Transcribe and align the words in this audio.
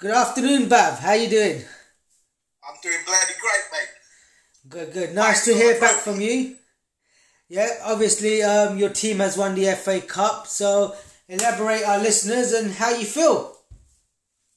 Good 0.00 0.12
afternoon, 0.12 0.70
Bav. 0.70 0.98
How 1.00 1.12
you 1.12 1.28
doing? 1.28 1.62
I'm 2.66 2.74
doing 2.82 2.96
bloody 3.04 3.34
great, 3.38 3.64
mate. 3.70 3.88
Good, 4.66 4.92
good. 4.94 5.14
Nice 5.14 5.44
to 5.44 5.52
hear 5.52 5.78
back 5.78 5.96
from 5.96 6.22
you. 6.22 6.56
Yeah, 7.50 7.68
obviously, 7.84 8.42
um, 8.42 8.78
your 8.78 8.88
team 8.88 9.18
has 9.18 9.36
won 9.36 9.54
the 9.54 9.66
FA 9.74 10.00
Cup. 10.00 10.46
So, 10.46 10.94
elaborate 11.28 11.84
our 11.84 11.98
listeners 11.98 12.54
and 12.54 12.72
how 12.72 12.94
you 12.94 13.04
feel. 13.04 13.58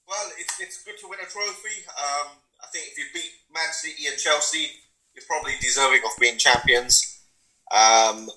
Well, 0.07 0.31
it's, 0.39 0.61
it's 0.61 0.81
good 0.81 0.97
to 1.01 1.09
win 1.09 1.19
a 1.19 1.29
trophy. 1.29 1.83
Um, 1.89 2.27
I 2.63 2.67
think 2.71 2.87
if 2.93 2.97
you 2.97 3.03
beat 3.13 3.31
Man 3.53 3.73
City 3.73 4.07
and 4.07 4.17
Chelsea, 4.17 4.69
you're 5.13 5.25
probably 5.27 5.55
deserving 5.59 6.03
of 6.05 6.17
being 6.21 6.37
champions. 6.37 7.19
Um, 7.69 8.29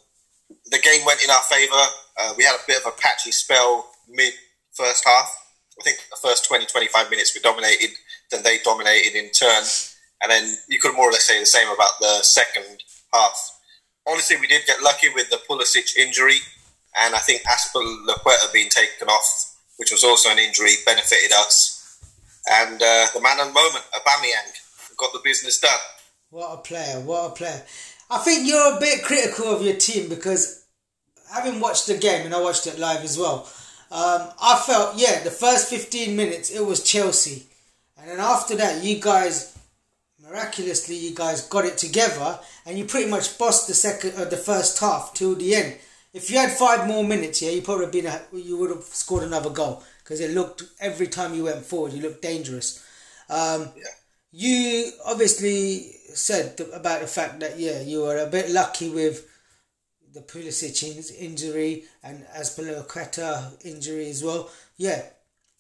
the 0.72 0.80
game 0.80 1.04
went 1.06 1.22
in 1.22 1.30
our 1.30 1.42
favour. 1.42 1.84
Uh, 2.20 2.34
we 2.36 2.42
had 2.42 2.56
a 2.56 2.66
bit 2.66 2.84
of 2.84 2.92
a 2.92 3.00
patchy 3.00 3.30
spell 3.30 3.92
mid 4.08 4.32
first 4.72 5.06
half. 5.06 5.45
I 5.78 5.82
think 5.82 5.98
the 6.10 6.16
first 6.16 6.46
20, 6.46 6.66
25 6.66 7.10
minutes 7.10 7.34
we 7.34 7.40
dominated, 7.40 7.90
then 8.30 8.42
they 8.42 8.58
dominated 8.58 9.16
in 9.16 9.30
turn. 9.30 9.62
And 10.22 10.30
then 10.30 10.56
you 10.68 10.80
could 10.80 10.94
more 10.94 11.08
or 11.08 11.12
less 11.12 11.24
say 11.24 11.38
the 11.38 11.46
same 11.46 11.68
about 11.68 12.00
the 12.00 12.22
second 12.22 12.82
half. 13.12 13.60
Honestly, 14.08 14.36
we 14.40 14.46
did 14.46 14.66
get 14.66 14.82
lucky 14.82 15.08
with 15.14 15.28
the 15.30 15.40
Pulisic 15.48 15.96
injury, 15.96 16.38
and 16.98 17.14
I 17.14 17.18
think 17.18 17.42
Azpilicueta 17.42 18.52
being 18.52 18.70
taken 18.70 19.08
off, 19.08 19.56
which 19.76 19.90
was 19.90 20.04
also 20.04 20.30
an 20.30 20.38
injury, 20.38 20.72
benefited 20.86 21.32
us. 21.32 22.00
And 22.48 22.80
uh, 22.80 23.06
the 23.12 23.20
man 23.20 23.40
of 23.40 23.48
the 23.48 23.52
moment, 23.52 23.84
Aubameyang, 23.92 24.96
got 24.96 25.12
the 25.12 25.20
business 25.22 25.58
done. 25.60 25.78
What 26.30 26.54
a 26.54 26.56
player! 26.58 27.00
What 27.00 27.32
a 27.32 27.34
player! 27.34 27.62
I 28.10 28.18
think 28.18 28.48
you're 28.48 28.76
a 28.76 28.80
bit 28.80 29.02
critical 29.02 29.46
of 29.46 29.62
your 29.62 29.76
team 29.76 30.08
because 30.08 30.64
having 31.32 31.60
watched 31.60 31.86
the 31.86 31.98
game 31.98 32.24
and 32.24 32.34
I 32.34 32.40
watched 32.40 32.66
it 32.66 32.78
live 32.78 33.02
as 33.02 33.18
well, 33.18 33.48
um, 33.90 34.28
I 34.42 34.62
felt 34.66 34.96
yeah 34.98 35.22
the 35.22 35.30
first 35.30 35.70
fifteen 35.70 36.16
minutes 36.16 36.50
it 36.50 36.64
was 36.64 36.82
Chelsea, 36.82 37.46
and 37.98 38.08
then 38.10 38.20
after 38.20 38.56
that 38.56 38.82
you 38.82 39.00
guys 39.00 39.56
miraculously 40.22 40.96
you 40.96 41.14
guys 41.14 41.46
got 41.48 41.64
it 41.64 41.78
together 41.78 42.38
and 42.64 42.76
you 42.78 42.84
pretty 42.84 43.08
much 43.08 43.38
bossed 43.38 43.68
the 43.68 43.74
second 43.74 44.12
uh, 44.16 44.24
the 44.24 44.36
first 44.36 44.78
half 44.80 45.14
till 45.14 45.34
the 45.34 45.54
end. 45.54 45.76
If 46.12 46.30
you 46.30 46.38
had 46.38 46.50
five 46.50 46.86
more 46.88 47.04
minutes, 47.04 47.42
yeah, 47.42 47.50
you 47.50 47.60
probably 47.62 47.86
been 47.88 48.06
a, 48.06 48.22
you 48.32 48.56
would 48.56 48.70
have 48.70 48.84
scored 48.84 49.22
another 49.22 49.50
goal 49.50 49.82
because 50.02 50.20
it 50.20 50.30
looked 50.30 50.64
every 50.80 51.08
time 51.08 51.34
you 51.34 51.44
went 51.44 51.64
forward, 51.64 51.92
you 51.92 52.00
looked 52.02 52.22
dangerous. 52.22 52.82
Um, 53.28 53.68
Yeah. 53.76 53.84
you 54.32 54.92
obviously 55.04 55.92
said 56.14 56.58
about 56.72 57.02
the 57.02 57.06
fact 57.06 57.40
that 57.40 57.58
yeah, 57.58 57.82
you 57.82 58.00
were 58.02 58.16
a 58.18 58.26
bit 58.26 58.50
lucky 58.50 58.88
with 58.88 59.28
the 60.16 60.22
Pulisic 60.22 60.82
injury 61.18 61.84
and 62.02 62.24
Azpilicueta 62.36 63.64
injury 63.64 64.08
as 64.08 64.24
well. 64.24 64.50
Yeah, 64.76 65.02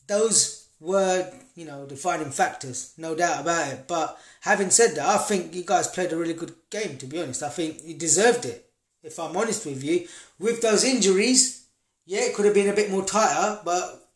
those 0.06 0.66
were 0.80 1.30
you 1.54 1.64
know 1.64 1.86
defining 1.86 2.30
factors, 2.30 2.92
no 2.96 3.14
doubt 3.14 3.42
about 3.42 3.72
it. 3.72 3.84
But 3.86 4.18
having 4.40 4.70
said 4.70 4.96
that, 4.96 5.06
I 5.06 5.18
think 5.18 5.54
you 5.54 5.62
guys 5.64 5.88
played 5.88 6.12
a 6.12 6.16
really 6.16 6.34
good 6.34 6.54
game. 6.70 6.96
To 6.98 7.06
be 7.06 7.20
honest, 7.22 7.42
I 7.42 7.50
think 7.50 7.80
you 7.84 7.94
deserved 7.94 8.44
it. 8.44 8.68
If 9.02 9.20
I'm 9.20 9.36
honest 9.36 9.66
with 9.66 9.84
you, 9.84 10.08
with 10.38 10.62
those 10.62 10.82
injuries, 10.82 11.66
yeah, 12.06 12.22
it 12.22 12.34
could 12.34 12.46
have 12.46 12.54
been 12.54 12.70
a 12.70 12.74
bit 12.74 12.90
more 12.90 13.04
tighter, 13.04 13.60
but 13.64 14.10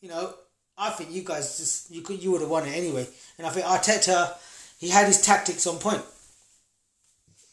you 0.00 0.08
know, 0.08 0.34
I 0.78 0.90
think 0.90 1.10
you 1.10 1.22
guys 1.22 1.58
just 1.58 1.90
you 1.90 2.02
could 2.02 2.22
you 2.22 2.30
would 2.30 2.40
have 2.40 2.50
won 2.50 2.66
it 2.66 2.76
anyway. 2.76 3.06
And 3.38 3.46
I 3.46 3.50
think 3.50 3.66
Arteta, 3.66 4.34
he 4.78 4.88
had 4.88 5.06
his 5.06 5.20
tactics 5.20 5.66
on 5.66 5.78
point. 5.78 6.02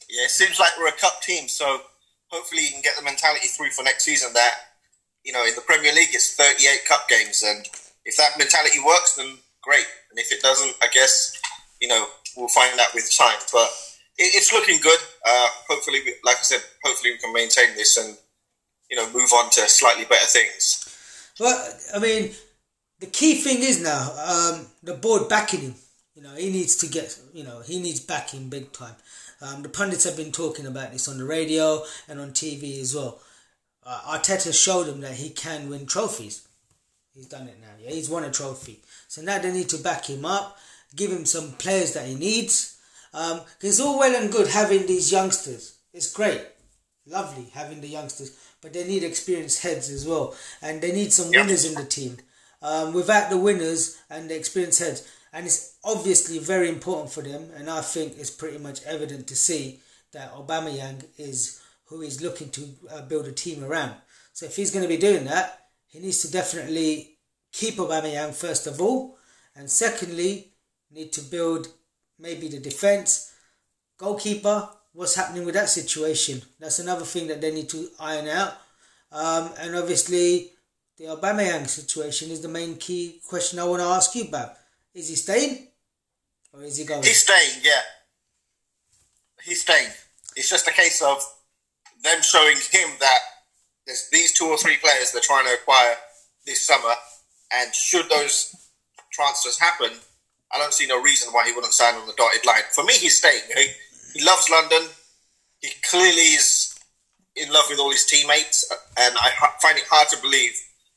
Yeah, 0.09 0.25
it 0.25 0.31
seems 0.31 0.59
like 0.59 0.72
we're 0.77 0.89
a 0.89 0.92
cup 0.92 1.22
team, 1.22 1.47
so 1.47 1.81
hopefully 2.31 2.63
you 2.63 2.71
can 2.71 2.81
get 2.81 2.95
the 2.97 3.03
mentality 3.03 3.47
through 3.47 3.69
for 3.71 3.83
next 3.83 4.03
season 4.03 4.33
that, 4.33 4.53
you 5.23 5.33
know, 5.33 5.45
in 5.45 5.53
the 5.55 5.61
Premier 5.61 5.93
League 5.93 6.09
it's 6.11 6.35
38 6.35 6.85
cup 6.87 7.07
games, 7.09 7.43
and 7.43 7.67
if 8.05 8.17
that 8.17 8.37
mentality 8.37 8.79
works, 8.79 9.15
then 9.15 9.37
great. 9.61 9.85
And 10.09 10.19
if 10.19 10.31
it 10.31 10.41
doesn't, 10.41 10.75
I 10.81 10.87
guess, 10.91 11.39
you 11.79 11.87
know, 11.87 12.07
we'll 12.35 12.47
find 12.47 12.79
out 12.79 12.93
with 12.93 13.15
time. 13.15 13.37
But 13.52 13.69
it, 14.17 14.33
it's 14.35 14.52
looking 14.52 14.79
good. 14.81 14.99
Uh, 15.25 15.47
hopefully, 15.70 15.99
we, 16.05 16.15
like 16.23 16.37
I 16.37 16.43
said, 16.43 16.61
hopefully 16.83 17.11
we 17.11 17.17
can 17.17 17.33
maintain 17.33 17.75
this 17.75 17.97
and, 17.97 18.17
you 18.89 18.97
know, 18.97 19.05
move 19.11 19.31
on 19.33 19.49
to 19.52 19.61
slightly 19.70 20.05
better 20.05 20.25
things. 20.25 20.87
Well, 21.39 21.73
I 21.93 21.99
mean, 21.99 22.31
the 22.99 23.08
key 23.08 23.36
thing 23.36 23.59
is 23.59 23.81
now 23.81 24.11
um, 24.25 24.67
the 24.83 24.93
board 24.93 25.30
backing 25.30 25.61
him. 25.61 25.75
You 26.15 26.23
know, 26.23 26.36
he 26.36 26.52
needs 26.52 26.75
to 26.77 26.87
get. 26.87 27.17
You 27.33 27.43
know, 27.43 27.61
he 27.61 27.80
needs 27.80 27.99
backing 27.99 28.49
big 28.49 28.71
time. 28.73 28.95
Um, 29.41 29.63
the 29.63 29.69
pundits 29.69 30.03
have 30.03 30.15
been 30.15 30.31
talking 30.31 30.65
about 30.67 30.91
this 30.91 31.07
on 31.07 31.17
the 31.17 31.25
radio 31.25 31.83
and 32.07 32.19
on 32.19 32.31
TV 32.31 32.79
as 32.79 32.93
well. 32.95 33.19
Uh, 33.83 34.17
Arteta 34.17 34.53
showed 34.53 34.87
him 34.87 35.02
that 35.02 35.15
he 35.15 35.31
can 35.31 35.69
win 35.69 35.85
trophies. 35.87 36.47
He's 37.15 37.25
done 37.27 37.47
it 37.47 37.59
now. 37.59 37.73
Yeah, 37.81 37.89
he's 37.91 38.09
won 38.09 38.23
a 38.23 38.31
trophy. 38.31 38.79
So 39.07 39.21
now 39.21 39.39
they 39.39 39.52
need 39.52 39.69
to 39.69 39.77
back 39.77 40.05
him 40.09 40.25
up, 40.25 40.57
give 40.95 41.11
him 41.11 41.25
some 41.25 41.53
players 41.53 41.93
that 41.93 42.05
he 42.05 42.15
needs. 42.15 42.77
Um, 43.13 43.41
it's 43.59 43.79
all 43.79 43.99
well 43.99 44.15
and 44.15 44.31
good 44.31 44.47
having 44.47 44.85
these 44.85 45.11
youngsters. 45.11 45.77
It's 45.93 46.13
great, 46.13 46.41
lovely 47.05 47.47
having 47.53 47.81
the 47.81 47.87
youngsters, 47.87 48.37
but 48.61 48.71
they 48.71 48.87
need 48.87 49.03
experienced 49.03 49.63
heads 49.63 49.89
as 49.89 50.08
well, 50.08 50.35
and 50.61 50.81
they 50.81 50.91
need 50.93 51.11
some 51.11 51.33
Yeah. 51.33 51.41
winners 51.41 51.65
in 51.65 51.73
the 51.73 51.83
team. 51.85 52.17
Um, 52.61 52.93
without 52.93 53.29
the 53.31 53.37
winners 53.37 53.97
and 54.09 54.29
the 54.29 54.35
experienced 54.35 54.79
heads, 54.79 55.03
and 55.33 55.45
it's 55.45 55.77
obviously 55.83 56.39
very 56.39 56.69
important 56.69 57.11
for 57.11 57.21
them, 57.21 57.49
and 57.55 57.69
I 57.69 57.81
think 57.81 58.17
it's 58.17 58.30
pretty 58.30 58.58
much 58.58 58.83
evident 58.83 59.27
to 59.27 59.36
see 59.36 59.80
that 60.11 60.33
Obama 60.33 60.71
Aubameyang 60.71 61.05
is 61.17 61.61
who 61.86 62.02
he's 62.02 62.21
looking 62.21 62.49
to 62.49 62.67
uh, 62.92 63.02
build 63.03 63.27
a 63.27 63.31
team 63.31 63.64
around. 63.64 63.93
So 64.33 64.45
if 64.45 64.55
he's 64.55 64.71
going 64.71 64.83
to 64.83 64.89
be 64.89 64.97
doing 64.97 65.25
that, 65.25 65.67
he 65.87 65.99
needs 65.99 66.21
to 66.21 66.31
definitely 66.31 67.17
keep 67.52 67.75
Obama 67.75 68.03
Aubameyang 68.03 68.33
first 68.33 68.67
of 68.67 68.81
all, 68.81 69.17
and 69.55 69.70
secondly, 69.70 70.53
need 70.89 71.11
to 71.14 71.21
build 71.21 71.67
maybe 72.20 72.47
the 72.47 72.59
defense, 72.59 73.33
goalkeeper. 73.97 74.70
What's 74.93 75.15
happening 75.15 75.45
with 75.45 75.55
that 75.55 75.70
situation? 75.70 76.41
That's 76.59 76.80
another 76.80 77.05
thing 77.05 77.27
that 77.27 77.39
they 77.39 77.53
need 77.53 77.70
to 77.70 77.89
iron 77.99 78.27
out. 78.27 78.53
Um, 79.11 79.52
and 79.59 79.75
obviously, 79.75 80.52
the 80.97 81.05
Obama 81.05 81.41
Aubameyang 81.41 81.67
situation 81.67 82.31
is 82.31 82.41
the 82.41 82.49
main 82.49 82.75
key 82.75 83.21
question 83.27 83.59
I 83.59 83.64
want 83.64 83.81
to 83.81 83.87
ask 83.87 84.14
you 84.15 84.25
about. 84.25 84.53
Is 84.93 85.09
he 85.09 85.15
staying 85.15 85.67
or 86.53 86.63
is 86.63 86.77
he 86.77 86.85
going? 86.85 87.03
He's 87.03 87.23
staying, 87.23 87.61
yeah. 87.63 87.81
He's 89.43 89.61
staying. 89.61 89.89
It's 90.35 90.49
just 90.49 90.67
a 90.67 90.71
case 90.71 91.02
of 91.02 91.23
them 92.03 92.21
showing 92.21 92.57
him 92.71 92.89
that 92.99 93.19
there's 93.85 94.09
these 94.11 94.33
two 94.33 94.45
or 94.45 94.57
three 94.57 94.77
players 94.77 95.11
they're 95.11 95.21
trying 95.21 95.45
to 95.45 95.53
acquire 95.53 95.95
this 96.45 96.65
summer, 96.65 96.93
and 97.53 97.73
should 97.73 98.09
those 98.09 98.55
transfers 99.11 99.59
happen, 99.59 99.91
I 100.53 100.57
don't 100.57 100.73
see 100.73 100.87
no 100.87 101.02
reason 101.02 101.31
why 101.31 101.45
he 101.45 101.53
wouldn't 101.53 101.73
sign 101.73 101.95
on 101.95 102.08
the 102.08 102.13
dotted 102.17 102.45
line. 102.45 102.63
For 102.73 102.83
me, 102.83 102.93
he's 102.93 103.17
staying. 103.17 103.41
He, 103.55 103.67
he 104.13 104.25
loves 104.25 104.49
London. 104.49 104.89
He 105.59 105.69
clearly 105.89 106.35
is 106.35 106.77
in 107.35 107.52
love 107.52 107.65
with 107.69 107.79
all 107.79 107.91
his 107.91 108.05
teammates, 108.05 108.69
and 108.97 109.15
I 109.17 109.31
find 109.61 109.77
it 109.77 109.85
hard 109.89 110.09
to 110.09 110.21
believe 110.21 110.53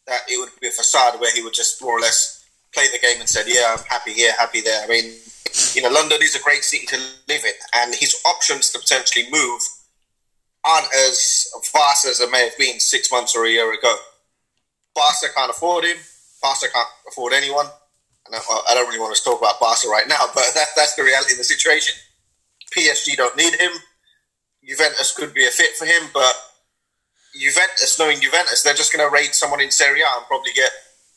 that 0.06 0.20
it 0.28 0.38
would 0.38 0.50
be 0.60 0.68
a 0.68 0.70
facade 0.70 1.20
where 1.20 1.32
he 1.32 1.42
would 1.42 1.54
just 1.54 1.80
more 1.82 1.98
or 1.98 2.00
less 2.00 2.33
play 2.74 2.88
the 2.92 2.98
game 2.98 3.20
and 3.20 3.28
said, 3.28 3.46
"Yeah, 3.46 3.76
I'm 3.76 3.84
happy 3.84 4.12
here, 4.12 4.32
happy 4.38 4.60
there." 4.60 4.84
I 4.84 4.88
mean, 4.88 5.14
you 5.74 5.82
know, 5.82 5.90
London 5.90 6.18
is 6.22 6.34
a 6.34 6.42
great 6.42 6.64
city 6.64 6.86
to 6.86 6.96
live 7.28 7.44
in, 7.44 7.52
and 7.74 7.94
his 7.94 8.20
options 8.26 8.70
to 8.70 8.78
potentially 8.78 9.26
move 9.30 9.60
aren't 10.64 10.88
as 10.94 11.46
vast 11.72 12.06
as 12.06 12.18
they 12.18 12.30
may 12.30 12.44
have 12.44 12.58
been 12.58 12.80
six 12.80 13.12
months 13.12 13.36
or 13.36 13.44
a 13.44 13.50
year 13.50 13.72
ago. 13.72 13.96
Barca 14.94 15.26
can't 15.34 15.50
afford 15.50 15.84
him. 15.84 15.96
Barca 16.42 16.66
can't 16.72 16.88
afford 17.08 17.32
anyone. 17.32 17.66
And 18.26 18.34
I, 18.34 18.40
I 18.70 18.74
don't 18.74 18.86
really 18.86 19.00
want 19.00 19.14
to 19.14 19.22
talk 19.22 19.38
about 19.38 19.60
Barca 19.60 19.88
right 19.88 20.08
now, 20.08 20.20
but 20.34 20.44
that, 20.54 20.68
that's 20.76 20.94
the 20.94 21.02
reality 21.02 21.32
of 21.32 21.38
the 21.38 21.44
situation. 21.44 21.94
PSG 22.74 23.16
don't 23.16 23.36
need 23.36 23.54
him. 23.54 23.72
Juventus 24.66 25.14
could 25.14 25.34
be 25.34 25.46
a 25.46 25.50
fit 25.50 25.76
for 25.76 25.84
him, 25.84 26.08
but 26.14 26.34
Juventus, 27.36 27.98
knowing 27.98 28.20
Juventus, 28.20 28.62
they're 28.62 28.74
just 28.74 28.92
going 28.92 29.06
to 29.06 29.12
raid 29.12 29.34
someone 29.34 29.60
in 29.60 29.70
Serie 29.70 30.00
A 30.00 30.06
and 30.16 30.26
probably 30.26 30.52
get, 30.52 30.70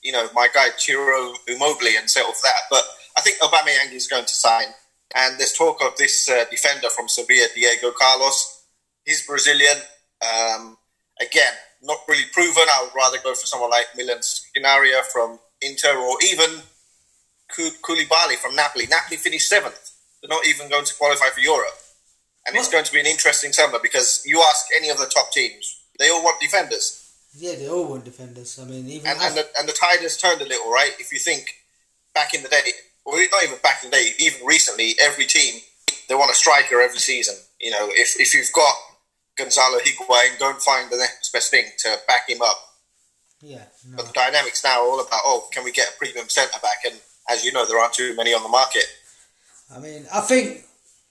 you 0.04 0.12
know, 0.12 0.28
my 0.34 0.48
guy 0.54 0.70
Ciro 0.78 1.34
Immobile 1.48 1.98
and 1.98 2.10
settle 2.10 2.34
for 2.34 2.44
that. 2.44 2.62
But 2.70 2.84
I 3.18 3.22
think 3.22 3.40
Aubameyang 3.40 3.94
is 3.94 4.08
going 4.08 4.26
to 4.26 4.34
sign. 4.34 4.68
And 5.16 5.40
there's 5.40 5.54
talk 5.54 5.82
of 5.82 5.98
this 5.98 6.30
uh, 6.30 6.46
defender 6.52 6.90
from 6.90 7.08
Sevilla, 7.08 7.48
Diego 7.56 7.92
Carlos. 7.92 8.66
He's 9.06 9.26
Brazilian. 9.26 9.78
Um, 10.22 10.78
again, 11.22 11.54
not 11.82 12.00
really 12.08 12.26
proven. 12.34 12.64
I 12.70 12.84
would 12.84 12.96
rather 12.96 13.18
go 13.24 13.34
for 13.34 13.46
someone 13.46 13.70
like 13.70 13.88
Milan 13.96 14.20
Skriniar 14.20 15.04
from 15.12 15.40
Inter 15.62 15.98
or 15.98 16.18
even 16.24 16.62
Koulibaly 17.52 18.36
from 18.36 18.56
Napoli. 18.56 18.88
Napoli 18.88 19.18
finished 19.18 19.50
seventh. 19.50 19.92
They're 20.22 20.30
not 20.30 20.46
even 20.48 20.70
going 20.70 20.86
to 20.86 20.96
qualify 20.96 21.30
for 21.30 21.40
Europe. 21.40 21.78
And 22.46 22.56
it's 22.56 22.70
going 22.72 22.86
to 22.86 22.92
be 22.94 23.00
an 23.00 23.06
interesting 23.06 23.52
summer 23.52 23.78
because 23.82 24.24
you 24.26 24.42
ask 24.50 24.68
any 24.78 24.90
of 24.90 24.98
the 24.98 25.06
top 25.06 25.32
teams, 25.32 25.82
they 26.00 26.10
all 26.10 26.24
want 26.24 26.40
defenders. 26.42 26.97
Yeah, 27.34 27.56
they 27.56 27.70
all 27.70 27.88
want 27.88 28.06
defenders. 28.06 28.60
I 28.60 28.66
mean, 28.66 28.88
even 28.90 29.10
And, 29.10 29.20
and, 29.22 29.36
the, 29.36 29.48
and 29.60 29.68
the 29.68 29.74
tide 29.74 30.00
has 30.02 30.18
turned 30.18 30.42
a 30.42 30.46
little, 30.46 30.72
right? 30.72 30.92
If 31.00 31.12
you 31.12 31.20
think 31.20 31.54
back 32.14 32.34
in 32.34 32.44
the 32.44 32.50
day, 32.50 32.62
or 33.06 33.18
not 33.18 33.44
even 33.44 33.60
back 33.62 33.84
in 33.84 33.92
the 33.92 33.98
day, 33.98 34.12
even 34.20 34.46
recently, 34.46 34.96
every 35.00 35.26
team, 35.26 35.62
they 36.10 36.16
want 36.16 36.32
a 36.32 36.36
striker 36.36 36.82
every 36.82 37.00
season. 37.00 37.36
You 37.60 37.72
know, 37.72 37.90
if, 37.92 38.20
if 38.20 38.34
you've 38.34 38.52
got 38.54 38.74
Gonzalo 39.38 39.80
Higuain, 39.80 40.40
don't 40.40 40.62
find 40.62 40.90
the 40.90 40.98
next 40.98 41.32
best 41.32 41.52
thing 41.52 41.66
to 41.80 41.98
back 42.08 42.30
him 42.30 42.42
up. 42.42 42.58
Yeah. 43.42 43.64
No. 43.88 43.98
But 43.98 44.08
the 44.08 44.14
dynamics 44.14 44.64
now 44.64 44.82
are 44.82 44.88
all 44.88 45.00
about 45.00 45.22
oh, 45.26 45.48
can 45.52 45.64
we 45.64 45.72
get 45.72 45.90
a 45.90 45.98
premium 45.98 46.28
centre 46.28 46.60
back? 46.62 46.80
And 46.86 46.96
as 47.30 47.46
you 47.46 47.52
know, 47.52 47.66
there 47.66 47.78
aren't 47.78 47.94
too 47.94 48.16
many 48.16 48.34
on 48.34 48.44
the 48.44 48.50
market. 48.50 48.86
I 49.74 49.80
mean, 49.80 50.06
I 50.14 50.22
think 50.22 50.64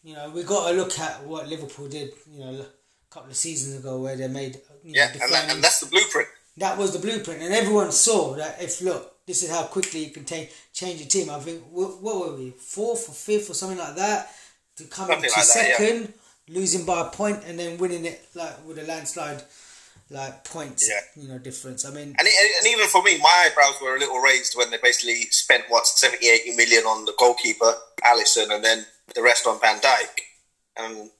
you 0.02 0.14
know 0.14 0.30
we 0.30 0.42
got 0.42 0.68
to 0.68 0.76
look 0.76 0.98
at 0.98 1.24
what 1.24 1.48
Liverpool 1.48 1.88
did. 1.88 2.10
You 2.28 2.40
know, 2.40 2.50
a 2.60 3.14
couple 3.14 3.30
of 3.30 3.36
seasons 3.36 3.78
ago 3.78 4.00
where 4.00 4.16
they 4.16 4.28
made 4.28 4.60
you 4.86 4.92
know, 4.94 4.98
Yeah, 5.00 5.12
and, 5.22 5.32
that, 5.32 5.50
and 5.50 5.64
that's 5.64 5.80
the 5.80 5.86
blueprint. 5.86 6.28
that 6.58 6.78
was 6.78 6.92
the 6.92 6.98
blueprint, 6.98 7.42
and 7.42 7.52
everyone 7.52 7.92
saw 7.92 8.34
that 8.36 8.62
if 8.62 8.80
look, 8.80 9.12
this 9.26 9.42
is 9.42 9.50
how 9.50 9.64
quickly 9.64 10.04
you 10.04 10.10
can 10.10 10.24
ta- 10.24 10.48
change 10.72 11.00
your 11.00 11.08
team. 11.08 11.28
I 11.30 11.38
think 11.40 11.64
what, 11.72 12.00
what 12.00 12.20
were 12.20 12.36
we 12.36 12.50
fourth 12.50 13.08
or 13.08 13.12
fifth 13.12 13.50
or 13.50 13.54
something 13.54 13.78
like 13.78 13.96
that 13.96 14.30
to 14.76 14.84
come 14.84 15.08
Something 15.08 15.24
into 15.24 15.36
like 15.38 15.48
that, 15.54 15.68
yeah. 15.68 15.76
second, 15.78 16.14
losing 16.48 16.84
by 16.86 17.00
a 17.00 17.10
point, 17.10 17.42
and 17.46 17.58
then 17.58 17.76
winning 17.78 18.04
it 18.04 18.24
like 18.34 18.64
with 18.66 18.78
a 18.78 18.84
landslide, 18.84 19.42
like 20.10 20.44
points, 20.44 20.88
Yeah. 20.88 21.00
you 21.20 21.28
know, 21.28 21.38
difference. 21.38 21.84
I 21.84 21.90
mean, 21.90 22.14
And, 22.18 22.28
it, 22.28 22.34
and 22.60 22.66
even 22.72 22.86
for 22.86 23.02
me, 23.02 23.18
my 23.18 23.48
eyebrows 23.50 23.80
were 23.82 23.96
a 23.96 23.98
little 23.98 24.20
raised 24.20 24.56
when 24.56 24.70
they 24.70 24.78
basically 24.80 25.22
spent 25.30 25.64
what 25.68 25.86
70, 25.88 26.24
80 26.28 26.54
million 26.54 26.84
on 26.84 27.04
the 27.06 27.14
goalkeeper, 27.18 27.74
Alisson, 28.04 28.54
and 28.54 28.62
then 28.64 28.86
the 29.16 29.22
rest 29.22 29.46
on 29.48 29.58
Van 29.60 29.80
Dijk. 29.80 30.20
And 30.76 31.10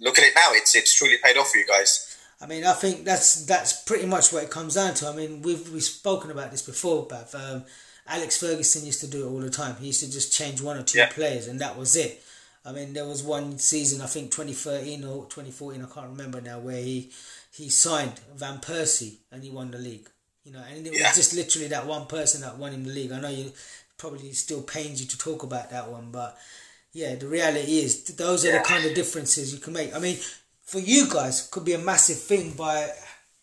look 0.00 0.18
at 0.18 0.24
it 0.24 0.34
now; 0.34 0.48
it's 0.52 0.74
it's 0.74 0.94
truly 0.98 1.18
paid 1.22 1.36
off 1.36 1.50
for 1.50 1.58
you 1.58 1.66
guys. 1.66 2.16
I 2.40 2.46
mean, 2.46 2.64
I 2.64 2.72
think 2.72 3.04
that's 3.04 3.44
that's 3.46 3.82
pretty 3.82 4.06
much 4.06 4.32
what 4.32 4.44
it 4.44 4.50
comes 4.50 4.74
down 4.74 4.94
to. 4.94 5.08
I 5.08 5.14
mean, 5.14 5.42
we've 5.42 5.68
we've 5.72 5.82
spoken 5.82 6.30
about 6.30 6.50
this 6.50 6.62
before, 6.62 7.06
but 7.08 7.34
um, 7.34 7.64
Alex 8.06 8.38
Ferguson 8.38 8.86
used 8.86 9.00
to 9.00 9.06
do 9.08 9.26
it 9.26 9.30
all 9.30 9.40
the 9.40 9.50
time. 9.50 9.76
He 9.76 9.88
used 9.88 10.04
to 10.04 10.10
just 10.10 10.32
change 10.32 10.60
one 10.62 10.76
or 10.78 10.82
two 10.82 10.98
Yeah. 10.98 11.08
players, 11.08 11.48
and 11.48 11.60
that 11.60 11.76
was 11.76 11.96
it. 11.96 12.22
I 12.64 12.72
mean, 12.72 12.92
there 12.92 13.06
was 13.06 13.22
one 13.22 13.58
season, 13.58 14.00
I 14.02 14.06
think 14.06 14.30
2013 14.30 15.02
or 15.04 15.24
2014, 15.26 15.82
I 15.82 15.86
can't 15.92 16.08
remember 16.10 16.40
now, 16.40 16.58
where 16.58 16.80
he 16.82 17.10
he 17.50 17.68
signed 17.70 18.20
Van 18.36 18.58
Persie 18.58 19.16
and 19.32 19.42
he 19.42 19.50
won 19.50 19.70
the 19.70 19.78
league. 19.78 20.08
You 20.44 20.52
know, 20.52 20.62
and 20.70 20.86
it 20.86 20.90
was 20.92 21.00
just 21.16 21.34
literally 21.34 21.68
that 21.68 21.86
one 21.86 22.06
person 22.06 22.40
that 22.42 22.56
won 22.56 22.72
him 22.72 22.84
the 22.84 22.90
league. 22.92 23.12
I 23.12 23.20
know 23.20 23.28
you 23.28 23.52
probably 23.96 24.32
still 24.32 24.62
pains 24.62 25.00
you 25.02 25.08
to 25.08 25.18
talk 25.18 25.42
about 25.42 25.70
that 25.70 25.88
one, 25.90 26.10
but 26.10 26.38
yeah, 26.92 27.16
the 27.16 27.26
reality 27.26 27.78
is 27.80 28.04
those 28.04 28.44
are 28.46 28.52
the 28.52 28.60
kind 28.60 28.84
of 28.86 28.94
differences 28.94 29.52
you 29.52 29.60
can 29.60 29.72
make. 29.72 29.94
I 29.94 29.98
mean, 29.98 30.18
for 30.68 30.80
you 30.80 31.08
guys, 31.08 31.48
could 31.50 31.64
be 31.64 31.72
a 31.72 31.78
massive 31.78 32.18
thing 32.18 32.52
by 32.52 32.90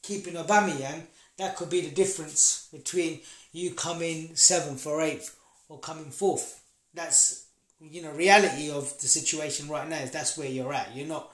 keeping 0.04 0.36
Aubameyang. 0.36 1.02
That 1.40 1.56
could 1.56 1.72
be 1.72 1.82
the 1.82 1.90
difference 1.90 2.70
between 2.72 3.22
you 3.52 3.72
coming 3.72 4.36
seventh 4.36 4.86
or 4.86 5.02
eighth 5.02 5.36
or 5.68 5.80
coming 5.80 6.12
fourth. 6.12 6.62
That's 6.94 7.48
you 7.82 8.04
know 8.04 8.12
reality 8.12 8.70
of 8.70 8.84
the 9.02 9.08
situation 9.08 9.68
right 9.68 9.90
now. 9.90 9.98
Is 9.98 10.12
that's 10.12 10.38
where 10.38 10.48
you're 10.48 10.72
at. 10.72 10.96
You're 10.96 11.08
not 11.08 11.32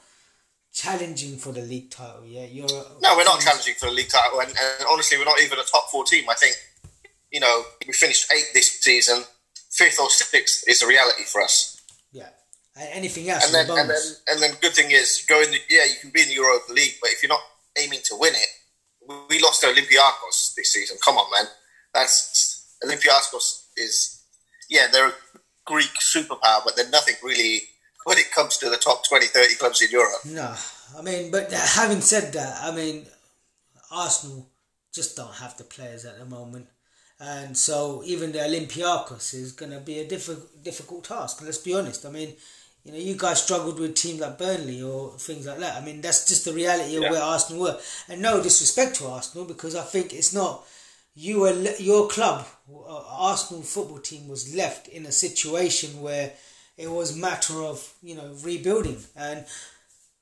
challenging 0.73 1.37
for 1.37 1.51
the 1.51 1.61
league 1.61 1.91
title. 1.91 2.25
Yeah, 2.25 2.45
you're 2.45 2.69
No, 3.01 3.17
we're 3.17 3.25
not 3.25 3.41
challenging 3.41 3.75
for 3.77 3.87
the 3.87 3.91
league 3.91 4.09
title, 4.09 4.39
and, 4.39 4.49
and 4.49 4.87
honestly, 4.89 5.17
we're 5.17 5.25
not 5.25 5.41
even 5.41 5.59
a 5.59 5.63
top 5.63 5.89
four 5.91 6.05
team. 6.05 6.23
I 6.29 6.35
think, 6.35 6.55
you 7.31 7.41
know, 7.41 7.63
we 7.85 7.91
finished 7.91 8.31
eighth 8.31 8.53
this 8.53 8.79
season. 8.79 9.23
Fifth 9.69 9.99
or 9.99 10.09
sixth 10.09 10.63
is 10.67 10.81
a 10.81 10.87
reality 10.87 11.23
for 11.23 11.41
us. 11.41 11.81
Yeah, 12.13 12.29
anything 12.77 13.29
else 13.29 13.45
And 13.45 13.53
then, 13.53 13.77
and 13.77 13.89
then, 13.89 13.97
and 14.27 14.41
then, 14.41 14.51
good 14.61 14.73
thing 14.73 14.91
is, 14.91 15.25
go 15.27 15.41
in. 15.41 15.51
The, 15.51 15.59
yeah, 15.69 15.85
you 15.85 15.95
can 15.99 16.09
be 16.11 16.21
in 16.21 16.29
the 16.29 16.35
Europa 16.35 16.71
League, 16.71 16.95
but 17.01 17.11
if 17.11 17.21
you're 17.21 17.29
not 17.29 17.43
aiming 17.77 17.99
to 18.05 18.15
win 18.17 18.33
it, 18.33 18.47
we, 19.29 19.39
lost 19.41 19.61
to 19.61 19.67
Olympiacos 19.67 20.55
this 20.55 20.73
season. 20.73 20.97
Come 21.03 21.17
on, 21.17 21.29
man. 21.31 21.51
That's 21.93 22.77
Olympiacos 22.83 23.65
is, 23.77 24.23
yeah, 24.69 24.87
they're 24.91 25.09
a 25.09 25.13
Greek 25.65 25.91
superpower, 25.99 26.63
but 26.63 26.75
they're 26.75 26.89
nothing 26.89 27.15
really 27.23 27.61
when 28.05 28.17
it 28.17 28.31
comes 28.31 28.57
to 28.57 28.69
the 28.69 28.77
top 28.77 29.07
20, 29.07 29.27
30 29.27 29.55
clubs 29.55 29.81
in 29.81 29.89
Europe. 29.91 30.25
No, 30.25 30.55
I 30.97 31.01
mean, 31.01 31.31
but 31.31 31.53
uh, 31.53 31.57
having 31.57 32.01
said 32.01 32.33
that, 32.33 32.59
I 32.63 32.75
mean, 32.75 33.05
Arsenal 33.91 34.47
just 34.93 35.15
don't 35.15 35.35
have 35.35 35.57
the 35.57 35.63
players 35.63 36.05
at 36.05 36.17
the 36.17 36.25
moment, 36.25 36.67
and 37.19 37.55
so 37.55 38.01
even 38.05 38.31
the 38.31 38.39
Olympiacos 38.39 39.33
is 39.33 39.51
going 39.51 39.71
to 39.71 39.79
be 39.79 39.99
a 39.99 40.07
difficult 40.07 40.63
difficult 40.63 41.03
task. 41.03 41.41
Let's 41.43 41.59
be 41.59 41.75
honest. 41.75 42.05
I 42.05 42.09
mean, 42.09 42.33
you 42.83 42.91
know, 42.91 42.97
you 42.97 43.15
guys 43.15 43.43
struggled 43.43 43.79
with 43.79 43.95
teams 43.95 44.19
like 44.19 44.37
Burnley 44.37 44.81
or 44.81 45.11
things 45.17 45.45
like 45.45 45.59
that. 45.59 45.81
I 45.81 45.85
mean, 45.85 46.01
that's 46.01 46.27
just 46.27 46.45
the 46.45 46.53
reality 46.53 46.95
of 46.95 47.03
Yeah. 47.03 47.11
where 47.11 47.21
Arsenal 47.21 47.61
were, 47.63 47.79
and 48.07 48.21
no 48.21 48.41
disrespect 48.41 48.95
to 48.97 49.07
Arsenal 49.07 49.45
because 49.45 49.75
I 49.75 49.83
think 49.83 50.13
it's 50.13 50.33
not. 50.33 50.65
You 51.13 51.41
were 51.41 51.53
your 51.77 52.07
club, 52.07 52.47
uh, 52.73 53.03
Arsenal 53.29 53.63
football 53.63 53.99
team, 53.99 54.27
was 54.27 54.55
left 54.55 54.87
in 54.87 55.05
a 55.05 55.11
situation 55.11 56.01
where 56.01 56.33
it 56.77 56.89
was 56.89 57.15
matter 57.15 57.61
of 57.61 57.93
you 58.01 58.15
know 58.15 58.33
rebuilding 58.41 59.03
and 59.15 59.45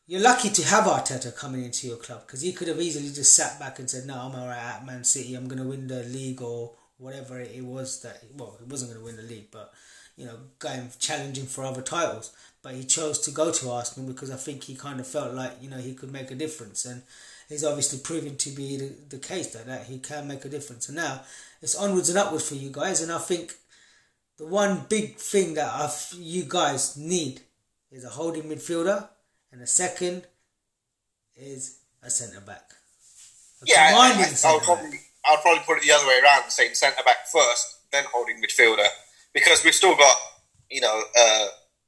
you're 0.07 0.19
lucky 0.19 0.50
to 0.50 0.63
have 0.65 0.85
Arteta 0.85 1.35
coming 1.35 1.63
into 1.63 1.85
your 1.88 1.97
club 1.97 2.25
because 2.25 2.41
he 2.41 2.51
could 2.51 2.67
have 2.67 2.81
easily 2.81 3.09
just 3.13 3.35
sat 3.35 3.59
back 3.59 3.77
and 3.77 3.88
said, 3.88 4.07
"No, 4.07 4.15
I'm 4.15 4.33
alright 4.33 4.57
at 4.57 4.83
Man 4.85 5.03
City. 5.03 5.35
I'm 5.35 5.47
going 5.47 5.61
to 5.61 5.69
win 5.69 5.85
the 5.88 6.03
league 6.03 6.41
or 6.41 6.73
whatever 6.97 7.39
it 7.39 7.63
was 7.63 8.01
that. 8.01 8.23
Well, 8.35 8.57
he 8.59 8.65
wasn't 8.65 8.91
going 8.91 9.00
to 9.01 9.06
win 9.06 9.17
the 9.17 9.31
league, 9.33 9.51
but 9.51 9.71
you 10.19 10.25
know, 10.25 10.36
going 10.60 10.89
challenging 11.00 11.45
for 11.45 11.63
other 11.63 11.81
titles. 11.81 12.33
But 12.62 12.75
he 12.75 12.83
chose 12.83 13.19
to 13.19 13.31
go 13.31 13.54
to 13.54 13.69
Arsenal 13.69 14.12
because 14.12 14.30
I 14.30 14.36
think 14.36 14.66
he 14.66 14.75
kind 14.75 15.00
of 15.00 15.07
felt 15.07 15.33
like 15.33 15.54
you 15.62 15.69
know 15.69 15.77
he 15.77 15.94
could 15.94 16.12
make 16.12 16.30
a 16.30 16.36
difference, 16.36 16.83
and 16.83 17.04
he's 17.48 17.63
obviously 17.63 18.00
proven 18.00 18.36
to 18.36 18.50
be 18.50 18.75
the, 18.77 18.94
the 19.10 19.18
case 19.18 19.54
that, 19.54 19.66
that 19.66 19.86
he 19.86 19.98
can 19.98 20.27
make 20.27 20.44
a 20.44 20.50
difference. 20.50 20.89
And 20.89 20.98
now 20.98 21.21
it's 21.62 21.75
onwards 21.75 22.10
and 22.10 22.18
upwards 22.18 22.50
for 22.50 22.56
you 22.56 22.69
guys, 22.69 23.01
and 23.01 23.13
I 23.13 23.18
think 23.18 23.54
the 24.38 24.45
one 24.45 24.86
big 24.89 25.16
thing 25.16 25.54
that 25.54 25.74
I 25.74 25.86
f- 25.86 26.13
you 26.18 26.44
guys 26.45 26.98
need 26.98 27.42
is 27.89 28.04
a 28.04 28.10
holding 28.10 28.44
midfielder, 28.44 29.07
and 29.54 29.62
the 29.62 29.68
second 29.68 30.27
is 31.38 31.80
a 32.04 32.10
centre 32.10 32.42
back. 32.42 32.71
Yeah, 33.63 33.94
I, 33.95 34.12
I, 34.12 34.50
I'll, 34.50 34.60
probably 34.60 35.00
I'll 35.25 35.38
probably 35.38 35.63
put 35.66 35.77
it 35.77 35.83
the 35.83 35.92
other 35.94 36.07
way 36.07 36.19
around, 36.21 36.50
saying 36.50 36.75
centre 36.75 37.04
back 37.06 37.27
first, 37.31 37.77
then 37.92 38.04
holding 38.12 38.42
midfielder, 38.42 38.88
because 39.33 39.63
we've 39.63 39.75
still 39.75 39.95
got 39.95 40.15
you 40.69 40.81
know 40.81 41.01
uh, 41.17 41.47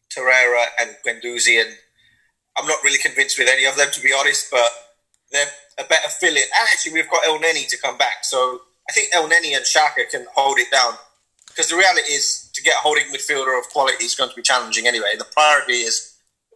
Torreira 0.10 0.66
and 0.80 0.96
Guendouzi, 1.06 1.62
and 1.62 1.76
I'm 2.58 2.68
not 2.68 2.84
really 2.84 3.00
convinced 3.00 3.38
with 3.38 3.50
any 3.50 3.66
of 3.66 3.76
them 3.76 3.90
to 3.92 4.02
be 4.02 4.14
honest, 4.18 4.50
but 4.52 4.70
they're 5.32 5.48
a 5.80 5.84
better 5.84 6.10
fill 6.10 6.36
in. 6.36 6.44
And 6.44 6.68
actually, 6.72 6.94
we've 6.94 7.10
got 7.10 7.26
El 7.26 7.40
Neni 7.40 7.68
to 7.68 7.78
come 7.78 7.98
back, 7.98 8.24
so 8.24 8.62
I 8.90 8.94
think 8.94 9.10
El 9.14 9.30
Neni 9.30 9.56
and 9.56 9.66
Xhaka 9.66 10.10
can 10.10 10.26
hold 10.34 10.60
it 10.60 10.72
down. 10.72 10.94
Because 11.48 11.68
the 11.68 11.76
reality 11.76 12.14
is, 12.14 12.50
to 12.54 12.62
get 12.62 12.76
a 12.76 12.80
holding 12.80 13.06
midfielder 13.08 13.60
of 13.60 13.68
quality 13.70 14.06
is 14.06 14.16
going 14.16 14.30
to 14.30 14.36
be 14.36 14.42
challenging 14.42 14.88
anyway. 14.88 15.16
The 15.18 15.26
priority 15.26 15.84
is 15.84 16.16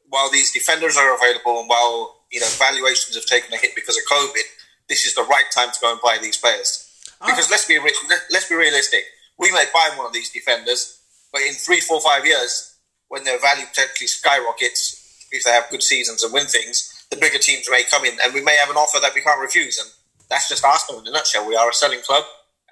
while 0.10 0.30
these 0.32 0.52
defenders 0.52 0.98
are 0.98 1.16
available 1.16 1.60
and 1.60 1.70
while 1.70 2.24
you 2.32 2.40
know 2.40 2.48
valuations 2.58 3.16
have 3.16 3.26
taken 3.26 3.54
a 3.54 3.58
hit 3.58 3.76
because 3.76 3.98
of 3.98 4.04
COVID, 4.12 4.44
this 4.88 5.06
is 5.06 5.14
the 5.16 5.24
right 5.24 5.46
time 5.54 5.72
to 5.72 5.80
go 5.82 5.92
and 5.92 6.02
buy 6.02 6.18
these 6.22 6.38
players. 6.38 6.82
Because 7.26 7.50
let's 7.50 7.66
be 7.66 7.80
re- 7.80 7.94
let's 8.32 8.48
be 8.48 8.56
realistic, 8.56 9.04
we 9.38 9.52
may 9.52 9.66
buy 9.74 9.92
one 9.98 10.08
of 10.08 10.14
these 10.14 10.32
defenders, 10.32 11.02
but 11.32 11.42
in 11.42 11.54
three, 11.54 11.80
four, 11.80 12.02
five 12.02 12.26
years, 12.26 12.78
when 13.10 13.24
their 13.24 13.40
value 13.40 13.66
potentially 13.66 14.08
skyrockets, 14.08 15.28
if 15.32 15.44
they 15.44 15.52
have 15.52 15.70
good 15.70 15.84
seasons 15.84 16.24
and 16.24 16.34
win 16.34 16.48
things, 16.48 17.06
the 17.10 17.18
bigger 17.18 17.38
teams 17.38 17.70
may 17.70 17.84
come 17.84 18.06
in, 18.06 18.18
and 18.24 18.34
we 18.34 18.42
may 18.42 18.56
have 18.58 18.70
an 18.70 18.78
offer 18.78 19.00
that 19.02 19.14
we 19.14 19.22
can't 19.22 19.42
refuse. 19.42 19.78
And 19.80 19.90
that's 20.30 20.50
just 20.50 20.64
Arsenal 20.64 21.02
in 21.02 21.08
a 21.08 21.12
nutshell. 21.12 21.48
We 21.48 21.56
are 21.56 21.70
a 21.70 21.74
selling 21.74 22.02
club, 22.02 22.24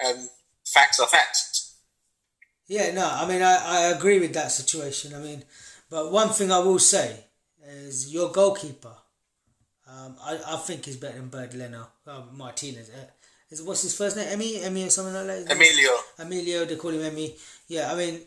and 0.01 0.29
facts 0.65 0.99
are 0.99 1.07
facts. 1.07 1.75
Yeah, 2.67 2.91
no, 2.91 3.07
I 3.07 3.27
mean, 3.27 3.41
I, 3.41 3.57
I 3.63 3.79
agree 3.91 4.19
with 4.19 4.33
that 4.33 4.51
situation. 4.51 5.13
I 5.13 5.19
mean, 5.19 5.43
but 5.89 6.11
one 6.11 6.29
thing 6.29 6.51
I 6.51 6.59
will 6.59 6.79
say 6.79 7.25
is 7.67 8.11
your 8.11 8.31
goalkeeper, 8.31 8.95
um, 9.88 10.15
I, 10.23 10.39
I 10.47 10.57
think 10.57 10.85
he's 10.85 10.97
better 10.97 11.17
than 11.17 11.27
Bernd 11.27 11.53
Leno, 11.53 11.88
uh, 12.07 12.21
Martinez. 12.31 12.89
Uh, 12.89 13.05
is 13.53 13.63
what's 13.63 13.83
his 13.83 13.95
first 13.95 14.17
name? 14.17 14.27
Emmy, 14.29 14.62
Emmy, 14.62 14.86
or 14.86 14.89
something 14.89 15.13
like 15.13 15.27
that. 15.27 15.51
Emilio, 15.51 15.91
Emilio, 16.19 16.65
they 16.65 16.75
call 16.75 16.91
him 16.91 17.03
Emmy. 17.03 17.36
Yeah, 17.67 17.91
I 17.91 17.95
mean, 17.95 18.22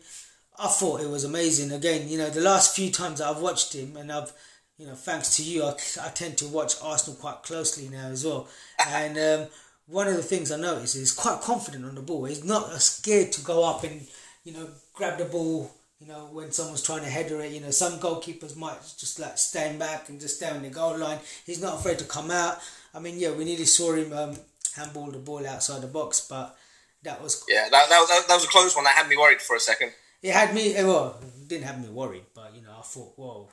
I 0.57 0.67
thought 0.67 1.01
it 1.01 1.09
was 1.09 1.23
amazing. 1.23 1.71
Again, 1.71 2.07
you 2.07 2.17
know, 2.17 2.29
the 2.29 2.41
last 2.41 2.75
few 2.75 2.91
times 2.91 3.19
that 3.19 3.27
I've 3.27 3.41
watched 3.41 3.73
him, 3.73 3.97
and 3.97 4.11
I've, 4.11 4.31
you 4.77 4.87
know, 4.87 4.95
thanks 4.95 5.35
to 5.37 5.43
you, 5.43 5.63
I, 5.63 5.75
I 6.01 6.09
tend 6.09 6.37
to 6.39 6.47
watch 6.47 6.75
Arsenal 6.81 7.19
quite 7.19 7.43
closely 7.43 7.89
now 7.89 8.07
as 8.07 8.25
well. 8.25 8.47
And 8.89 9.17
um, 9.17 9.47
one 9.87 10.07
of 10.07 10.15
the 10.15 10.23
things 10.23 10.51
I 10.51 10.57
noticed 10.57 10.95
is 10.95 11.01
he's 11.01 11.11
quite 11.11 11.41
confident 11.41 11.85
on 11.85 11.95
the 11.95 12.01
ball. 12.01 12.25
He's 12.25 12.43
not 12.43 12.71
scared 12.81 13.31
to 13.33 13.41
go 13.41 13.63
up 13.63 13.83
and, 13.83 14.07
you 14.43 14.53
know, 14.53 14.69
grab 14.93 15.17
the 15.17 15.25
ball. 15.25 15.71
You 15.99 16.07
know, 16.07 16.29
when 16.31 16.51
someone's 16.51 16.83
trying 16.83 17.01
to 17.01 17.09
header 17.09 17.41
it, 17.41 17.51
you 17.51 17.59
know, 17.59 17.71
some 17.71 17.93
goalkeepers 17.99 18.55
might 18.55 18.77
just 18.99 19.19
like 19.19 19.35
stand 19.39 19.79
back 19.79 20.09
and 20.09 20.19
just 20.19 20.35
stay 20.35 20.47
on 20.47 20.61
the 20.61 20.69
goal 20.69 20.95
line. 20.95 21.17
He's 21.43 21.59
not 21.61 21.79
afraid 21.79 21.97
to 21.97 22.05
come 22.05 22.29
out. 22.29 22.59
I 22.93 22.99
mean, 22.99 23.17
yeah, 23.17 23.31
we 23.31 23.45
nearly 23.45 23.65
saw 23.65 23.93
him 23.93 24.13
um, 24.13 24.35
handball 24.77 25.11
the 25.11 25.17
ball 25.19 25.45
outside 25.47 25.81
the 25.81 25.87
box, 25.87 26.25
but 26.29 26.55
that 27.03 27.21
was 27.21 27.43
yeah, 27.49 27.67
that, 27.69 27.89
that, 27.89 28.05
that, 28.09 28.23
that 28.27 28.33
was 28.35 28.45
a 28.45 28.47
close 28.47 28.75
one. 28.75 28.85
That 28.85 28.95
had 28.95 29.07
me 29.09 29.17
worried 29.17 29.41
for 29.41 29.55
a 29.55 29.59
second. 29.59 29.91
it 30.23 30.33
had 30.33 30.53
me 30.53 30.73
eh, 30.75 30.83
well 30.83 31.17
it 31.21 31.47
didn't 31.47 31.65
have 31.67 31.79
me 31.81 31.89
worried 31.89 32.25
but 32.33 32.53
you 32.55 32.61
know 32.63 32.71
i 32.77 32.81
thought 32.81 33.13
whoa 33.17 33.47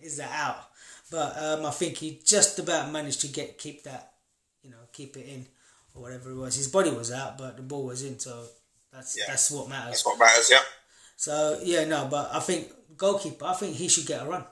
is 0.00 0.16
that 0.16 0.30
out 0.46 0.62
but 1.10 1.36
um, 1.42 1.66
i 1.66 1.70
think 1.70 1.96
he 1.96 2.20
just 2.24 2.58
about 2.60 2.90
managed 2.92 3.20
to 3.20 3.26
get 3.28 3.58
keep 3.58 3.82
that 3.82 4.12
you 4.62 4.70
know 4.70 4.82
keep 4.92 5.16
it 5.16 5.26
in 5.26 5.44
or 5.94 6.02
whatever 6.02 6.30
it 6.30 6.36
was 6.36 6.54
his 6.54 6.68
body 6.68 6.90
was 6.90 7.10
out 7.10 7.36
but 7.36 7.56
the 7.56 7.62
ball 7.62 7.84
was 7.84 8.04
in 8.04 8.16
so 8.18 8.44
that's 8.92 9.18
Yeah. 9.18 9.24
that's 9.26 9.50
what 9.50 9.68
matters 9.68 9.90
That's 9.90 10.06
what 10.06 10.18
matters. 10.20 10.48
Yeah. 10.50 10.62
so 11.16 11.58
yeah 11.64 11.84
no 11.84 12.06
but 12.08 12.30
i 12.32 12.38
think 12.38 12.70
goalkeeper 12.96 13.44
i 13.44 13.54
think 13.54 13.74
he 13.76 13.88
should 13.88 14.06
get 14.06 14.22
a 14.22 14.26
run 14.26 14.44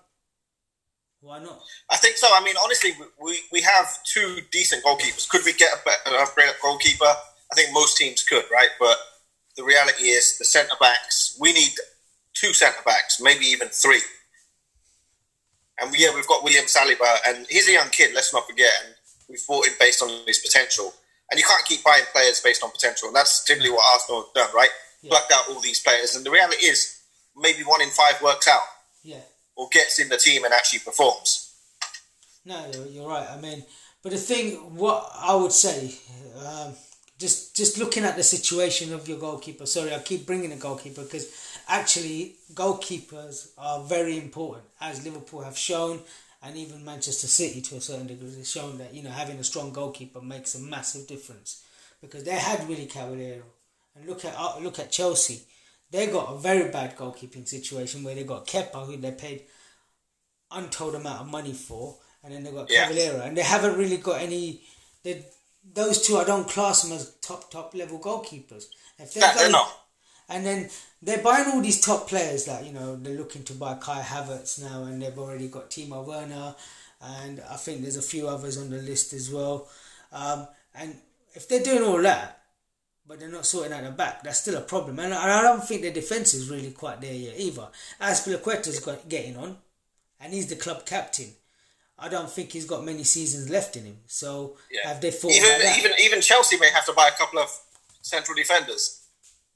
Why 1.23 1.39
not? 1.39 1.61
I 1.91 1.97
think 1.97 2.17
so. 2.17 2.29
I 2.33 2.43
mean, 2.43 2.57
honestly, 2.63 2.93
we, 3.23 3.41
we 3.53 3.61
have 3.61 4.03
two 4.05 4.41
decent 4.51 4.85
goalkeepers. 4.85 5.29
Could 5.29 5.45
we 5.45 5.53
get 5.53 5.73
a 5.75 5.79
better 5.85 6.17
upgrade 6.17 6.49
goalkeeper? 6.63 7.05
I 7.05 7.55
think 7.55 7.73
most 7.73 7.97
teams 7.97 8.23
could, 8.23 8.45
right? 8.51 8.71
But 8.79 8.97
the 9.57 9.65
reality 9.65 10.05
is 10.05 10.39
the 10.39 10.45
centre 10.45 10.77
backs, 10.81 11.37
we 11.39 11.53
need 11.53 11.73
two 12.33 12.55
centre 12.55 12.83
backs, 12.87 13.21
maybe 13.21 13.45
even 13.45 13.69
three. 13.69 14.01
And 15.81 15.97
yeah, 15.99 16.15
we've 16.15 16.27
got 16.27 16.45
William 16.45 16.65
Saliba, 16.67 17.19
and 17.27 17.47
he's 17.49 17.69
a 17.69 17.73
young 17.73 17.89
kid, 17.89 18.15
let's 18.15 18.33
not 18.33 18.47
forget. 18.47 18.73
And 18.85 18.95
we've 19.29 19.47
bought 19.47 19.67
him 19.67 19.75
based 19.79 20.03
on 20.03 20.11
his 20.27 20.39
potential. 20.39 20.93
And 21.31 21.39
you 21.39 21.47
can't 21.47 21.65
keep 21.65 21.85
buying 21.85 22.05
players 22.13 22.41
based 22.41 22.65
on 22.65 22.71
potential. 22.71 23.09
And 23.09 23.17
that's 23.17 23.45
typically 23.45 23.71
what 23.71 23.85
Arsenal 23.93 24.23
have 24.23 24.35
done, 24.35 24.55
right? 24.55 24.71
Yeah. 25.03 25.11
Plucked 25.11 25.33
out 25.33 25.49
all 25.49 25.61
these 25.61 25.81
players. 25.81 26.17
And 26.17 26.25
the 26.25 26.31
reality 26.31 26.65
is, 26.67 27.03
maybe 27.37 27.63
one 27.63 27.81
in 27.83 27.89
five 27.91 28.21
works 28.23 28.49
out. 28.49 28.63
Yeah. 29.03 29.21
Or 29.61 29.69
gets 29.71 30.01
in 30.01 30.09
the 30.09 30.17
team 30.17 30.45
and 30.45 30.55
actually 30.55 30.79
performs. 30.79 31.55
No, 32.47 32.65
you're 32.91 33.07
right. 33.07 33.29
I 33.31 33.39
mean, 33.39 33.63
but 34.03 34.13
the 34.13 34.17
thing, 34.17 34.53
what 34.75 35.07
I 35.15 35.35
would 35.35 35.53
say, 35.53 35.95
um, 36.47 36.73
just 37.19 37.55
just 37.55 37.77
looking 37.77 38.05
at 38.05 38.17
the 38.17 38.23
situation 38.23 38.95
of 38.95 39.07
your 39.07 39.19
goalkeeper. 39.19 39.67
Sorry, 39.67 39.95
I 39.95 39.99
keep 39.99 40.25
bringing 40.25 40.51
a 40.53 40.57
goalkeeper 40.57 41.03
because 41.03 41.27
actually 41.69 42.37
goalkeepers 42.55 43.51
are 43.59 43.85
very 43.85 44.17
important, 44.17 44.65
as 44.81 45.05
Liverpool 45.05 45.43
have 45.43 45.59
shown, 45.59 46.01
and 46.43 46.57
even 46.57 46.83
Manchester 46.83 47.27
City 47.27 47.61
to 47.61 47.77
a 47.77 47.81
certain 47.83 48.07
degree 48.07 48.35
has 48.39 48.51
shown 48.51 48.79
that 48.79 48.95
you 48.95 49.03
know 49.03 49.11
having 49.11 49.39
a 49.39 49.45
strong 49.45 49.75
goalkeeper 49.75 50.23
makes 50.23 50.55
a 50.55 50.59
massive 50.59 51.07
difference 51.07 51.63
because 52.01 52.25
they 52.25 52.39
had 52.49 52.67
Willy 52.67 52.87
Caballero, 52.87 53.43
and 53.95 54.09
look 54.09 54.25
at 54.25 54.35
uh, 54.39 54.59
look 54.59 54.79
at 54.79 54.91
Chelsea, 54.91 55.43
they 55.91 56.07
got 56.07 56.33
a 56.33 56.39
very 56.39 56.71
bad 56.71 56.97
goalkeeping 56.97 57.47
situation 57.47 58.03
where 58.03 58.15
they 58.15 58.25
got 58.25 58.47
Kepa, 58.47 58.87
who 58.87 58.97
they 58.97 59.13
paid 59.13 59.45
untold 60.51 60.95
amount 60.95 61.23
of 61.23 61.29
money 61.29 61.53
for, 61.53 61.99
and 62.23 62.33
then 62.33 62.45
they 62.45 62.53
got 62.53 62.71
yeah. 62.71 62.89
Caballero, 62.89 63.23
and 63.23 63.37
they 63.37 63.43
haven't 63.43 63.79
really 63.79 63.97
got 63.97 64.21
any. 64.21 64.63
They 65.03 65.25
those 65.75 66.07
two 66.07 66.17
I 66.17 66.25
don't 66.25 66.49
class 66.49 66.83
them 66.83 66.93
as 66.93 67.15
top 67.21 67.51
top 67.51 67.75
level 67.75 67.99
goalkeepers. 67.99 68.65
If 68.99 69.15
they're, 69.15 69.33
they're 69.35 69.51
not. 69.51 69.77
And 70.29 70.47
then 70.47 70.71
they're 71.03 71.23
buying 71.23 71.49
all 71.49 71.61
these 71.61 71.81
top 71.81 72.09
players 72.09 72.47
like 72.47 72.65
you 72.65 72.73
know 72.73 72.97
they're 72.97 73.17
looking 73.17 73.43
to 73.45 73.55
buy 73.55 73.75
Kai 73.75 74.01
Havertz 74.01 74.63
now, 74.63 74.85
and 74.85 75.03
they've 75.03 75.19
already 75.19 75.49
got 75.49 75.71
Timo 75.71 76.07
Werner, 76.07 76.55
and 77.01 77.43
I 77.51 77.57
think 77.57 77.83
there's 77.83 77.97
a 77.97 78.03
few 78.03 78.29
others 78.29 78.59
on 78.59 78.71
the 78.71 78.79
list 78.79 79.13
as 79.13 79.31
well. 79.31 79.69
Um, 80.13 80.47
and 80.75 80.97
if 81.35 81.49
they're 81.49 81.63
doing 81.63 81.83
all 81.83 82.01
that, 82.03 82.40
but 83.07 83.19
they're 83.19 83.29
not 83.29 83.47
sorting 83.47 83.73
out 83.73 83.85
the 83.85 83.91
back, 83.91 84.23
that's 84.23 84.41
still 84.41 84.57
a 84.57 84.61
problem. 84.61 84.99
And 84.99 85.13
I 85.13 85.43
don't 85.43 85.65
think 85.65 85.83
their 85.83 85.93
defense 85.93 86.35
is 86.35 86.51
really 86.51 86.71
quite 86.71 87.01
there 87.01 87.15
yet 87.15 87.35
either. 87.39 87.69
Azpilicueta's 88.01 88.81
got 88.81 89.09
getting 89.09 89.37
on, 89.37 89.57
and 90.21 90.33
he's 90.33 90.47
the 90.47 90.57
club 90.57 90.87
captain. 90.87 91.33
I 91.99 92.09
don't 92.09 92.31
think 92.31 92.53
he's 92.53 92.65
got 92.65 92.85
many 92.85 93.05
seasons 93.05 93.51
left 93.51 93.77
in 93.77 93.85
him. 93.85 93.99
So 94.07 94.57
yeah. 94.71 94.89
have 94.89 95.01
they 95.01 95.11
thought 95.11 95.33
even 95.33 95.51
even 95.79 95.93
even 96.01 96.21
Chelsea 96.21 96.59
may 96.59 96.71
have 96.71 96.87
to 96.87 96.95
buy 96.95 97.09
a 97.09 97.19
couple 97.19 97.39
of 97.39 97.51
central 98.01 98.35
defenders. 98.35 99.05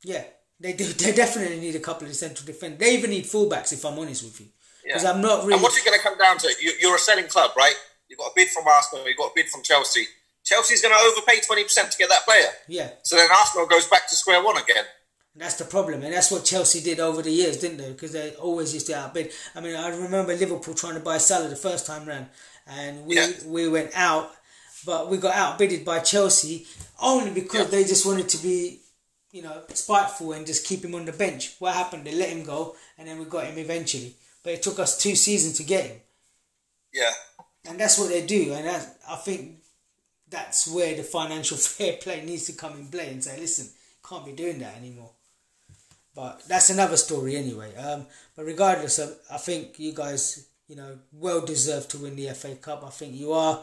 Yeah, 0.03 0.25
they 0.61 0.75
do. 0.75 0.85
They 0.85 1.13
definitely 1.13 1.61
need 1.61 1.75
a 1.75 1.81
couple 1.81 2.07
of 2.07 2.15
central 2.15 2.47
defenders. 2.47 2.81
They 2.81 2.95
even 2.95 3.11
need 3.11 3.25
fullbacks. 3.25 3.73
If 3.73 3.85
I'm 3.85 3.99
honest 3.99 4.23
with 4.23 4.41
you, 4.41 4.47
because 4.85 5.05
yeah. 5.05 5.13
I'm 5.13 5.23
not 5.23 5.43
really. 5.43 5.55
And 5.55 5.63
what's 5.63 5.79
it 5.79 5.85
going 5.85 5.99
to 5.99 6.03
come 6.03 6.19
down 6.19 6.39
to? 6.39 6.53
You, 6.61 6.89
are 6.89 6.97
a 6.97 6.99
selling 6.99 7.29
club, 7.29 7.53
right? 7.57 7.75
You've 8.09 8.19
got 8.19 8.29
a 8.29 8.33
bid 8.37 8.49
from 8.49 8.67
Arsenal. 8.67 9.09
You've 9.09 9.17
got 9.17 9.31
a 9.31 9.35
bid 9.35 9.49
from 9.49 9.63
Chelsea. 9.63 10.07
Chelsea's 10.45 10.83
going 10.83 10.95
to 10.95 11.01
overpay 11.01 11.41
twenty 11.41 11.65
percent 11.65 11.91
to 11.91 11.99
get 11.99 12.11
that 12.11 12.25
player. 12.25 12.49
Yeah. 12.69 12.91
So 13.03 13.17
then 13.17 13.29
Arsenal 13.31 13.67
goes 13.67 13.87
back 13.89 14.07
to 14.09 14.15
square 14.15 14.45
one 14.45 14.59
again. 14.59 14.85
And 15.33 15.43
that's 15.43 15.57
the 15.57 15.65
problem, 15.65 16.05
and 16.05 16.13
that's 16.15 16.31
what 16.31 16.45
Chelsea 16.45 16.81
did 16.81 17.01
over 17.01 17.21
the 17.21 17.31
years, 17.31 17.57
didn't 17.57 17.79
they? 17.79 17.91
Because 17.91 18.13
they 18.13 18.37
always 18.37 18.73
used 18.73 18.87
to 18.87 18.97
outbid. 18.97 19.33
I 19.57 19.61
mean, 19.61 19.75
I 19.75 19.89
remember 19.89 20.33
Liverpool 20.33 20.75
trying 20.75 20.95
to 20.95 21.01
buy 21.01 21.19
Salah 21.19 21.49
the 21.49 21.57
first 21.57 21.89
time 21.89 22.07
round, 22.07 22.29
and 22.69 23.05
we 23.05 23.17
yeah. 23.17 23.33
we 23.45 23.69
went 23.69 23.91
out, 23.97 24.31
but 24.87 25.11
we 25.11 25.17
got 25.17 25.35
outbidded 25.35 25.85
by 25.85 25.99
Chelsea 25.99 26.69
only 27.03 27.33
because 27.33 27.65
yeah. 27.65 27.79
they 27.79 27.83
just 27.83 28.07
wanted 28.07 28.29
to 28.29 28.39
be, 28.45 28.83
you 29.33 29.43
know, 29.43 29.63
spiteful 29.71 30.35
and 30.35 30.47
just 30.47 30.67
keep 30.67 30.85
him 30.85 30.95
on 30.95 31.05
the 31.05 31.13
bench. 31.13 31.57
What 31.59 31.75
happened? 31.75 32.05
They 32.05 32.15
let 32.15 32.29
him 32.29 32.45
go, 32.45 32.77
and 32.97 33.09
then 33.09 33.19
we 33.19 33.25
got 33.25 33.47
him 33.47 33.59
eventually. 33.59 34.15
But 34.45 34.53
it 34.53 34.63
took 34.63 34.79
us 34.79 34.97
two 34.97 35.17
seasons 35.17 35.57
to 35.57 35.65
get 35.65 35.87
him. 35.87 36.01
Yeah. 36.93 37.11
And 37.65 37.81
that's 37.81 37.99
what 37.99 38.11
they 38.11 38.25
do, 38.25 38.53
and 38.53 38.69
I 38.69 39.17
think 39.17 39.64
that's 40.35 40.67
where 40.67 40.95
the 40.97 41.05
financial 41.05 41.57
fair 41.77 41.95
play 41.95 42.25
needs 42.25 42.47
to 42.47 42.53
come 42.53 42.73
in 42.79 42.89
play 42.89 43.11
and 43.11 43.23
say, 43.23 43.39
listen, 43.39 43.69
can't 44.07 44.27
be 44.27 44.33
doing 44.33 44.59
that 44.59 44.77
anymore. 44.77 45.11
But 46.15 46.43
that's 46.47 46.71
another 46.71 46.97
story 46.97 47.37
anyway. 47.37 47.75
Um, 47.77 48.07
but 48.37 48.45
regardless, 48.45 48.99
of, 48.99 49.17
I 49.31 49.39
think 49.39 49.79
you 49.79 49.93
guys, 49.93 50.47
you 50.69 50.77
know, 50.77 50.99
well 51.13 51.41
deserve 51.41 51.89
to 51.89 51.99
win 51.99 52.17
the 52.17 52.29
FA 52.31 52.55
Cup. 52.57 52.85
I 52.85 52.91
think 52.91 53.15
you 53.15 53.33
are, 53.33 53.63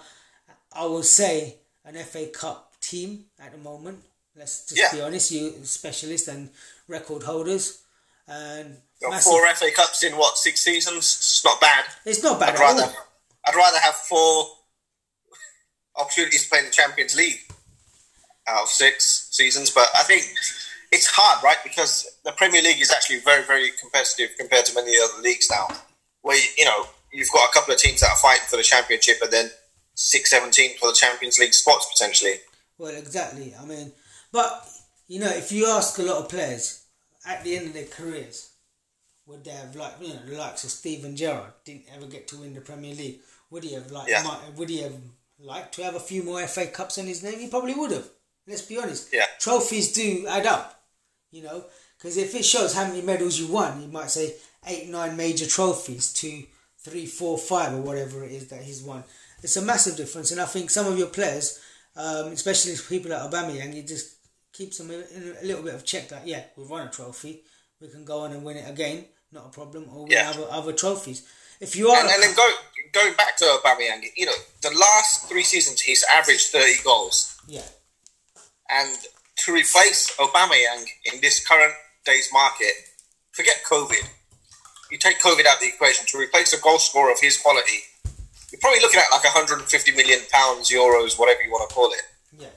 I 0.74 0.86
will 0.86 1.04
say, 1.04 1.58
an 1.86 1.96
FA 1.96 2.28
Cup 2.28 2.74
team 2.82 3.26
at 3.40 3.52
the 3.52 3.58
moment. 3.58 4.00
Let's 4.36 4.66
just 4.66 4.82
yeah. 4.82 4.92
be 4.92 5.02
honest, 5.02 5.32
you 5.32 5.54
specialists 5.64 6.28
and 6.28 6.50
record 6.88 7.24
holders. 7.24 7.84
And 8.28 8.78
four 9.22 9.46
FA 9.56 9.72
Cups 9.76 10.04
in 10.04 10.14
what 10.14 10.38
six 10.38 10.62
seasons? 10.62 11.04
It's 11.04 11.44
not 11.44 11.60
bad. 11.60 11.86
It's 12.06 12.24
not 12.24 12.40
bad. 12.40 12.56
I'd 12.56 12.60
rather, 12.60 12.84
all. 12.84 13.08
I'd 13.46 13.56
rather 13.56 13.80
have 13.80 13.96
four 13.96 14.46
opportunities 16.02 16.44
to 16.44 16.50
play 16.50 16.60
in 16.60 16.66
the 16.66 16.72
Champions 16.72 17.16
League 17.16 17.40
out 18.48 18.64
of 18.64 18.70
six 18.70 19.30
seasons. 19.32 19.70
But 19.70 19.88
I 19.96 20.04
think 20.04 20.24
it's 20.92 21.08
hard, 21.08 21.44
right? 21.44 21.58
Because 21.64 22.08
the 22.26 22.32
Premier 22.34 22.62
League 22.62 22.82
is 22.82 22.92
actually 22.92 23.20
very, 23.20 23.44
very 23.46 23.72
competitive 23.80 24.32
compared 24.38 24.66
to 24.66 24.76
many 24.76 24.94
other 24.98 25.22
leagues 25.22 25.50
now. 25.50 25.68
Where 26.22 26.40
you 26.58 26.66
know 26.66 26.86
you've 27.12 27.32
got 27.32 27.50
a 27.50 27.54
couple 27.54 27.74
of 27.74 27.80
teams 27.80 28.02
that 28.02 28.10
are 28.10 28.18
fighting 28.18 28.46
for 28.48 28.58
the 28.58 28.64
championship, 28.64 29.18
and 29.22 29.32
then 29.32 29.50
six, 29.96 30.32
seven 30.32 30.52
teams 30.52 30.78
for 30.80 30.90
the 30.90 30.96
Champions 30.96 31.40
League 31.40 31.54
spots 31.54 31.88
potentially. 31.92 32.36
Well, 32.78 32.96
exactly. 32.96 33.54
I 33.60 33.66
mean, 33.66 33.92
but 34.32 34.68
you 35.08 35.20
know, 35.20 35.30
if 35.30 35.52
you 35.52 35.68
ask 35.68 35.98
a 36.00 36.04
lot 36.04 36.18
of 36.18 36.30
players 36.30 36.84
at 37.26 37.44
the 37.44 37.58
end 37.58 37.68
of 37.68 37.74
their 37.74 37.86
careers, 37.86 38.52
would 39.26 39.44
they 39.44 39.52
have 39.52 39.76
like 39.76 39.94
you 40.02 40.14
know 40.14 40.26
the 40.28 40.38
likes 40.38 40.64
of 40.64 40.72
Steven 40.72 41.16
Gerrard 41.16 41.54
didn't 41.64 41.86
ever 41.96 42.08
get 42.08 42.28
to 42.30 42.38
win 42.38 42.54
the 42.54 42.62
Premier 42.62 42.94
League? 42.94 43.20
Would 43.50 43.64
he 43.64 43.74
have 43.74 43.92
like? 43.92 44.10
Yeah. 44.10 44.24
Might, 44.24 44.56
would 44.56 44.70
he 44.70 44.82
have 44.82 44.96
liked 45.44 45.76
to 45.76 45.84
have 45.84 45.96
a 45.96 46.00
few 46.00 46.24
more 46.24 46.46
FA 46.48 46.68
Cups 46.68 46.98
in 46.98 47.08
his 47.08 47.24
name? 47.24 47.40
He 47.40 47.48
probably 47.48 47.74
would 47.74 47.92
have. 47.92 48.08
Let's 48.48 48.62
be 48.62 48.78
honest. 48.78 49.14
Yeah. 49.14 49.26
Trophies 49.40 49.92
do 49.92 50.26
add 50.28 50.46
up, 50.46 50.84
you 51.32 51.44
know, 51.44 51.66
because 51.98 52.18
if 52.18 52.34
it 52.36 52.44
shows 52.46 52.74
how 52.74 52.88
many 52.88 53.02
medals 53.02 53.40
you 53.40 53.48
won, 53.48 53.82
you 53.82 53.88
might 53.88 54.10
say 54.10 54.36
eight, 54.68 54.90
nine 54.90 55.16
major 55.16 55.46
trophies 55.46 56.12
to 56.14 56.44
three, 56.80 57.06
four, 57.06 57.38
five, 57.38 57.74
or 57.74 57.82
whatever 57.82 58.24
it 58.24 58.32
is 58.32 58.48
that 58.48 58.64
he's 58.64 58.82
won. 58.82 59.04
It's 59.44 59.58
a 59.58 59.62
massive 59.62 59.98
difference, 59.98 60.32
and 60.32 60.42
I 60.42 60.46
think 60.46 60.70
some 60.70 60.88
of 60.88 60.98
your 60.98 61.08
players, 61.08 61.60
um, 61.96 62.28
especially 62.28 62.76
people 62.90 63.12
like 63.12 63.22
Aubameyang, 63.22 63.76
it 63.76 63.88
just 63.88 64.16
keeps 64.54 64.78
them 64.78 64.92
in 64.92 65.36
a 65.42 65.46
little 65.46 65.64
bit 65.64 65.76
of 65.76 65.86
check 65.86 66.10
that 66.10 66.28
yeah, 66.28 66.44
we've 66.58 66.70
won 66.70 66.88
a 66.88 66.92
trophy, 66.92 67.44
we 67.80 67.88
can 67.88 68.06
go 68.06 68.22
on 68.22 68.32
and 68.32 68.44
win 68.44 68.58
it 68.58 68.70
again, 68.70 69.06
not 69.32 69.48
a 69.48 69.50
problem, 69.50 69.88
or 69.94 70.06
we 70.06 70.14
yeah. 70.14 70.32
have 70.32 70.40
other 70.50 70.74
trophies. 70.74 71.28
If 71.60 71.76
you 71.76 71.90
are, 71.90 72.02
and, 72.02 72.10
and 72.10 72.24
then 72.24 72.36
go, 72.36 72.50
going 72.94 73.14
back 73.16 73.38
to 73.38 73.46
Aubameyang, 73.46 74.04
you 74.16 74.26
know, 74.26 74.36
the 74.62 74.70
last 74.70 75.28
three 75.30 75.44
seasons 75.44 75.82
he's 75.82 76.04
averaged 76.16 76.52
thirty 76.52 76.82
goals. 76.84 77.38
Yeah. 77.48 77.62
And 78.70 78.98
to 79.38 79.54
replace 79.54 80.16
Aubameyang 80.18 80.86
in 81.12 81.22
this 81.22 81.46
current 81.46 81.74
day's 82.06 82.30
market, 82.32 82.74
forget 83.32 83.56
COVID. 83.70 84.08
You 84.92 84.98
take 84.98 85.20
COVID 85.20 85.46
out 85.46 85.56
of 85.56 85.62
the 85.62 85.68
equation 85.68 86.06
to 86.08 86.18
replace 86.18 86.54
a 86.54 86.62
goal 86.62 86.80
scorer 86.80 87.12
of 87.12 87.20
his 87.20 87.38
quality. 87.38 87.80
You're 88.52 88.60
probably 88.60 88.82
looking 88.82 89.00
at 89.00 89.12
like 89.12 89.24
150 89.24 89.92
million 89.94 90.20
pounds, 90.32 90.70
euros, 90.70 91.18
whatever 91.18 91.42
you 91.42 91.52
want 91.52 91.70
to 91.70 91.74
call 91.74 91.92
it. 91.92 92.02
Yeah. 92.38 92.48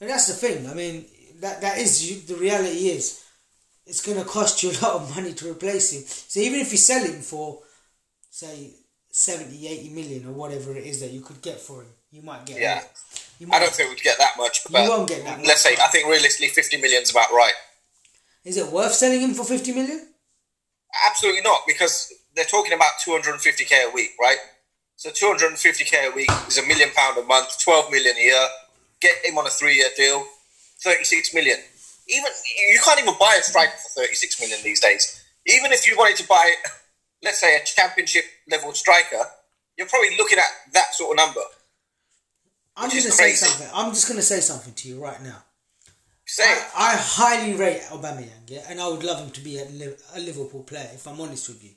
And 0.00 0.10
that's 0.10 0.26
the 0.26 0.34
thing. 0.34 0.68
I 0.68 0.74
mean, 0.74 1.06
that 1.40 1.60
that 1.60 1.78
is 1.78 2.26
the 2.26 2.34
reality 2.34 2.88
is 2.88 3.19
it's 3.90 4.06
going 4.06 4.18
to 4.18 4.24
cost 4.24 4.62
you 4.62 4.70
a 4.70 4.78
lot 4.84 4.94
of 4.94 5.16
money 5.16 5.32
to 5.34 5.50
replace 5.50 5.92
him. 5.92 6.04
So 6.06 6.38
even 6.38 6.60
if 6.60 6.70
you 6.70 6.78
sell 6.78 7.04
him 7.04 7.20
for, 7.20 7.58
say, 8.30 8.70
70, 9.10 9.66
80 9.66 9.88
million 9.90 10.28
or 10.28 10.32
whatever 10.32 10.76
it 10.76 10.84
is 10.84 11.00
that 11.00 11.10
you 11.10 11.20
could 11.20 11.42
get 11.42 11.60
for 11.60 11.82
him, 11.82 11.88
you 12.12 12.22
might 12.22 12.46
get. 12.46 12.60
Yeah. 12.60 12.82
Might, 13.40 13.56
I 13.56 13.60
don't 13.60 13.72
think 13.72 13.90
we'd 13.90 14.00
get 14.00 14.16
that 14.18 14.34
much. 14.38 14.62
But 14.70 14.84
you 14.84 14.90
won't 14.90 15.08
get 15.08 15.24
that. 15.24 15.44
Let's 15.44 15.62
say 15.62 15.72
I 15.72 15.88
think 15.88 16.06
realistically, 16.06 16.48
50 16.48 16.76
million 16.76 17.02
is 17.02 17.10
about 17.10 17.30
right. 17.32 17.52
Is 18.44 18.56
it 18.56 18.70
worth 18.70 18.92
selling 18.92 19.20
him 19.20 19.34
for 19.34 19.44
50 19.44 19.72
million? 19.72 20.06
Absolutely 21.08 21.42
not, 21.42 21.62
because 21.66 22.12
they're 22.36 22.44
talking 22.44 22.72
about 22.72 22.92
250k 23.04 23.90
a 23.90 23.92
week, 23.92 24.10
right? 24.20 24.38
So 24.94 25.10
250k 25.10 26.12
a 26.12 26.14
week 26.14 26.30
is 26.46 26.58
a 26.58 26.66
million 26.66 26.90
pound 26.94 27.18
a 27.18 27.24
month, 27.24 27.60
12 27.60 27.90
million 27.90 28.16
a 28.16 28.20
year. 28.20 28.46
Get 29.00 29.24
him 29.24 29.36
on 29.36 29.46
a 29.46 29.50
three-year 29.50 29.88
deal, 29.96 30.24
36 30.84 31.34
million. 31.34 31.58
Even 32.08 32.30
you 32.72 32.80
can't 32.84 33.00
even 33.00 33.14
buy 33.18 33.36
a 33.38 33.42
striker 33.42 33.76
for 33.76 34.00
36 34.02 34.40
million 34.40 34.58
these 34.62 34.80
days. 34.80 35.22
Even 35.46 35.72
if 35.72 35.86
you 35.86 35.96
wanted 35.96 36.16
to 36.16 36.26
buy, 36.28 36.52
let's 37.22 37.40
say, 37.40 37.56
a 37.56 37.64
championship 37.64 38.24
level 38.50 38.72
striker, 38.72 39.24
you're 39.76 39.86
probably 39.86 40.16
looking 40.16 40.38
at 40.38 40.72
that 40.74 40.94
sort 40.94 41.18
of 41.18 41.24
number. 41.24 41.40
I'm 42.76 42.90
just 42.90 43.06
going 43.06 43.30
to 43.30 43.36
say 43.36 43.46
something. 43.46 43.68
I'm 43.74 43.90
just 43.92 44.08
going 44.08 44.18
to 44.18 44.22
say 44.22 44.40
something 44.40 44.72
to 44.74 44.88
you 44.88 45.02
right 45.02 45.22
now. 45.22 45.42
Say 46.26 46.44
I, 46.44 46.92
I 46.92 46.96
highly 46.96 47.54
rate 47.54 47.80
Aubameyang, 47.90 48.46
yeah, 48.46 48.64
and 48.68 48.80
I 48.80 48.86
would 48.86 49.02
love 49.02 49.18
him 49.18 49.30
to 49.32 49.40
be 49.40 49.58
a, 49.58 49.64
a 50.14 50.20
Liverpool 50.20 50.62
player 50.62 50.88
if 50.94 51.06
I'm 51.08 51.20
honest 51.20 51.48
with 51.48 51.64
you. 51.64 51.70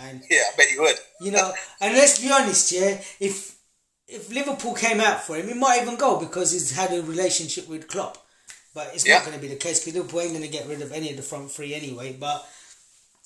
And 0.00 0.22
Yeah, 0.30 0.38
I 0.50 0.56
bet 0.56 0.72
you 0.72 0.80
would. 0.80 0.96
you 1.20 1.30
know, 1.30 1.52
and 1.78 1.94
let's 1.94 2.18
be 2.18 2.30
honest, 2.32 2.72
yeah, 2.72 3.02
if 3.20 3.58
if 4.08 4.32
Liverpool 4.32 4.72
came 4.74 4.98
out 5.00 5.22
for 5.22 5.36
him, 5.36 5.48
he 5.48 5.54
might 5.54 5.82
even 5.82 5.96
go 5.96 6.18
because 6.18 6.52
he's 6.52 6.74
had 6.74 6.90
a 6.92 7.02
relationship 7.02 7.68
with 7.68 7.86
Klopp. 7.88 8.16
But 8.74 8.94
it's 8.94 9.06
Yeah. 9.06 9.14
not 9.16 9.24
going 9.26 9.36
to 9.36 9.42
be 9.42 9.48
the 9.48 9.56
case 9.56 9.80
because 9.80 9.94
Liverpool 9.94 10.20
ain't 10.20 10.30
going 10.32 10.42
to 10.42 10.48
get 10.48 10.66
rid 10.66 10.80
of 10.82 10.92
any 10.92 11.10
of 11.10 11.16
the 11.16 11.22
front 11.22 11.50
three 11.50 11.74
anyway. 11.74 12.12
But 12.14 12.48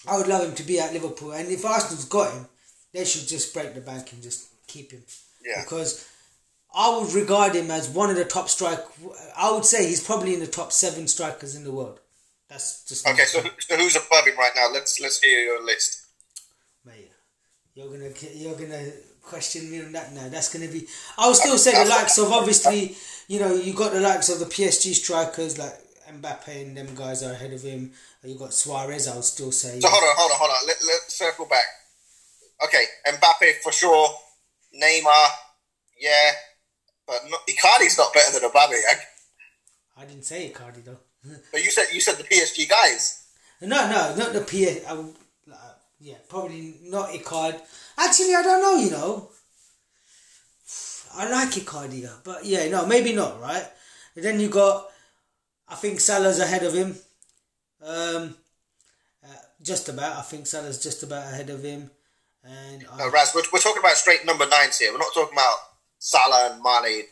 I 0.07 0.19
would 0.19 0.26
love 0.26 0.43
him 0.49 0.55
to 0.55 0.62
be 0.62 0.79
at 0.81 0.93
Liverpool, 0.93 1.33
and 1.33 1.49
if 1.49 1.65
Arsenal's 1.65 2.05
got 2.05 2.33
him, 2.33 2.47
they 2.93 3.05
should 3.05 3.26
just 3.29 3.53
break 3.55 3.75
the 3.75 3.81
bank 3.81 4.12
and 4.12 4.23
just 4.23 4.49
keep 4.67 4.91
him. 4.93 5.03
Yeah. 5.45 5.62
Because 5.62 6.09
I 6.75 6.97
would 6.99 7.12
regard 7.12 7.55
him 7.55 7.71
as 7.71 7.88
one 7.88 8.11
of 8.11 8.17
the 8.17 8.25
top 8.25 8.49
strike. 8.49 8.85
I 9.37 9.50
would 9.53 9.65
say 9.65 9.87
he's 9.87 10.03
probably 10.05 10.35
in 10.35 10.41
the 10.41 10.47
top 10.47 10.73
seven 10.73 11.07
strikers 11.09 11.55
in 11.55 11.65
the 11.65 11.73
world. 11.73 12.00
That's 12.49 12.85
just 12.85 13.07
Okay, 13.09 13.25
so, 13.25 13.43
so 13.59 13.76
who's 13.76 13.97
above 13.97 14.26
him 14.26 14.37
right 14.38 14.53
now? 14.55 14.71
Let's 14.73 15.00
let's 15.00 15.21
hear 15.21 15.41
your 15.41 15.65
list. 15.65 16.03
Mate, 16.85 17.11
you're 17.75 17.88
gonna 17.91 18.11
you're 18.35 18.55
gonna 18.55 18.93
question 19.26 19.71
me 19.71 19.83
on 19.85 19.92
that 19.92 20.12
now. 20.12 20.28
That's 20.28 20.52
gonna 20.52 20.68
be. 20.68 20.87
I 21.18 21.26
would 21.26 21.37
still 21.37 21.59
say 21.59 21.73
the 21.73 21.88
likes 21.88 22.16
of 22.18 22.33
obviously, 22.33 22.97
you 23.28 23.40
know, 23.40 23.54
you 23.54 23.75
got 23.75 23.92
the 23.92 24.00
likes 24.00 24.28
of 24.28 24.38
the 24.38 24.47
PSG 24.47 24.95
strikers 24.95 25.59
like 25.59 25.75
Mbappe 26.09 26.49
and 26.49 26.76
them 26.76 26.95
guys 26.95 27.23
are 27.23 27.33
ahead 27.33 27.52
of 27.52 27.62
him. 27.62 27.92
You 28.23 28.38
got 28.38 28.54
Suarez. 28.54 29.09
I 29.09 29.14
would 29.16 29.25
still 29.25 29.52
say. 29.52 29.80
So 29.80 29.88
hold 29.90 30.02
on, 30.02 30.16
hold 30.16 30.30
on, 30.33 30.38
hold 30.38 30.50
on. 30.50 30.66
Let, 30.66 30.76
let's 30.87 31.14
circle 31.14 31.47
back. 31.47 31.64
Okay, 32.64 32.85
Mbappe 33.06 33.61
for 33.62 33.73
sure. 33.73 34.09
Neymar, 34.75 35.28
yeah, 35.99 36.33
but 37.06 37.21
not, 37.30 37.47
Icardi's 37.47 37.97
not 37.97 38.12
better 38.12 38.38
than 38.38 38.50
Aubameyang. 38.50 39.00
I 39.97 40.04
didn't 40.04 40.25
say 40.25 40.50
Icardi 40.50 40.85
though. 40.85 40.99
But 41.52 41.64
you 41.64 41.71
said 41.71 41.87
you 41.92 42.00
said 42.00 42.16
the 42.16 42.25
PSG 42.25 42.68
guys. 42.68 43.26
No, 43.61 43.88
no, 43.88 44.14
not 44.16 44.33
the 44.33 44.40
PSG. 44.40 44.85
Uh, 44.87 45.56
yeah, 45.99 46.16
probably 46.28 46.76
not 46.83 47.11
Icardi. 47.11 47.61
Actually, 47.99 48.35
I 48.35 48.43
don't 48.43 48.62
know. 48.62 48.76
You 48.83 48.91
know, 48.91 49.31
I 51.15 51.31
like 51.31 51.50
Icardi, 51.50 52.09
but 52.25 52.45
yeah, 52.45 52.69
no, 52.69 52.87
maybe 52.87 53.15
not. 53.15 53.41
Right. 53.41 53.67
And 54.15 54.25
then 54.25 54.41
you 54.41 54.49
got, 54.49 54.87
I 55.69 55.75
think 55.75 56.00
Salah's 56.00 56.41
ahead 56.41 56.62
of 56.62 56.75
him. 56.75 56.97
Um, 57.83 58.37
uh, 59.25 59.29
just 59.62 59.88
about. 59.88 60.17
I 60.17 60.23
think 60.23 60.47
Salah's 60.47 60.83
just 60.83 61.03
about 61.03 61.33
ahead 61.33 61.50
of 61.50 61.62
him. 61.62 61.91
And 62.45 62.87
I, 62.93 63.09
Raz, 63.09 63.33
we're, 63.35 63.43
we're 63.53 63.61
talking 63.61 63.83
about 63.83 63.97
straight 63.97 64.25
number 64.25 64.47
nines 64.47 64.79
here. 64.79 64.93
We're 64.93 64.99
not 64.99 65.15
talking 65.15 65.35
about 65.35 65.57
Salah 65.99 66.53
and 66.53 66.62
Mane, 66.62 67.05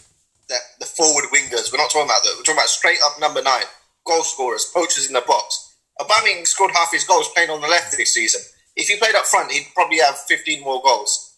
the, 0.48 0.56
the 0.78 0.86
forward 0.86 1.24
wingers. 1.32 1.72
We're 1.72 1.78
not 1.78 1.90
talking 1.90 2.08
about 2.08 2.22
that. 2.22 2.34
We're 2.36 2.44
talking 2.44 2.58
about 2.58 2.68
straight 2.68 2.98
up 3.04 3.20
number 3.20 3.42
nine, 3.42 3.64
goal 4.04 4.22
scorers, 4.22 4.70
poachers 4.72 5.08
in 5.08 5.14
the 5.14 5.24
box. 5.26 5.74
Aubameyang 6.00 6.46
scored 6.46 6.72
half 6.72 6.92
his 6.92 7.04
goals 7.04 7.28
playing 7.30 7.50
on 7.50 7.60
the 7.60 7.68
left 7.68 7.96
this 7.96 8.14
season. 8.14 8.42
If 8.76 8.88
he 8.88 8.96
played 8.96 9.14
up 9.14 9.24
front, 9.26 9.52
he'd 9.52 9.66
probably 9.74 9.98
have 9.98 10.18
15 10.18 10.62
more 10.62 10.82
goals. 10.82 11.36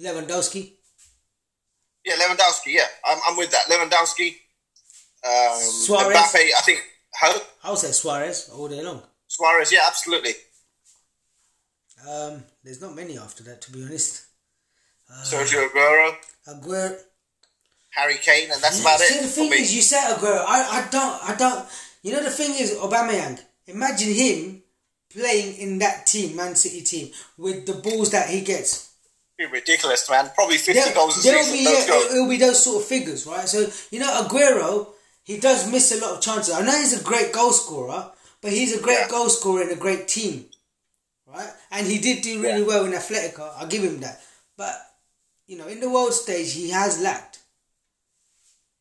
Lewandowski. 0.00 0.72
Yeah, 2.04 2.14
Lewandowski, 2.14 2.66
yeah. 2.74 2.86
I'm, 3.04 3.18
I'm 3.28 3.36
with 3.36 3.50
that. 3.52 3.64
Lewandowski, 3.66 4.34
um, 5.24 5.60
Suarez. 5.60 6.16
Mbappe, 6.16 6.34
I 6.58 6.60
think, 6.62 6.82
How? 7.14 7.32
I 7.62 7.70
would 7.70 7.78
say 7.78 7.92
Suarez 7.92 8.50
all 8.52 8.68
day 8.68 8.82
long. 8.82 9.02
Suarez, 9.28 9.72
yeah, 9.72 9.80
absolutely. 9.86 10.32
Um, 12.08 12.42
there's 12.64 12.80
not 12.80 12.96
many 12.96 13.16
after 13.18 13.44
that, 13.44 13.62
to 13.62 13.72
be 13.72 13.84
honest. 13.84 14.24
Sergio 15.24 15.68
Aguero, 15.68 16.16
Aguero. 16.48 16.98
Harry 17.90 18.16
Kane, 18.16 18.50
and 18.50 18.60
that's 18.62 18.80
about 18.80 18.98
See, 18.98 19.14
it 19.18 19.22
the 19.22 19.28
for 19.28 19.34
thing 19.34 19.50
me. 19.50 19.56
is, 19.58 19.74
you 19.74 19.82
said 19.82 20.14
Aguero. 20.16 20.42
I, 20.48 20.80
I 20.80 20.88
don't, 20.90 21.30
I 21.30 21.36
don't. 21.36 21.68
You 22.02 22.12
know, 22.12 22.22
the 22.22 22.30
thing 22.30 22.54
is, 22.58 22.72
Aubameyang. 22.72 23.38
Imagine 23.66 24.14
him 24.14 24.61
playing 25.14 25.56
in 25.56 25.78
that 25.78 26.06
team, 26.06 26.36
Man 26.36 26.54
City 26.56 26.82
team, 26.82 27.12
with 27.38 27.66
the 27.66 27.74
balls 27.74 28.10
that 28.10 28.28
he 28.30 28.40
gets. 28.42 28.90
ridiculous, 29.50 30.08
man. 30.08 30.30
Probably 30.34 30.56
50 30.56 30.72
There, 30.72 30.94
goals 30.94 31.22
there'll 31.22 31.42
season. 31.42 31.58
be, 31.58 31.64
Those 31.64 31.86
yeah, 31.86 31.88
goals. 31.92 32.04
it'll, 32.04 32.16
it'll 32.16 32.28
be 32.28 32.36
those 32.38 32.62
sort 32.64 32.82
of 32.82 32.88
figures, 32.88 33.26
right? 33.26 33.48
So 33.48 33.66
you 33.90 33.98
know, 33.98 34.22
Aguero, 34.22 34.88
he 35.24 35.38
does 35.38 35.70
miss 35.70 35.90
a 35.92 36.00
lot 36.00 36.16
of 36.16 36.20
chances. 36.22 36.54
I 36.54 36.62
know 36.62 36.76
he's 36.78 37.00
a 37.00 37.04
great 37.04 37.32
goal 37.32 37.52
scorer, 37.52 38.10
but 38.40 38.52
he's 38.52 38.76
a 38.76 38.80
great 38.82 39.00
Yeah. 39.02 39.08
goal 39.08 39.28
scorer 39.28 39.62
in 39.62 39.70
a 39.70 39.76
great 39.76 40.06
team, 40.08 40.46
right? 41.26 41.50
And 41.72 41.86
he 41.86 41.98
did 41.98 42.22
do 42.22 42.40
really 42.42 42.60
Yeah. 42.60 42.66
well 42.66 42.84
in 42.84 42.92
Atletico. 42.92 43.52
I'll 43.56 43.66
give 43.66 43.82
him 43.82 44.00
that. 44.00 44.20
But 44.56 44.74
you 45.48 45.58
know, 45.58 45.66
in 45.66 45.80
the 45.80 45.90
world 45.90 46.14
stage, 46.14 46.52
he 46.52 46.70
has 46.70 47.00
lacked. 47.00 47.38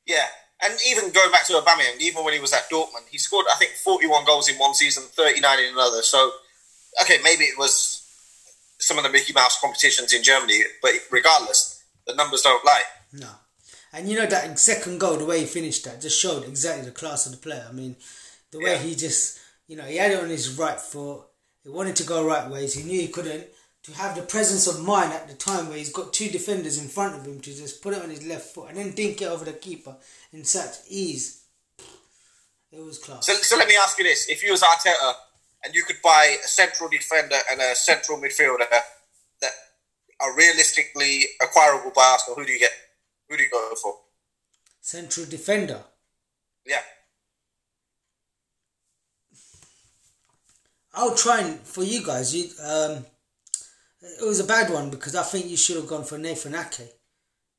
Yeah, 0.06 0.28
and 0.62 0.74
even 0.88 1.12
going 1.12 1.32
back 1.32 1.46
to 1.48 1.54
Aubameyang, 1.54 2.00
even 2.00 2.24
when 2.24 2.34
he 2.34 2.40
was 2.40 2.54
at 2.54 2.70
Dortmund, 2.70 3.08
he 3.10 3.18
scored 3.18 3.46
I 3.52 3.56
think 3.58 3.72
41 3.74 4.26
goals 4.26 4.50
in 4.50 4.56
one 4.58 4.74
season, 4.74 5.04
39 5.04 5.60
in 5.60 5.74
another. 5.74 6.02
So, 6.02 6.32
okay, 7.02 7.18
maybe 7.24 7.46
it 7.46 7.58
was 7.58 7.98
some 8.80 8.98
of 8.98 9.04
the 9.04 9.10
Mickey 9.10 9.34
Mouse 9.34 9.60
competitions 9.60 10.14
in 10.14 10.24
Germany, 10.24 10.62
but 10.82 10.92
regardless, 11.12 11.84
the 12.08 12.16
numbers 12.16 12.42
don't 12.42 12.66
lie. 12.66 12.84
No. 13.14 13.30
And 13.94 14.08
you 14.10 14.18
know 14.18 14.26
that 14.26 14.58
second 14.58 15.00
goal, 15.00 15.18
the 15.18 15.26
way 15.26 15.42
he 15.42 15.46
finished 15.46 15.84
that, 15.86 16.02
just 16.02 16.20
showed 16.20 16.46
exactly 16.46 16.86
the 16.86 16.92
class 16.92 17.26
of 17.26 17.34
the 17.34 17.38
player. 17.38 17.66
I 17.68 17.74
mean, 17.74 17.96
the 18.52 18.60
way 18.60 18.74
Yeah. 18.74 18.78
he 18.80 18.96
just, 18.96 19.38
you 19.68 19.76
know, 19.76 19.84
he 19.84 19.98
had 19.98 20.12
it 20.12 20.20
on 20.24 20.30
his 20.30 20.58
right 20.58 20.80
foot. 20.80 21.22
He 21.64 21.70
wanted 21.70 21.96
to 21.98 22.04
go 22.04 22.26
right 22.26 22.50
ways. 22.50 22.74
He 22.74 22.84
knew 22.84 23.00
he 23.00 23.08
couldn't. 23.10 23.48
To 23.86 23.94
have 23.94 24.16
the 24.16 24.22
presence 24.22 24.68
of 24.68 24.82
mind 24.84 25.12
at 25.12 25.28
the 25.28 25.34
time 25.34 25.68
where 25.68 25.78
he's 25.78 25.92
got 25.92 26.14
two 26.14 26.30
defenders 26.30 26.78
in 26.78 26.88
front 26.88 27.16
of 27.16 27.26
him 27.26 27.40
to 27.42 27.50
just 27.54 27.82
put 27.82 27.94
it 27.96 28.02
on 28.04 28.12
his 28.12 28.24
left 28.26 28.54
foot 28.54 28.70
and 28.70 28.78
then 28.78 28.92
dink 28.92 29.22
it 29.22 29.26
over 29.26 29.44
the 29.44 29.54
keeper 29.54 29.96
in 30.32 30.44
such 30.44 30.78
ease. 30.90 31.46
It 32.72 32.80
was 32.80 33.00
class. 33.00 33.26
So, 33.26 33.34
so 33.34 33.58
let 33.58 33.68
me 33.68 33.76
ask 33.76 33.98
you 33.98 34.04
this: 34.04 34.30
If 34.30 34.44
you 34.44 34.52
was 34.52 34.62
Arteta 34.62 35.14
and 35.64 35.76
you 35.76 35.84
could 35.84 36.02
buy 36.04 36.38
a 36.44 36.48
central 36.48 36.90
defender 36.90 37.36
and 37.52 37.60
a 37.60 37.76
central 37.76 38.18
midfielder 38.18 38.70
that 39.42 39.52
are 40.20 40.36
realistically 40.36 41.26
acquirable 41.42 41.92
by 41.94 42.04
Arsenal, 42.04 42.38
who 42.38 42.46
do 42.46 42.54
you 42.54 42.60
get? 42.60 42.72
Who 43.30 43.38
do 43.38 43.44
you 43.44 43.50
go 43.50 43.74
for? 43.82 43.96
Central 44.80 45.26
defender. 45.26 45.82
Yeah, 46.66 46.82
I'll 50.94 51.16
try 51.16 51.42
and 51.42 51.60
for 51.62 51.84
you 51.84 52.06
guys. 52.06 52.36
You 52.36 52.50
um, 52.64 53.06
it 54.02 54.26
was 54.26 54.40
a 54.40 54.46
bad 54.46 54.72
one 54.72 54.90
because 54.90 55.16
I 55.16 55.24
think 55.24 55.48
you 55.48 55.58
should 55.58 55.78
have 55.78 55.88
gone 55.88 56.04
for 56.04 56.18
Nathan 56.18 56.56
Ake, 56.56 56.94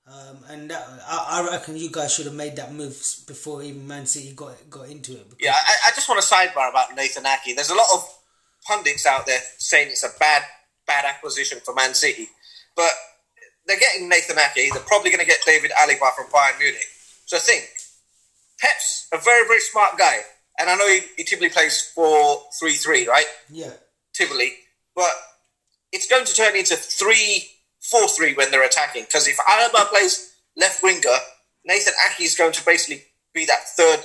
um, 0.06 0.38
and 0.50 0.70
that, 0.70 0.84
I, 1.06 1.40
I 1.40 1.50
reckon 1.52 1.76
you 1.76 1.90
guys 1.90 2.12
should 2.12 2.26
have 2.26 2.34
made 2.34 2.56
that 2.56 2.72
move 2.74 2.96
before 3.26 3.62
even 3.62 3.86
Man 3.86 4.06
City 4.06 4.32
got 4.34 4.54
got 4.68 4.88
into 4.88 5.12
it. 5.12 5.26
yeah. 5.40 5.54
I, 5.54 5.88
I 5.88 5.90
just 5.94 6.08
want 6.08 6.20
to 6.20 6.26
sidebar 6.26 6.70
about 6.70 6.94
Nathan 6.96 7.24
Ake. 7.26 7.54
There's 7.54 7.70
a 7.70 7.74
lot 7.74 7.86
of 7.94 8.04
pundits 8.66 9.06
out 9.06 9.26
there 9.26 9.40
saying 9.58 9.88
it's 9.88 10.02
a 10.04 10.10
bad, 10.18 10.42
bad 10.86 11.04
acquisition 11.04 11.60
for 11.64 11.74
Man 11.74 11.94
City, 11.94 12.28
but 12.74 12.90
they're 13.66 13.78
getting 13.78 14.08
Nathan 14.08 14.38
Ake. 14.38 14.72
They're 14.72 14.82
probably 14.82 15.10
going 15.10 15.20
to 15.20 15.26
get 15.26 15.40
David 15.46 15.70
Alaba 15.70 16.12
from 16.16 16.26
Bayern 16.26 16.58
Munich. 16.58 16.86
So 17.26 17.38
think, 17.38 17.68
Pep's 18.58 19.08
a 19.12 19.18
very, 19.18 19.46
very 19.46 19.60
smart 19.60 19.96
guy, 19.98 20.18
and 20.58 20.68
I 20.68 20.74
know 20.74 20.88
he, 20.88 21.00
he 21.16 21.22
typically 21.24 21.50
plays 21.50 21.92
four 21.94 22.42
three 22.58 22.72
three, 22.74 23.06
right? 23.06 23.26
Yeah, 23.50 23.70
typically, 24.12 24.54
but 24.96 25.12
it's 25.92 26.08
going 26.08 26.24
to 26.24 26.34
turn 26.34 26.56
into 26.56 26.74
three 26.74 27.46
four 27.82 28.08
three 28.08 28.34
when 28.34 28.50
they're 28.50 28.64
attacking. 28.64 29.04
Because 29.04 29.28
if 29.28 29.36
Alaba 29.36 29.88
plays 29.90 30.34
left 30.56 30.82
winger, 30.82 31.18
Nathan 31.64 31.94
Ake 32.08 32.24
is 32.24 32.34
going 32.34 32.52
to 32.52 32.64
basically 32.64 33.04
be 33.34 33.44
that 33.46 33.68
third 33.76 34.00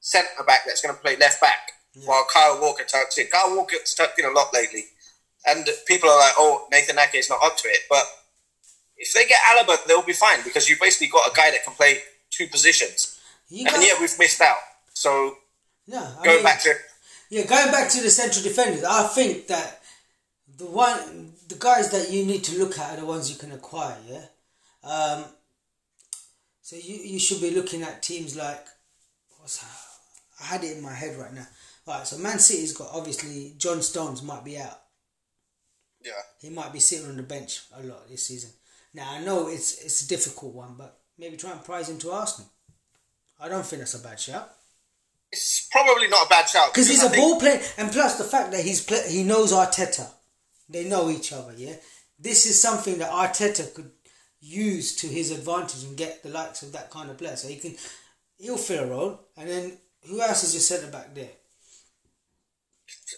centre 0.00 0.44
back 0.46 0.62
that's 0.66 0.82
going 0.82 0.94
to 0.94 1.00
play 1.00 1.16
left 1.16 1.40
back, 1.40 1.72
while 2.04 2.26
Kyle 2.32 2.60
Walker 2.60 2.84
tucks 2.84 3.18
in. 3.18 3.26
Kyle 3.26 3.54
Walker's 3.56 3.94
tucked 3.94 4.18
in 4.18 4.24
a 4.24 4.30
lot 4.30 4.52
lately, 4.52 4.84
and 5.46 5.66
people 5.86 6.10
are 6.10 6.18
like, 6.18 6.34
"Oh, 6.36 6.66
Nathan 6.70 6.98
Ake 6.98 7.14
is 7.14 7.30
not 7.30 7.40
up 7.44 7.56
to 7.58 7.68
it." 7.68 7.80
But 7.88 8.04
if 8.96 9.12
they 9.12 9.26
get 9.26 9.38
Alaba, 9.50 9.84
they'll 9.86 10.02
be 10.02 10.12
fine 10.12 10.42
because 10.44 10.68
you've 10.68 10.80
basically 10.80 11.08
got 11.08 11.30
a 11.30 11.34
guy 11.34 11.50
that 11.50 11.64
can 11.64 11.74
play 11.74 11.98
two 12.30 12.46
positions. 12.46 13.18
you 13.48 13.66
And 13.66 13.74
got, 13.74 13.84
yeah, 13.84 13.94
we've 14.00 14.18
missed 14.18 14.40
out. 14.40 14.58
So 14.92 15.36
yeah. 15.86 16.14
I 16.18 16.24
going 16.24 16.36
mean, 16.36 16.44
back 16.44 16.62
to 16.62 16.74
yeah, 17.30 17.44
going 17.44 17.70
back 17.70 17.88
to 17.90 18.02
the 18.02 18.10
central 18.10 18.42
defenders, 18.42 18.84
I 18.84 19.06
think 19.08 19.46
that 19.48 19.79
the 20.60 20.66
one 20.66 21.32
the 21.48 21.56
guys 21.58 21.90
that 21.90 22.10
you 22.10 22.24
need 22.24 22.44
to 22.44 22.58
look 22.58 22.78
at 22.78 22.92
are 22.94 23.00
the 23.00 23.06
ones 23.06 23.30
you 23.30 23.36
can 23.38 23.52
acquire. 23.52 23.96
Yeah. 24.08 24.24
Um, 24.84 25.24
so 26.62 26.76
you 26.76 26.96
you 26.96 27.18
should 27.18 27.40
be 27.40 27.50
looking 27.50 27.82
at 27.82 28.02
teams 28.02 28.36
like 28.36 28.64
what's 29.38 29.64
I 30.40 30.44
had 30.44 30.64
it 30.64 30.76
in 30.76 30.82
my 30.82 30.92
head 30.94 31.16
right 31.18 31.32
now. 31.34 31.46
Right, 31.86 32.06
so 32.06 32.18
Man 32.18 32.38
City's 32.38 32.76
got 32.76 32.90
obviously 32.92 33.54
John 33.58 33.82
Stones 33.82 34.22
might 34.22 34.44
be 34.44 34.58
out. 34.58 34.80
yeah. 36.04 36.12
He 36.40 36.50
might 36.50 36.72
be 36.72 36.78
sitting 36.80 37.08
on 37.08 37.16
the 37.16 37.22
bench 37.22 37.62
a 37.76 37.82
lot 37.82 38.08
this 38.08 38.26
season. 38.26 38.50
Now 38.94 39.10
I 39.12 39.20
know 39.20 39.48
it's 39.48 39.82
it's 39.84 40.02
a 40.04 40.08
difficult 40.08 40.54
one, 40.54 40.74
but 40.78 40.98
maybe 41.18 41.36
try 41.36 41.52
and 41.52 41.64
prize 41.64 41.88
him 41.88 41.98
to 41.98 42.12
Arsenal. 42.12 42.50
I 43.40 43.48
don't 43.48 43.64
think 43.66 43.80
that's 43.80 43.94
a 43.94 43.98
bad 44.06 44.20
shout 44.20 44.50
It's 45.32 45.66
probably 45.72 46.08
not 46.08 46.26
a 46.26 46.28
bad 46.28 46.46
shout 46.48 46.72
because 46.72 46.88
he's 46.88 47.02
I 47.02 47.06
a 47.06 47.10
think- 47.10 47.22
ball 47.22 47.40
player, 47.40 47.60
and 47.78 47.90
plus 47.90 48.18
the 48.18 48.24
fact 48.24 48.52
that 48.52 48.62
he's 48.64 48.82
play, 48.84 49.02
he 49.10 49.22
knows 49.24 49.52
Arteta, 49.52 50.08
they 50.70 50.88
know 50.88 51.10
each 51.10 51.32
other. 51.32 51.52
Yeah, 51.56 51.74
this 52.18 52.46
is 52.46 52.60
something 52.60 52.98
that 52.98 53.10
Arteta 53.10 53.72
could 53.74 53.90
use 54.40 54.96
to 54.96 55.06
his 55.06 55.30
advantage 55.30 55.84
and 55.84 55.96
get 55.96 56.22
the 56.22 56.30
likes 56.30 56.62
of 56.62 56.72
that 56.72 56.90
kind 56.90 57.10
of 57.10 57.18
player. 57.18 57.36
So 57.36 57.48
he 57.48 57.56
can 57.56 57.74
he'll 58.38 58.56
fill 58.56 58.84
a 58.84 58.86
role, 58.86 59.20
and 59.36 59.48
then 59.48 59.72
who 60.08 60.20
else 60.20 60.44
is 60.44 60.54
your 60.54 60.60
centre 60.60 60.90
back 60.90 61.14
there? 61.14 61.30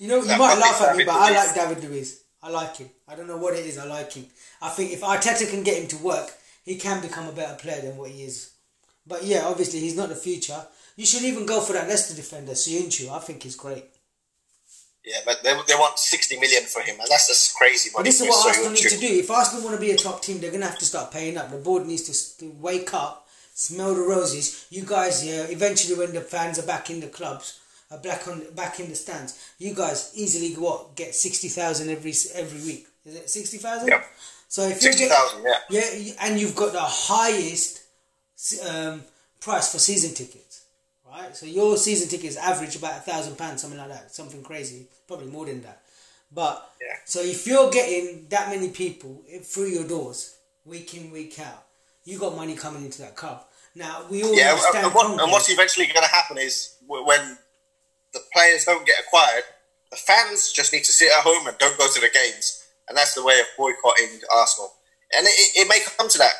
You 0.01 0.09
know, 0.09 0.17
you 0.17 0.27
That 0.27 0.39
might 0.39 0.59
laugh 0.59 0.83
at 0.83 0.97
me, 0.97 1.05
but 1.05 1.15
I 1.15 1.31
like 1.31 1.55
David 1.55 1.85
Luiz. 1.85 2.25
I 2.43 2.51
like 2.51 2.77
him. 2.77 2.91
I 3.07 3.15
don't 3.15 3.29
know 3.29 3.37
what 3.37 3.55
it 3.55 3.65
is. 3.65 3.79
I 3.79 3.85
like 3.85 4.13
him. 4.13 4.27
I 4.61 4.69
think 4.71 4.93
if 4.93 5.03
Arteta 5.03 5.49
can 5.49 5.63
get 5.63 5.81
him 5.81 5.89
to 5.89 5.97
work, 5.99 6.31
he 6.65 6.77
can 6.77 7.01
become 7.01 7.29
a 7.29 7.33
better 7.33 7.55
player 7.57 7.81
than 7.83 7.97
what 7.97 8.11
he 8.11 8.25
is. 8.25 8.53
But 9.07 9.25
yeah, 9.25 9.43
obviously 9.45 9.81
he's 9.81 9.97
not 9.97 10.09
the 10.09 10.17
future. 10.17 10.67
You 10.97 11.07
should 11.07 11.23
even 11.23 11.47
go 11.47 11.61
for 11.61 11.73
that 11.73 11.89
Leicester 11.89 12.15
defender, 12.15 12.53
Söyüncü. 12.53 13.11
I 13.11 13.19
think 13.21 13.43
he's 13.43 13.57
great. 13.57 13.85
Yeah, 15.05 15.19
but 15.27 15.43
they, 15.43 15.53
they 15.67 15.75
want 15.75 15.99
60 15.99 16.39
million 16.39 16.63
for 16.65 16.81
him, 16.81 16.97
and 17.01 17.09
that's 17.11 17.27
just 17.27 17.57
crazy 17.57 17.91
money. 17.91 18.03
But 18.03 18.07
this 18.07 18.21
is 18.21 18.29
what 18.29 18.47
Arsenal 18.47 18.71
need 18.71 18.83
to 18.83 18.99
do. 18.99 19.07
If 19.07 19.31
Arsenal 19.31 19.65
want 19.65 19.75
to 19.75 19.81
be 19.81 19.91
a 19.91 19.97
top 19.97 20.23
team, 20.23 20.41
they're 20.41 20.51
going 20.51 20.63
to 20.63 20.69
have 20.69 20.79
to 20.79 20.85
start 20.85 21.11
paying 21.11 21.37
up. 21.37 21.51
The 21.51 21.57
board 21.57 21.87
needs 21.87 22.03
to, 22.03 22.39
to 22.39 22.55
wake 22.61 22.95
up, 22.95 23.27
smell 23.55 23.95
the 23.95 24.03
roses. 24.03 24.67
You 24.71 24.85
guys, 24.85 25.27
yeah, 25.27 25.43
eventually 25.45 25.99
when 25.99 26.15
the 26.15 26.21
fans 26.21 26.59
are 26.61 26.67
back 26.67 26.89
in 26.89 27.01
the 27.01 27.09
clubs, 27.09 27.59
are 27.91 27.99
back 27.99 28.29
on 28.29 28.43
back 28.55 28.81
in 28.81 28.89
the 28.89 28.95
stands, 28.95 29.53
you 29.59 29.75
guys 29.75 30.13
easily 30.15 30.55
what 30.55 30.95
get 30.95 31.15
sixty 31.15 31.49
thousand 31.49 31.91
every 31.91 32.15
every 32.35 32.61
week. 32.61 32.87
Is 33.05 33.17
it 33.17 33.29
sixty 33.29 33.59
thousand? 33.59 33.89
Yep. 33.89 34.05
So 34.53 34.69
if 34.69 34.83
you 34.83 34.91
get 34.91 35.09
60,000, 35.09 35.45
yeah. 35.45 35.55
yeah, 35.71 36.13
and 36.21 36.39
you've 36.39 36.55
got 36.55 36.75
the 36.75 36.81
highest 36.83 37.81
um, 38.69 39.03
price 39.41 39.73
for 39.73 39.79
season 39.79 40.15
tickets, 40.15 40.62
right? 41.13 41.37
So 41.37 41.47
your 41.47 41.77
season 41.77 42.09
tickets 42.09 42.37
average 42.37 42.77
about 42.77 42.99
a 42.99 43.01
thousand 43.01 43.37
pounds, 43.37 43.63
something 43.63 43.79
like 43.79 43.89
that, 43.89 44.15
something 44.15 44.43
crazy, 44.43 44.87
probably 45.07 45.27
more 45.27 45.47
than 45.47 45.63
that. 45.63 45.83
But 46.31 46.71
Yeah. 46.81 46.97
so 47.05 47.21
if 47.21 47.47
you're 47.47 47.71
getting 47.71 48.27
that 48.31 48.49
many 48.49 48.71
people 48.71 49.23
through 49.43 49.67
your 49.69 49.87
doors, 49.87 50.37
week 50.65 50.95
in 50.95 51.11
week 51.11 51.39
out, 51.39 51.65
you 52.05 52.19
got 52.19 52.35
money 52.35 52.55
coming 52.55 52.85
into 52.85 53.03
that 53.03 53.17
club. 53.17 53.45
Now 53.75 54.05
we 54.11 54.23
all 54.25 54.35
Yeah, 54.37 54.51
understand. 54.53 54.87
and, 54.87 54.95
what, 54.95 55.21
and 55.21 55.33
what's 55.33 55.51
eventually 55.51 55.87
going 55.87 56.03
to 56.03 56.11
happen 56.11 56.39
is 56.39 56.77
when 56.87 57.39
the 58.13 58.21
players 58.33 58.65
don't 58.65 58.87
get 58.87 58.97
acquired, 59.01 59.45
the 59.91 59.97
fans 59.97 60.53
just 60.53 60.73
need 60.73 60.85
to 60.85 60.93
sit 60.93 61.11
at 61.11 61.23
home 61.23 61.47
and 61.47 61.57
don't 61.59 61.79
go 61.79 61.87
to 61.89 62.01
the 62.01 62.11
games, 62.13 62.65
and 62.89 62.97
that's 62.97 63.15
the 63.15 63.25
way 63.25 63.39
of 63.41 63.47
boycotting 63.57 64.21
Arsenal. 64.35 64.73
And 65.17 65.27
it, 65.27 65.31
it, 65.31 65.63
it 65.63 65.69
may 65.69 65.81
come 65.81 66.09
to 66.09 66.19
that. 66.19 66.33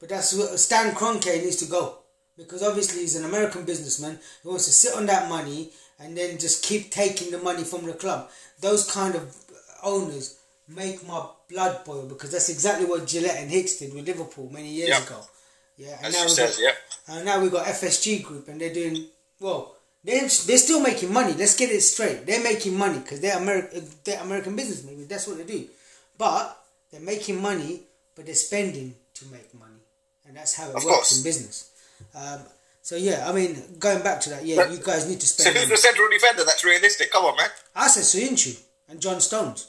But 0.00 0.08
that's 0.08 0.62
Stan 0.62 0.94
Kroenke 0.94 1.42
needs 1.42 1.56
to 1.56 1.66
go 1.66 2.01
because 2.36 2.62
obviously 2.62 3.00
he's 3.02 3.16
an 3.16 3.24
American 3.24 3.64
businessman 3.64 4.18
who 4.42 4.50
wants 4.50 4.66
to 4.66 4.72
sit 4.72 4.94
on 4.96 5.06
that 5.06 5.28
money 5.28 5.70
and 5.98 6.16
then 6.16 6.38
just 6.38 6.64
keep 6.64 6.90
taking 6.90 7.30
the 7.30 7.38
money 7.38 7.64
from 7.64 7.84
the 7.86 7.92
club. 7.92 8.28
Those 8.60 8.90
kind 8.90 9.14
of 9.14 9.34
owners 9.82 10.38
make 10.68 11.06
my 11.06 11.26
blood 11.50 11.84
boil 11.84 12.06
because 12.06 12.30
that's 12.32 12.48
exactly 12.48 12.86
what 12.86 13.02
Gillett 13.06 13.36
and 13.40 13.50
Hicks 13.50 13.76
did 13.76 13.94
with 13.94 14.06
Liverpool 14.06 14.48
many 14.50 14.68
years 14.68 14.88
Yeah. 14.90 15.02
ago. 15.04 15.20
Yeah, 15.76 15.96
and 16.02 16.06
As 16.06 16.14
now 16.14 16.26
we've 16.26 16.36
got, 16.36 16.58
yeah. 16.60 17.14
and 17.16 17.24
now 17.24 17.40
we've 17.40 17.50
got 17.52 17.66
FSG 17.66 18.22
Group 18.22 18.48
and 18.48 18.60
they're 18.60 18.72
doing 18.74 19.06
well. 19.40 19.74
They're, 20.04 20.20
they're 20.20 20.58
still 20.58 20.80
making 20.80 21.12
money. 21.12 21.32
Let's 21.32 21.56
get 21.56 21.70
it 21.70 21.80
straight. 21.80 22.26
They're 22.26 22.42
making 22.42 22.76
money 22.76 22.98
because 22.98 23.20
they're 23.20 23.36
American. 23.38 23.86
They're 24.04 24.20
American 24.20 24.56
businessmen. 24.56 25.06
That's 25.08 25.26
what 25.26 25.38
they 25.38 25.44
do. 25.44 25.66
But 26.18 26.56
they're 26.90 27.00
making 27.00 27.40
money, 27.40 27.82
but 28.14 28.26
they're 28.26 28.34
spending 28.34 28.94
to 29.14 29.24
make 29.26 29.52
money, 29.54 29.80
and 30.26 30.36
that's 30.36 30.54
how 30.54 30.64
it 30.70 30.76
Of 30.76 30.84
works 30.84 30.86
course. 30.96 31.16
in 31.18 31.22
business. 31.24 31.70
Um, 32.14 32.40
so 32.82 32.96
yeah, 32.96 33.28
I 33.28 33.32
mean, 33.32 33.62
going 33.78 34.02
back 34.02 34.20
to 34.22 34.30
that, 34.30 34.44
yeah, 34.44 34.56
But- 34.56 34.72
you 34.72 34.78
guys 34.78 35.06
need 35.08 35.20
to 35.20 35.26
spend. 35.26 35.54
So 35.54 35.60
who's 35.60 35.68
the 35.68 35.76
central 35.76 36.08
defender 36.10 36.44
that's 36.44 36.64
realistic? 36.64 37.10
Come 37.12 37.24
on, 37.24 37.36
man. 37.36 37.50
I 37.74 37.88
said 37.88 38.04
Soyuncu 38.04 38.60
and 38.88 39.00
John 39.00 39.20
Stones. 39.20 39.68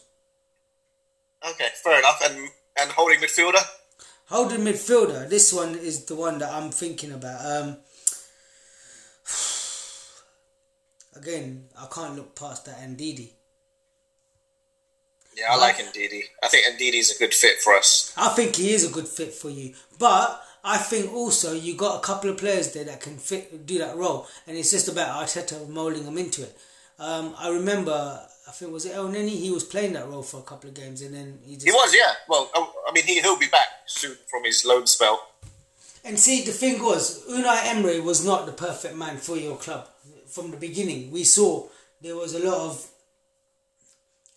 Okay, 1.47 1.69
fair 1.83 1.99
enough. 1.99 2.21
And 2.23 2.49
and 2.77 2.91
holding 2.91 3.19
midfielder. 3.19 3.63
Holding 4.29 4.61
midfielder. 4.61 5.29
This 5.29 5.53
one 5.53 5.75
is 5.75 6.05
the 6.05 6.15
one 6.15 6.39
that 6.39 6.51
I'm 6.51 6.71
thinking 6.71 7.11
about. 7.11 7.45
Um, 7.45 7.77
again, 11.15 11.65
I 11.79 11.87
can't 11.93 12.15
look 12.15 12.35
past 12.35 12.65
that 12.65 12.79
Ndidi. 12.79 13.31
Yeah, 15.35 15.51
I 15.51 15.57
like 15.57 15.77
Ndidi. 15.77 16.23
I 16.43 16.47
think 16.47 16.65
Ndidi's 16.79 17.15
a 17.15 17.19
good 17.19 17.33
fit 17.33 17.59
for 17.61 17.73
us. 17.73 18.13
I 18.17 18.29
think 18.29 18.55
he 18.55 18.71
is 18.73 18.85
a 18.87 18.91
good 18.91 19.07
fit 19.07 19.33
for 19.33 19.49
you, 19.49 19.73
but 19.97 20.41
I 20.63 20.77
think 20.77 21.13
also 21.13 21.53
you 21.53 21.75
got 21.75 21.97
a 21.97 22.01
couple 22.01 22.29
of 22.29 22.37
players 22.37 22.71
there 22.71 22.85
that 22.85 23.01
can 23.01 23.17
fit 23.17 23.65
do 23.65 23.77
that 23.79 23.97
role, 23.97 24.27
and 24.47 24.57
it's 24.57 24.71
just 24.71 24.87
about 24.87 25.21
Arteta 25.21 25.67
molding 25.67 26.05
them 26.05 26.17
into 26.17 26.43
it. 26.43 26.57
Um, 26.99 27.35
I 27.37 27.49
remember, 27.49 28.21
I 28.47 28.51
think 28.51 28.71
was 28.71 28.85
it 28.85 28.95
El 28.95 29.09
Neni, 29.09 29.29
he 29.29 29.51
was 29.51 29.63
playing 29.63 29.93
that 29.93 30.07
role 30.07 30.23
for 30.23 30.37
a 30.39 30.43
couple 30.43 30.69
of 30.69 30.75
games, 30.75 31.01
and 31.01 31.13
then 31.13 31.39
he 31.43 31.55
just 31.55 31.65
He 31.65 31.71
was, 31.71 31.93
yeah. 31.93 32.13
Well, 32.29 32.49
I 32.55 32.59
I 32.87 32.91
mean, 32.93 33.03
he 33.03 33.19
he'll 33.19 33.37
be 33.37 33.47
back 33.47 33.67
soon 33.87 34.15
from 34.29 34.45
his 34.45 34.63
loan 34.63 34.87
spell. 34.87 35.19
And 36.05 36.19
see, 36.19 36.43
the 36.43 36.51
thing 36.51 36.81
was, 36.81 37.25
Unai 37.29 37.65
Emery 37.65 37.99
was 37.99 38.25
not 38.25 38.45
the 38.45 38.51
perfect 38.51 38.95
man 38.95 39.17
for 39.17 39.37
your 39.37 39.57
club 39.57 39.87
from 40.27 40.51
the 40.51 40.57
beginning. 40.57 41.11
We 41.11 41.23
saw 41.23 41.67
there 42.01 42.15
was 42.15 42.33
a 42.35 42.45
lot 42.45 42.59
of 42.69 42.87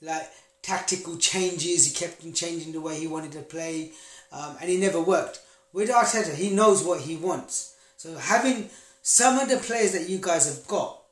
like 0.00 0.28
tactical 0.62 1.16
changes. 1.16 1.86
He 1.86 1.94
kept 1.94 2.24
on 2.24 2.32
changing 2.32 2.72
the 2.72 2.80
way 2.80 2.98
he 2.98 3.06
wanted 3.06 3.32
to 3.32 3.42
play, 3.42 3.92
um, 4.32 4.56
and 4.60 4.70
he 4.70 4.76
never 4.76 5.00
worked. 5.00 5.40
With 5.76 5.90
Arteta, 5.90 6.32
he 6.34 6.48
knows 6.48 6.82
what 6.82 7.02
he 7.02 7.16
wants. 7.16 7.74
So 7.98 8.16
having 8.16 8.70
some 9.02 9.38
of 9.38 9.50
the 9.50 9.58
players 9.58 9.92
that 9.92 10.08
you 10.08 10.16
guys 10.16 10.46
have 10.48 10.66
got, 10.66 11.02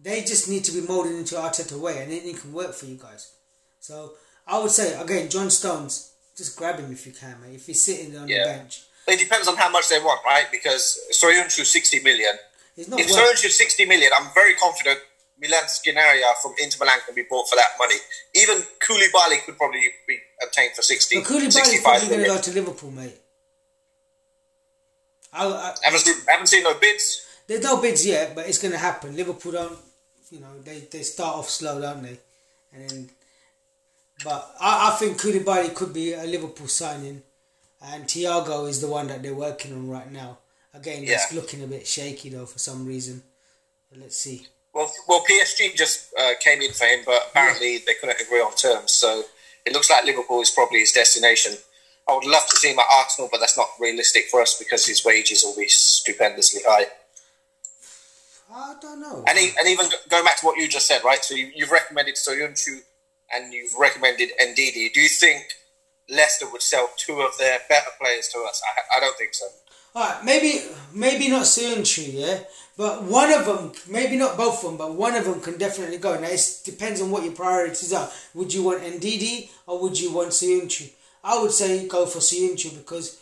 they 0.00 0.20
just 0.20 0.48
need 0.48 0.62
to 0.66 0.72
be 0.72 0.86
molded 0.86 1.16
into 1.16 1.34
Arteta 1.34 1.76
way, 1.76 2.00
and 2.00 2.12
then 2.12 2.20
it 2.22 2.40
can 2.40 2.52
work 2.52 2.74
for 2.74 2.86
you 2.86 2.94
guys. 2.94 3.32
So 3.80 4.12
I 4.46 4.60
would 4.60 4.70
say 4.70 4.94
again, 4.94 5.28
John 5.28 5.50
Stones, 5.50 6.12
just 6.36 6.56
grab 6.56 6.78
him 6.78 6.92
if 6.92 7.04
you 7.08 7.12
can, 7.12 7.40
mate. 7.42 7.56
If 7.56 7.66
he's 7.66 7.84
sitting 7.84 8.16
on 8.16 8.28
Yeah. 8.28 8.44
the 8.46 8.58
bench, 8.58 8.82
It 9.08 9.18
depends 9.18 9.48
on 9.48 9.56
how 9.56 9.68
much 9.68 9.88
they 9.88 9.98
want, 9.98 10.20
right? 10.24 10.46
Because 10.50 10.98
Soyuncu 11.12 11.66
60 11.66 11.98
million. 12.00 12.38
he's 12.76 12.86
not 12.86 13.00
If 13.00 13.10
worth. 13.10 13.18
Soyuncu 13.18 13.50
60 13.50 13.84
million, 13.84 14.12
I'm 14.16 14.32
very 14.32 14.54
confident 14.54 15.00
Milan 15.38 15.64
Skriniar 15.64 16.34
from 16.40 16.54
Inter 16.62 16.78
Milan 16.84 17.00
can 17.04 17.16
be 17.16 17.24
bought 17.28 17.48
for 17.50 17.56
that 17.56 17.72
money. 17.80 17.96
Even 18.34 18.62
Koulibaly 18.78 19.44
could 19.44 19.58
probably 19.58 19.90
be 20.06 20.20
obtained 20.40 20.74
for 20.76 20.82
60, 20.82 21.16
But 21.18 21.26
Koulibaly's 21.26 21.54
65 21.54 21.82
probably 21.82 22.08
going 22.08 22.20
to 22.20 22.26
go 22.28 22.40
to 22.40 22.52
Liverpool, 22.52 22.90
mate. 22.92 23.16
I, 25.34 25.46
I, 25.46 25.74
Haven't 25.82 26.00
seen, 26.00 26.14
haven't 26.28 26.46
seen 26.46 26.62
no 26.62 26.74
bids. 26.74 27.26
there's 27.46 27.62
no 27.62 27.80
bids 27.80 28.06
yet, 28.06 28.34
but 28.34 28.48
it's 28.48 28.58
going 28.58 28.72
to 28.72 28.78
happen. 28.78 29.16
Liverpool 29.16 29.52
don't, 29.52 29.78
you 30.30 30.40
know, 30.40 30.58
they, 30.64 30.80
they 30.90 31.02
start 31.02 31.36
off 31.36 31.50
slow, 31.50 31.80
don't 31.80 32.02
they? 32.02 32.18
And 32.72 32.88
then, 32.90 33.10
but 34.24 34.54
I, 34.60 34.90
I 34.92 34.96
think 34.96 35.20
Koulibaly 35.20 35.74
could 35.74 35.92
be 35.92 36.12
a 36.12 36.24
Liverpool 36.24 36.68
signing, 36.68 37.22
and 37.82 38.04
Thiago 38.04 38.68
is 38.68 38.80
the 38.80 38.88
one 38.88 39.08
that 39.08 39.22
they're 39.22 39.34
working 39.34 39.72
on 39.72 39.88
right 39.88 40.10
now. 40.10 40.38
Again, 40.72 41.04
Yeah. 41.04 41.20
looking 41.32 41.62
a 41.62 41.66
bit 41.66 41.86
shaky 41.86 42.30
though 42.30 42.46
for 42.46 42.58
some 42.58 42.86
reason. 42.86 43.22
But 43.90 44.00
let's 44.00 44.16
see. 44.16 44.46
Well, 44.72 44.90
well, 45.06 45.22
PSG 45.28 45.76
just 45.76 46.12
uh, 46.18 46.32
came 46.40 46.60
in 46.62 46.72
for 46.72 46.84
him, 46.84 47.00
but 47.06 47.22
apparently 47.30 47.78
they 47.78 47.94
couldn't 47.94 48.20
agree 48.20 48.40
on 48.40 48.54
terms. 48.56 48.92
So 48.92 49.22
it 49.64 49.72
looks 49.72 49.88
like 49.88 50.04
Liverpool 50.04 50.40
is 50.40 50.50
probably 50.50 50.80
his 50.80 50.90
destination. 50.90 51.52
I 52.08 52.14
would 52.14 52.26
love 52.26 52.46
to 52.48 52.56
see 52.56 52.72
him 52.72 52.78
at 52.78 52.86
Arsenal, 52.92 53.28
but 53.30 53.40
that's 53.40 53.56
not 53.56 53.68
realistic 53.80 54.24
for 54.30 54.42
us 54.42 54.58
because 54.58 54.86
his 54.86 55.04
wages 55.04 55.42
will 55.42 55.56
be 55.56 55.68
stupendously 55.68 56.60
high. 56.66 56.86
I 58.52 58.74
don't 58.80 59.00
know. 59.00 59.24
And, 59.26 59.38
he, 59.38 59.52
and 59.58 59.66
even 59.68 59.86
going 60.08 60.24
back 60.24 60.38
to 60.40 60.46
what 60.46 60.58
you 60.58 60.68
just 60.68 60.86
said, 60.86 61.02
right? 61.02 61.24
So 61.24 61.34
you, 61.34 61.50
you've 61.54 61.70
recommended 61.70 62.16
Soyuncu 62.16 62.82
and 63.34 63.52
you've 63.52 63.74
recommended 63.78 64.30
Ndidi. 64.40 64.92
Do 64.92 65.00
you 65.00 65.08
think 65.08 65.44
Leicester 66.10 66.46
would 66.50 66.62
sell 66.62 66.90
two 66.96 67.20
of 67.22 67.36
their 67.38 67.60
better 67.68 67.90
players 68.00 68.28
to 68.28 68.40
us? 68.40 68.62
I, 68.92 68.98
I 68.98 69.00
don't 69.00 69.16
think 69.16 69.34
so. 69.34 69.46
Alright, 69.96 70.24
maybe 70.24 70.60
maybe 70.92 71.28
not 71.28 71.42
Söyüncü, 71.42 72.14
yeah, 72.14 72.40
but 72.76 73.04
one 73.04 73.32
of 73.32 73.46
them, 73.46 73.70
maybe 73.88 74.16
not 74.16 74.36
both 74.36 74.64
of 74.64 74.70
them, 74.70 74.76
but 74.76 74.92
one 74.92 75.14
of 75.14 75.24
them 75.24 75.40
can 75.40 75.56
definitely 75.56 75.98
go. 75.98 76.18
Now 76.18 76.26
it 76.26 76.60
depends 76.64 77.00
on 77.00 77.12
what 77.12 77.22
your 77.22 77.32
priorities 77.32 77.92
are. 77.92 78.10
Would 78.34 78.52
you 78.52 78.64
want 78.64 78.82
Ndidi 78.82 79.50
or 79.68 79.80
would 79.82 79.98
you 79.98 80.12
want 80.12 80.30
Söyüncü? 80.30 80.90
I 81.24 81.40
would 81.40 81.52
say 81.52 81.88
go 81.88 82.06
for 82.06 82.20
Söyüncü 82.20 82.76
because 82.76 83.16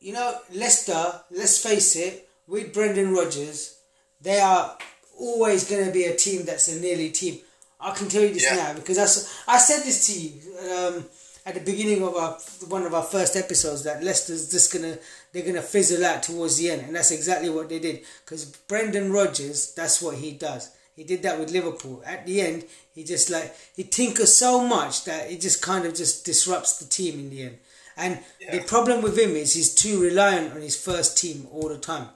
you 0.00 0.12
know 0.12 0.34
Leicester. 0.54 1.20
Let's 1.30 1.58
face 1.58 1.96
it, 1.96 2.28
with 2.48 2.72
Brendan 2.72 3.12
Rodgers, 3.14 3.76
they 4.20 4.40
are 4.40 4.76
always 5.18 5.68
going 5.70 5.86
to 5.86 5.92
be 5.92 6.04
a 6.04 6.16
team 6.16 6.44
that's 6.44 6.68
a 6.68 6.80
nearly 6.80 7.10
team. 7.10 7.38
I 7.80 7.90
can 7.92 8.08
tell 8.08 8.22
you 8.22 8.32
this 8.34 8.44
Yeah. 8.44 8.56
now 8.56 8.74
because 8.74 8.98
I, 8.98 9.54
I 9.54 9.58
said 9.58 9.82
this 9.84 10.06
to 10.06 10.12
you 10.20 10.32
um, 10.74 11.04
at 11.44 11.54
the 11.54 11.60
beginning 11.60 12.02
of 12.02 12.14
our 12.16 12.32
one 12.68 12.86
of 12.86 12.94
our 12.94 13.02
first 13.02 13.36
episodes 13.36 13.82
that 13.84 14.02
Leicester's 14.02 14.50
just 14.50 14.72
gonna 14.72 14.96
they're 15.32 15.44
gonna 15.46 15.62
fizzle 15.62 16.04
out 16.04 16.22
towards 16.22 16.56
the 16.56 16.70
end, 16.70 16.82
and 16.82 16.94
that's 16.96 17.10
exactly 17.10 17.50
what 17.50 17.68
they 17.68 17.78
did. 17.78 18.00
Because 18.24 18.44
Brendan 18.68 19.12
Rodgers, 19.12 19.72
that's 19.74 20.00
what 20.00 20.16
he 20.16 20.32
does. 20.32 20.70
He 20.96 21.04
did 21.04 21.22
that 21.22 21.38
with 21.38 21.52
Liverpool. 21.52 22.02
At 22.06 22.26
the 22.26 22.40
end, 22.40 22.64
he 22.92 23.04
just 23.04 23.28
like 23.28 23.54
he 23.76 23.84
tinkers 23.84 24.34
so 24.34 24.66
much 24.66 25.04
that 25.04 25.30
it 25.30 25.42
just 25.42 25.60
kind 25.62 25.84
of 25.84 25.94
just 25.94 26.24
disrupts 26.24 26.78
the 26.78 26.86
team 26.86 27.20
in 27.20 27.30
the 27.30 27.42
end. 27.42 27.58
And 27.98 28.18
the 28.50 28.60
problem 28.60 29.02
with 29.02 29.18
him 29.18 29.30
is 29.30 29.54
he's 29.54 29.74
too 29.74 30.02
reliant 30.02 30.54
on 30.54 30.60
his 30.60 30.82
first 30.82 31.16
team 31.16 31.46
all 31.50 31.68
the 31.68 31.78
time. 31.78 32.08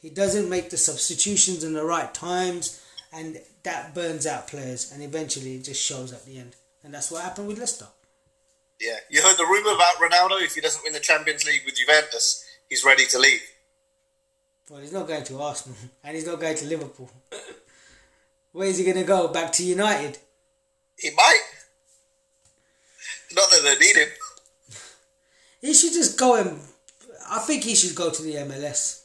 He 0.00 0.10
doesn't 0.10 0.48
make 0.48 0.70
the 0.70 0.76
substitutions 0.76 1.64
in 1.64 1.72
the 1.72 1.84
right 1.84 2.12
times, 2.12 2.80
and 3.12 3.40
that 3.62 3.94
burns 3.94 4.26
out 4.26 4.48
players. 4.48 4.92
And 4.92 5.02
eventually, 5.02 5.56
it 5.56 5.64
just 5.64 5.82
shows 5.82 6.12
at 6.12 6.24
the 6.24 6.38
end. 6.38 6.54
And 6.84 6.94
that's 6.94 7.10
what 7.10 7.22
happened 7.22 7.48
with 7.48 7.58
Leicester. 7.58 7.86
Yeah. 8.80 8.98
You 9.10 9.22
heard 9.22 9.36
the 9.36 9.44
rumour 9.44 9.74
about 9.74 9.96
Ronaldo? 9.96 10.42
If 10.42 10.54
he 10.54 10.60
doesn't 10.60 10.84
win 10.84 10.92
the 10.92 11.00
Champions 11.00 11.44
League 11.44 11.62
with 11.66 11.76
Juventus, 11.76 12.44
he's 12.68 12.84
ready 12.84 13.06
to 13.06 13.18
leave. 13.18 13.42
Well, 14.70 14.80
he's 14.80 14.92
not 14.92 15.06
going 15.06 15.24
to 15.24 15.40
Arsenal, 15.40 15.78
and 16.04 16.14
he's 16.14 16.26
not 16.26 16.40
going 16.40 16.56
to 16.56 16.66
Liverpool. 16.66 17.10
Where 18.56 18.68
is 18.68 18.78
he 18.78 18.84
going 18.84 18.96
to 18.96 19.04
go? 19.04 19.28
Back 19.28 19.52
to 19.52 19.62
United? 19.62 20.16
He 20.98 21.10
might. 21.10 21.42
Not 23.34 23.50
that 23.50 23.60
they 23.62 23.86
need 23.86 23.96
him. 23.96 24.08
He 25.60 25.74
should 25.74 25.92
just 25.92 26.18
go 26.18 26.36
and. 26.36 26.58
I 27.28 27.40
think 27.40 27.64
he 27.64 27.74
should 27.74 27.94
go 27.94 28.10
to 28.10 28.22
the 28.22 28.32
MLS. 28.48 29.02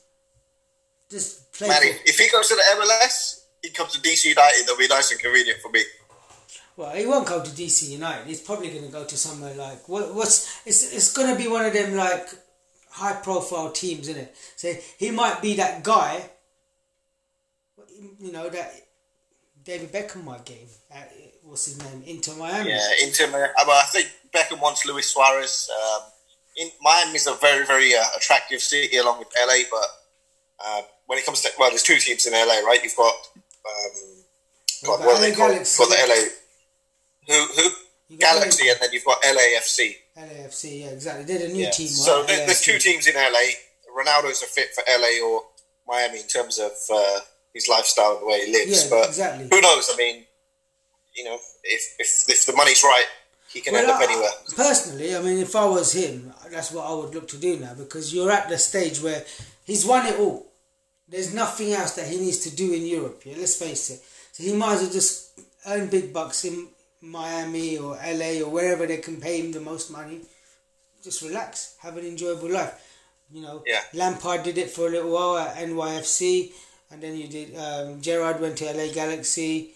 Just 1.10 1.52
play. 1.52 1.68
Man, 1.68 1.82
for- 1.82 1.88
if, 1.90 2.02
if 2.06 2.18
he 2.18 2.30
goes 2.30 2.48
to 2.48 2.56
the 2.56 2.62
MLS, 2.80 3.42
he 3.62 3.72
comes 3.72 3.92
to 3.92 4.00
DC 4.00 4.24
United. 4.24 4.62
That'll 4.62 4.78
be 4.78 4.88
nice 4.88 5.12
and 5.12 5.20
convenient 5.20 5.60
for 5.60 5.70
me. 5.70 5.84
Well, 6.78 6.96
he 6.96 7.06
won't 7.06 7.28
go 7.28 7.44
to 7.44 7.52
DC 7.52 7.90
United. 7.90 8.28
He's 8.28 8.40
probably 8.40 8.70
going 8.70 8.86
to 8.86 8.92
go 8.92 9.04
to 9.04 9.18
somewhere 9.18 9.54
like 9.56 9.90
what, 9.90 10.16
what's 10.16 10.66
it's 10.66 10.96
it's 10.96 11.12
going 11.12 11.30
to 11.30 11.36
be 11.38 11.50
one 11.50 11.66
of 11.66 11.74
them 11.74 11.98
like 11.98 12.26
high 12.90 13.20
profile 13.22 13.70
teams, 13.70 14.08
isn't 14.08 14.22
it? 14.22 14.36
So 14.56 14.72
he 14.98 15.12
might 15.12 15.42
be 15.42 15.56
that 15.56 15.84
guy. 15.84 16.30
You 18.18 18.32
know 18.32 18.48
that 18.48 18.91
David 19.64 19.92
Beckham 19.92 20.24
might 20.24 20.46
get 20.46 20.58
him. 20.58 20.68
At, 20.92 21.12
what's 21.44 21.66
his 21.66 21.78
name? 21.84 22.04
Inter 22.06 22.34
Miami. 22.36 22.70
Yeah, 22.72 22.88
Inter. 23.04 23.28
Mi- 23.28 23.34
uh, 23.44 23.66
But 23.66 23.70
I 23.76 23.86
think 23.92 24.08
Beckham 24.34 24.62
wants 24.62 24.86
Luis 24.86 25.08
Suarez. 25.10 25.70
Um, 25.70 26.02
in 26.58 26.70
Miami's 26.82 27.28
a 27.28 27.36
very, 27.36 27.66
very 27.66 27.94
uh, 27.96 28.04
attractive 28.18 28.62
city 28.62 28.98
along 28.98 29.20
with 29.20 29.30
LA. 29.38 29.64
But 29.70 29.88
uh, 30.66 30.82
when 31.06 31.20
it 31.20 31.26
comes 31.26 31.42
to 31.42 31.50
well, 31.60 31.70
there's 31.70 31.84
two 31.84 31.98
teams 31.98 32.26
in 32.26 32.34
LA, 32.34 32.60
right? 32.66 32.80
You've 32.84 32.96
got 32.96 33.14
um, 33.14 33.92
God, 34.86 34.98
got 34.98 35.06
what 35.06 35.18
are 35.18 35.22
they 35.22 35.32
called? 35.36 35.54
You've 35.54 35.78
got 35.78 35.90
the 35.90 36.08
LA. 36.08 37.36
Who 37.36 37.46
who? 37.62 37.70
Galaxy, 38.18 38.68
and 38.68 38.78
then 38.82 38.90
you've 38.92 39.06
got 39.06 39.22
LAFC. 39.24 39.96
LAFC. 40.18 40.82
Yeah, 40.82 40.88
exactly. 40.88 41.24
They're 41.24 41.48
the 41.48 41.54
new 41.54 41.64
Yeah. 41.64 41.70
team. 41.70 41.88
So 41.88 42.20
right? 42.20 42.28
there, 42.28 42.46
there's 42.46 42.60
two 42.62 42.78
teams 42.78 43.08
in 43.08 43.16
LA. 43.16 43.54
Ronaldo's 43.98 44.44
a 44.44 44.48
fit 44.48 44.70
for 44.76 44.84
LA 44.90 45.26
or 45.26 45.44
Miami 45.88 46.20
in 46.20 46.28
terms 46.28 46.60
of 46.60 46.72
uh, 46.94 47.20
his 47.54 47.68
lifestyle 47.68 48.14
and 48.14 48.22
the 48.22 48.26
way 48.28 48.46
he 48.46 48.52
lives. 48.52 48.84
Yeah, 48.86 48.90
but 48.90 49.08
exactly. 49.10 49.48
who 49.52 49.62
knows? 49.62 49.90
I 49.94 49.98
mean, 49.98 50.26
you 51.16 51.24
know, 51.26 51.36
if 51.64 51.96
if, 52.00 52.26
if 52.30 52.46
the 52.46 52.54
money's 52.54 52.84
right, 52.84 53.06
he 53.52 53.62
can 53.62 53.76
end 53.76 53.88
up 53.90 54.00
I- 54.00 54.06
anywhere. 54.06 54.30
Personally, 54.56 55.16
I 55.16 55.22
mean, 55.22 55.38
if 55.40 55.56
I 55.56 55.66
was 55.66 55.94
him, 55.94 56.34
that's 56.50 56.72
what 56.72 56.86
I 56.86 56.94
would 56.94 57.14
look 57.14 57.28
to 57.30 57.38
do 57.38 57.58
now 57.60 57.74
because 57.74 58.14
you're 58.14 58.32
at 58.32 58.50
the 58.50 58.58
stage 58.58 59.02
where 59.02 59.24
he's 59.66 59.86
won 59.86 60.06
it 60.06 60.20
all. 60.20 60.48
There's 61.08 61.34
nothing 61.34 61.74
else 61.74 61.92
that 61.96 62.08
he 62.08 62.18
needs 62.18 62.38
to 62.40 62.56
do 62.56 62.72
in 62.74 62.86
Europe. 62.86 63.22
Yeah, 63.26 63.36
let's 63.38 63.56
face 63.58 63.90
it. 63.90 64.02
So 64.32 64.44
he 64.44 64.54
might 64.54 64.76
as 64.76 64.82
well 64.84 64.92
just 64.92 65.40
earn 65.68 65.88
big 65.90 66.14
bucks 66.14 66.46
in 66.46 66.70
Miami 67.02 67.78
or 67.78 67.96
LA 67.98 68.40
or 68.42 68.50
wherever 68.50 68.88
they 68.88 68.98
can 68.98 69.20
pay 69.20 69.42
him 69.42 69.52
the 69.52 69.60
most 69.60 69.92
money. 69.92 70.22
Just 71.04 71.22
relax, 71.22 71.76
have 71.82 71.98
an 71.98 72.06
enjoyable 72.06 72.50
life. 72.50 72.74
You 73.34 73.42
know, 73.42 73.64
Yeah. 73.66 73.82
Lampard 73.94 74.44
did 74.44 74.58
it 74.58 74.70
for 74.70 74.88
a 74.88 74.90
little 74.90 75.12
while 75.12 75.38
at 75.38 75.58
NYFC, 75.58 76.52
and 76.92 77.02
then 77.02 77.16
you 77.18 77.28
did. 77.28 77.56
Um, 77.56 78.02
Gerrard 78.02 78.40
went 78.42 78.58
to 78.60 78.66
LA 78.66 78.92
Galaxy. 78.94 79.74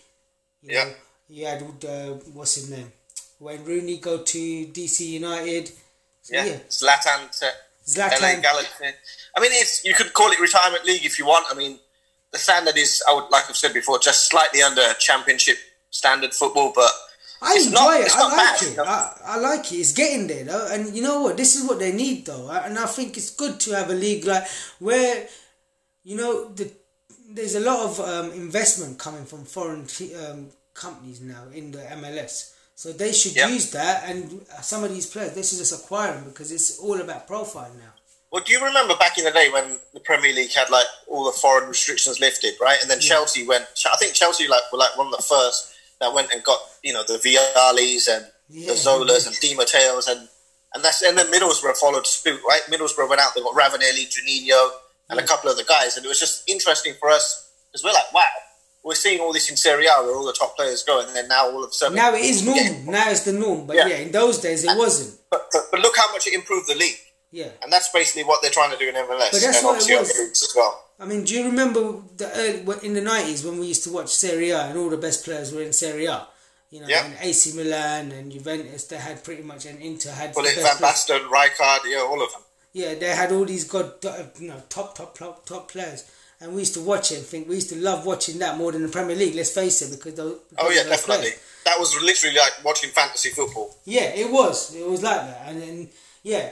You 0.61 0.69
Yeah. 0.75 0.83
know, 0.85 0.93
you 1.29 1.45
had 1.45 1.61
uh, 1.63 2.13
what's 2.33 2.55
his 2.55 2.69
name? 2.69 2.91
Wayne 3.39 3.63
Rooney 3.63 3.97
go 3.97 4.23
to 4.23 4.65
DC 4.67 4.99
United. 5.21 5.67
So, 6.21 6.35
Yeah, 6.35 6.45
yeah. 6.45 6.59
Zlatan 6.69 7.31
to 7.39 7.51
Zlatan. 7.87 8.21
LA 8.21 8.41
Galaxy. 8.41 8.85
I 9.35 9.39
mean, 9.41 9.51
it's 9.53 9.83
you 9.85 9.93
could 9.93 10.13
call 10.13 10.31
it 10.31 10.39
retirement 10.39 10.85
league 10.85 11.05
if 11.05 11.19
you 11.19 11.25
want. 11.25 11.45
I 11.49 11.53
mean, 11.53 11.79
the 12.31 12.37
standard 12.37 12.77
is, 12.77 13.01
I 13.07 13.13
would 13.13 13.29
like 13.29 13.49
I've 13.49 13.55
said 13.57 13.73
before, 13.73 13.99
just 13.99 14.27
slightly 14.29 14.61
under 14.63 14.93
championship 14.99 15.57
standard 15.91 16.33
football, 16.33 16.71
but 16.75 16.91
I 17.41 17.53
It's 17.55 17.65
enjoy 17.67 17.77
not- 17.77 18.01
it. 18.01 18.11
I 18.15 18.21
like 18.23 18.59
bad, 18.59 18.63
it. 18.63 18.79
I, 18.79 19.17
I 19.25 19.37
like 19.37 19.71
it. 19.71 19.75
It's 19.77 19.91
getting 19.91 20.27
there 20.27 20.43
though, 20.45 20.67
and 20.71 20.95
you 20.95 21.01
know 21.03 21.21
what? 21.21 21.37
This 21.37 21.55
is 21.55 21.63
what 21.67 21.79
they 21.79 21.91
need 21.91 22.25
though, 22.25 22.49
and 22.49 22.77
I 22.79 22.85
think 22.87 23.17
it's 23.17 23.29
good 23.29 23.59
to 23.61 23.71
have 23.73 23.89
a 23.89 23.93
league 23.93 24.25
like 24.25 24.47
where, 24.79 25.27
you 26.03 26.17
know, 26.17 26.49
the 26.53 26.71
there's 27.35 27.55
a 27.55 27.59
lot 27.59 27.79
of 27.85 27.99
um, 27.99 28.31
investment 28.31 28.97
coming 28.97 29.25
from 29.25 29.45
foreign 29.45 29.85
t- 29.85 30.15
um, 30.15 30.49
companies 30.73 31.21
now 31.21 31.43
in 31.53 31.71
the 31.71 31.79
MLS. 31.99 32.51
So 32.75 32.91
they 32.91 33.13
should 33.13 33.35
Yeah. 33.35 33.47
use 33.47 33.71
that, 33.71 34.03
and 34.09 34.45
some 34.61 34.83
of 34.83 34.91
these 34.93 35.05
players 35.05 35.33
they 35.33 35.43
should 35.43 35.59
just 35.59 35.73
acquire 35.73 36.13
them 36.13 36.25
because 36.31 36.51
it's 36.51 36.77
all 36.79 36.99
about 36.99 37.27
profile 37.27 37.71
now. 37.77 37.93
Well, 38.31 38.43
do 38.43 38.51
you 38.51 38.61
remember 38.63 38.95
back 38.97 39.17
in 39.17 39.23
the 39.23 39.31
day 39.31 39.49
when 39.49 39.79
the 39.93 40.01
Premier 40.01 40.33
League 40.33 40.51
had 40.51 40.69
like 40.69 40.87
all 41.07 41.23
the 41.23 41.31
foreign 41.31 41.69
restrictions 41.69 42.19
lifted, 42.19 42.55
right? 42.59 42.79
And 42.81 42.89
then 42.91 42.99
Chelsea 42.99 43.45
went. 43.47 43.65
I 43.89 43.95
think 43.97 44.13
Chelsea 44.13 44.47
like 44.47 44.63
were 44.73 44.77
like 44.79 44.97
one 44.97 45.07
of 45.07 45.15
the 45.15 45.23
first 45.23 45.71
that 46.01 46.13
went 46.13 46.31
and 46.33 46.43
got 46.43 46.59
you 46.83 46.91
know 46.91 47.03
the 47.03 47.17
Viallis 47.17 48.09
and 48.13 48.25
Yeah. 48.49 48.67
the 48.67 48.73
Zolas 48.73 49.25
and 49.27 49.35
Di 49.39 49.55
Matteos 49.55 50.07
and 50.09 50.27
and 50.73 50.83
that's 50.83 51.01
and 51.01 51.17
then 51.17 51.27
Middlesbrough 51.31 51.77
followed 51.77 52.05
suit, 52.05 52.41
right? 52.45 52.61
Middlesbrough 52.69 53.07
went 53.07 53.21
out. 53.21 53.33
They 53.35 53.41
got 53.41 53.55
Ravanelli, 53.55 54.05
Juninho, 54.13 54.71
and 55.09 55.19
a 55.19 55.25
couple 55.27 55.49
of 55.49 55.57
the 55.57 55.63
guys, 55.63 55.97
and 55.97 56.05
it 56.05 56.09
was 56.09 56.19
just 56.19 56.49
interesting 56.49 56.93
for 56.99 57.09
us 57.09 57.51
because 57.71 57.83
we're 57.83 57.93
like, 57.93 58.11
wow, 58.13 58.23
we're 58.83 58.95
seeing 58.95 59.19
all 59.19 59.33
this 59.33 59.49
in 59.49 59.57
Serie 59.57 59.85
A 59.87 60.03
where 60.03 60.15
all 60.15 60.25
the 60.25 60.33
top 60.33 60.55
players 60.55 60.83
go, 60.83 60.99
and 61.05 61.15
then 61.15 61.27
now 61.27 61.45
all 61.49 61.63
of 61.63 61.69
a 61.69 61.73
sudden 61.73 61.95
Now 61.95 62.13
it 62.13 62.21
is 62.21 62.43
normal. 62.45 62.63
Yeah. 62.63 62.91
Now 62.91 63.09
it's 63.09 63.21
the 63.21 63.33
norm, 63.33 63.65
but 63.67 63.75
Yeah. 63.75 63.87
yeah, 63.87 63.95
in 63.97 64.11
those 64.11 64.39
days 64.39 64.63
it 64.63 64.77
wasn't. 64.77 65.19
But, 65.29 65.47
but, 65.51 65.63
but 65.71 65.79
look 65.79 65.95
how 65.97 66.11
much 66.11 66.27
it 66.27 66.33
improved 66.33 66.67
the 66.69 66.75
league, 66.75 66.99
Yeah. 67.31 67.49
and 67.63 67.71
that's 67.73 67.89
basically 67.89 68.23
what 68.23 68.41
they're 68.41 68.51
trying 68.51 68.71
to 68.71 68.77
do 68.77 68.87
in 68.89 68.95
MLS, 68.95 69.31
But 69.31 69.41
that's 69.41 69.57
and 69.57 69.65
what 69.65 69.89
it 69.89 69.99
was. 69.99 70.11
as 70.19 70.53
well. 70.55 70.81
I 70.99 71.05
mean, 71.05 71.25
do 71.25 71.33
you 71.35 71.45
remember 71.45 71.81
the 72.15 72.31
early, 72.37 72.63
in 72.87 72.93
the 72.93 73.01
nineties 73.01 73.43
when 73.43 73.59
we 73.59 73.67
used 73.67 73.83
to 73.83 73.91
watch 73.91 74.09
Serie 74.09 74.51
A 74.51 74.61
and 74.61 74.77
all 74.79 74.89
the 74.89 74.97
best 74.97 75.25
players 75.25 75.51
were 75.51 75.61
in 75.61 75.73
Serie 75.73 76.05
A? 76.05 76.25
You 76.69 76.81
know, 76.81 76.87
Yeah. 76.87 77.05
and 77.05 77.15
AC 77.21 77.51
Milan 77.53 78.11
and 78.13 78.31
Juventus, 78.31 78.85
they 78.85 78.97
had 78.97 79.23
pretty 79.23 79.43
much, 79.43 79.65
and 79.65 79.81
Inter 79.81 80.11
had 80.11 80.33
best 80.33 80.55
Van. 80.55 80.77
Basten, 80.77 81.29
Rijkaard, 81.29 81.79
yeah, 81.85 81.99
all 81.99 82.21
of 82.23 82.31
them. 82.31 82.41
Yeah, 82.75 82.93
they 82.95 83.07
had 83.07 83.31
all 83.31 83.45
these 83.45 83.63
god, 83.63 83.93
you 84.37 84.49
know, 84.49 84.61
top, 84.67 84.95
top, 84.97 85.17
top, 85.17 85.45
top 85.45 85.71
players, 85.71 86.03
and 86.41 86.51
we 86.53 86.59
used 86.59 86.73
to 86.73 86.81
watch 86.81 87.11
it 87.13 87.19
and 87.19 87.25
think 87.25 87.47
we 87.47 87.55
used 87.55 87.69
to 87.69 87.77
love 87.77 88.05
watching 88.05 88.37
that 88.39 88.57
more 88.57 88.73
than 88.73 88.81
the 88.83 88.89
Premier 88.89 89.15
League. 89.15 89.33
Let's 89.33 89.51
face 89.53 89.81
it, 89.81 89.95
because 89.95 90.15
those. 90.15 90.39
Oh 90.57 90.69
yeah, 90.69 90.83
definitely. 90.83 91.27
players. 91.31 91.39
That 91.63 91.79
was 91.79 91.95
literally 92.01 92.35
like 92.35 92.53
watching 92.65 92.89
fantasy 92.89 93.29
football. 93.29 93.73
Yeah, 93.85 94.11
it 94.13 94.29
was. 94.29 94.75
It 94.75 94.85
was 94.85 95.01
like 95.01 95.21
that, 95.21 95.43
and 95.47 95.61
then 95.61 95.89
yeah, 96.23 96.49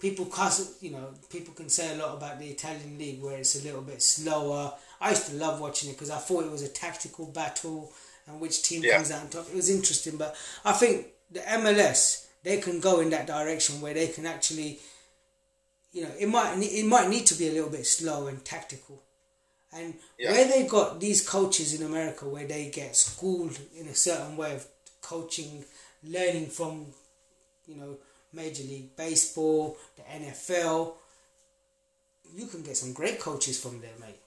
people 0.00 0.24
cuss. 0.24 0.78
You 0.80 0.92
know, 0.92 1.08
people 1.30 1.52
can 1.52 1.68
say 1.68 1.92
a 1.94 1.98
lot 2.02 2.16
about 2.16 2.38
the 2.38 2.46
Italian 2.46 2.96
league 2.98 3.22
where 3.22 3.36
it's 3.36 3.60
a 3.60 3.64
little 3.64 3.82
bit 3.82 4.00
slower. 4.02 4.72
I 4.98 5.10
used 5.10 5.26
to 5.28 5.36
love 5.36 5.60
watching 5.60 5.90
it 5.90 5.92
because 5.92 6.08
I 6.10 6.16
thought 6.16 6.44
it 6.46 6.50
was 6.50 6.62
a 6.62 6.68
tactical 6.68 7.26
battle 7.26 7.92
and 8.26 8.40
which 8.40 8.62
team 8.62 8.82
Yeah. 8.82 8.94
comes 8.96 9.10
out 9.10 9.20
on 9.24 9.28
top. 9.28 9.46
It 9.50 9.54
was 9.54 9.68
interesting, 9.68 10.16
but 10.16 10.34
I 10.64 10.72
think 10.72 11.08
the 11.30 11.40
MLS 11.40 12.26
they 12.44 12.56
can 12.62 12.80
go 12.80 13.00
in 13.00 13.10
that 13.10 13.26
direction 13.26 13.82
where 13.82 13.92
they 13.92 14.08
can 14.08 14.24
actually, 14.24 14.78
you 15.96 16.02
know, 16.02 16.10
it 16.20 16.28
might 16.28 16.58
it 16.62 16.84
might 16.84 17.08
need 17.08 17.24
to 17.26 17.34
be 17.34 17.48
a 17.48 17.52
little 17.52 17.70
bit 17.70 17.86
slow 17.86 18.26
and 18.26 18.44
tactical. 18.44 19.02
And 19.72 19.94
Yeah. 20.18 20.32
where 20.32 20.46
they 20.46 20.66
got 20.66 21.00
these 21.00 21.26
coaches 21.26 21.72
in 21.72 21.82
America 21.86 22.28
where 22.28 22.46
they 22.46 22.68
get 22.70 22.94
schooled 22.96 23.58
in 23.74 23.88
a 23.88 23.94
certain 23.94 24.36
way 24.36 24.54
of 24.54 24.66
coaching, 25.00 25.64
learning 26.02 26.48
from, 26.50 26.92
you 27.66 27.76
know, 27.76 27.96
Major 28.32 28.62
League 28.64 28.94
Baseball, 28.94 29.78
the 29.96 30.02
NFL, 30.02 30.98
you 32.34 32.46
can 32.46 32.62
get 32.62 32.76
some 32.76 32.92
great 32.92 33.18
coaches 33.18 33.58
from 33.58 33.80
there, 33.80 33.96
mate. 33.98 34.20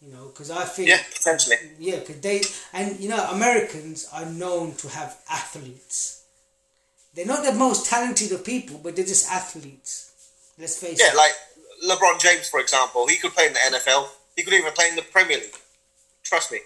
You 0.00 0.12
know, 0.12 0.26
because 0.28 0.50
I 0.52 0.64
think 0.64 0.88
Yeah, 0.90 1.02
potentially. 1.12 1.56
yeah, 1.80 1.98
because 2.00 2.20
they 2.20 2.42
and 2.72 3.00
you 3.00 3.08
know 3.08 3.22
Americans 3.30 4.06
are 4.12 4.26
known 4.26 4.76
to 4.76 4.88
have 4.90 5.18
athletes. 5.28 6.22
They're 7.14 7.26
not 7.34 7.44
the 7.44 7.52
most 7.52 7.86
talented 7.86 8.30
of 8.30 8.44
people, 8.44 8.78
but 8.78 8.94
they're 8.94 9.04
just 9.14 9.28
athletes. 9.28 10.11
Let's 10.62 10.78
face 10.78 10.98
Yeah, 11.00 11.10
it. 11.12 11.16
like 11.16 11.34
LeBron 11.90 12.20
James, 12.20 12.48
for 12.48 12.60
example, 12.60 13.08
he 13.08 13.16
could 13.18 13.32
play 13.34 13.46
in 13.48 13.52
the 13.52 13.58
NFL. 13.58 14.06
He 14.36 14.44
could 14.44 14.54
even 14.54 14.72
play 14.72 14.88
in 14.88 14.96
the 14.96 15.02
Premier 15.02 15.36
League. 15.38 15.56
Trust 16.22 16.52
me. 16.52 16.60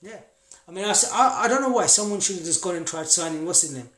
Yeah, 0.00 0.20
I 0.68 0.70
mean, 0.72 0.84
I 0.84 0.94
I 1.12 1.48
don't 1.48 1.62
know 1.62 1.70
why 1.70 1.86
someone 1.86 2.20
should 2.20 2.36
have 2.36 2.44
just 2.44 2.62
gone 2.62 2.76
and 2.76 2.86
tried 2.86 3.08
signing 3.08 3.44
what's 3.44 3.62
his 3.62 3.74
name. 3.74 3.90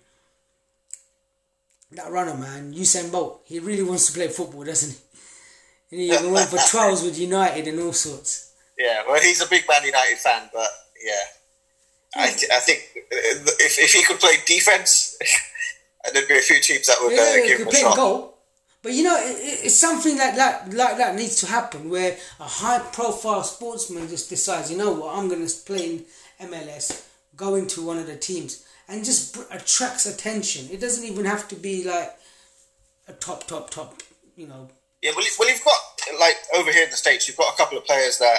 That 1.93 2.11
runner, 2.11 2.35
man, 2.35 2.73
Usain 2.75 3.11
Bolt. 3.13 3.43
He 3.47 3.59
really 3.59 3.83
wants 3.83 4.07
to 4.07 4.13
play 4.13 4.29
football, 4.29 4.65
doesn't 4.65 4.93
he? 4.93 4.99
And 5.91 6.01
he 6.11 6.13
even 6.17 6.33
went 6.33 6.49
for 6.51 6.59
trials 6.59 7.03
with 7.03 7.19
United 7.19 7.67
and 7.69 7.81
all 7.81 7.93
sorts. 7.93 8.53
Yeah, 8.79 9.03
well, 9.07 9.21
he's 9.21 9.41
a 9.43 9.49
big 9.49 9.65
Man 9.69 9.85
United 9.85 10.19
fan, 10.19 10.49
but 10.53 10.69
yeah, 11.05 12.23
I, 12.23 12.27
I 12.29 12.61
think 12.61 12.81
uh, 12.97 13.53
if, 13.59 13.79
if 13.79 13.93
he 13.93 14.03
could 14.05 14.21
play 14.21 14.37
defense, 14.47 15.19
there'd 16.13 16.29
be 16.29 16.39
a 16.39 16.41
few 16.41 16.61
teams 16.61 16.87
that 16.87 16.97
would 17.03 17.13
Yeah, 17.13 17.43
uh, 17.43 17.47
give 17.47 17.61
him 17.61 17.69
a 17.69 17.75
shot. 17.75 17.97
goal. 17.97 18.38
But 18.83 18.93
you 18.93 19.03
know, 19.03 19.17
it, 19.17 19.37
it- 19.37 19.65
it's 19.67 19.75
something 19.77 20.17
like 20.17 20.37
that, 20.37 20.73
like 20.73 20.97
that 20.99 21.17
needs 21.17 21.37
to 21.41 21.47
happen, 21.47 21.91
where 21.91 22.17
a 22.41 22.45
high-profile 22.45 23.43
sportsman 23.43 24.09
just 24.09 24.29
decides, 24.31 24.71
you 24.71 24.77
know 24.79 24.93
what, 24.93 25.17
I'm 25.17 25.29
going 25.29 25.47
to 25.47 25.55
play 25.67 25.85
in 26.41 26.49
MLS, 26.49 27.05
go 27.37 27.55
into 27.57 27.85
one 27.85 27.99
of 27.99 28.07
the 28.07 28.17
teams, 28.17 28.65
and 28.89 29.05
just 29.05 29.37
attracts 29.51 30.07
attention. 30.07 30.69
It 30.71 30.81
doesn't 30.81 31.05
even 31.05 31.25
have 31.25 31.49
to 31.49 31.57
be 31.57 31.85
like 31.85 32.17
a 33.09 33.13
top, 33.15 33.47
top, 33.47 33.71
top, 33.71 34.03
you 34.37 34.47
know. 34.47 34.69
Yeah, 35.03 35.13
well, 35.17 35.25
well, 35.39 35.49
you've 35.49 35.65
got 35.65 35.75
like 36.21 36.37
over 36.57 36.73
here 36.73 36.85
in 36.85 36.91
the 36.91 36.97
states, 36.97 37.29
you've 37.29 37.37
got 37.37 37.53
a 37.53 37.57
couple 37.57 37.77
of 37.79 37.85
players 37.85 38.19
that 38.19 38.39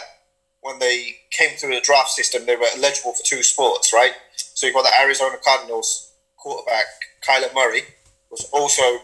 when 0.61 0.79
they 0.79 1.15
came 1.31 1.55
through 1.57 1.75
the 1.75 1.81
draft 1.81 2.09
system, 2.09 2.45
they 2.45 2.55
were 2.55 2.67
eligible 2.75 3.13
for 3.13 3.23
two 3.23 3.43
sports, 3.43 3.93
right? 3.93 4.11
So 4.35 4.65
you've 4.67 4.75
got 4.75 4.83
the 4.83 5.01
Arizona 5.01 5.37
Cardinals 5.43 6.11
quarterback 6.37 6.85
Kyler 7.25 7.53
Murray 7.53 7.83
was 8.31 8.43
also 8.51 8.99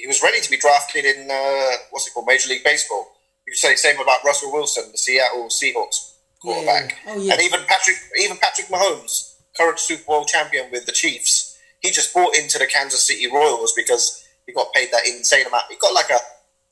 he 0.00 0.06
was 0.06 0.22
ready 0.22 0.40
to 0.40 0.50
be 0.50 0.56
drafted 0.56 1.04
in 1.04 1.28
uh, 1.30 1.70
what's 1.90 2.06
it 2.06 2.14
called 2.14 2.26
Major 2.26 2.48
League 2.48 2.64
Baseball. 2.64 3.06
You 3.46 3.52
could 3.52 3.58
say 3.58 3.72
the 3.72 3.78
same 3.78 4.00
about 4.00 4.24
Russell 4.24 4.52
Wilson, 4.52 4.90
the 4.92 4.98
Seattle 4.98 5.48
Seahawks 5.48 6.14
quarterback, 6.40 6.96
Yeah. 7.06 7.12
Oh, 7.14 7.18
yeah. 7.20 7.32
and 7.34 7.42
even 7.42 7.60
Patrick 7.68 7.96
even 8.20 8.36
Patrick 8.38 8.68
Mahomes, 8.68 9.34
current 9.56 9.78
Super 9.78 10.04
Bowl 10.04 10.24
champion 10.24 10.70
with 10.70 10.86
the 10.86 10.92
Chiefs. 10.92 11.58
he 11.80 11.90
just 11.90 12.12
bought 12.14 12.36
into 12.36 12.58
the 12.58 12.66
Kansas 12.66 13.06
City 13.06 13.26
Royals 13.30 13.72
because 13.74 14.24
he 14.46 14.52
got 14.52 14.72
paid 14.72 14.88
that 14.92 15.06
insane 15.06 15.46
amount. 15.46 15.64
He 15.70 15.76
got 15.76 15.94
like 15.94 16.10
a 16.10 16.18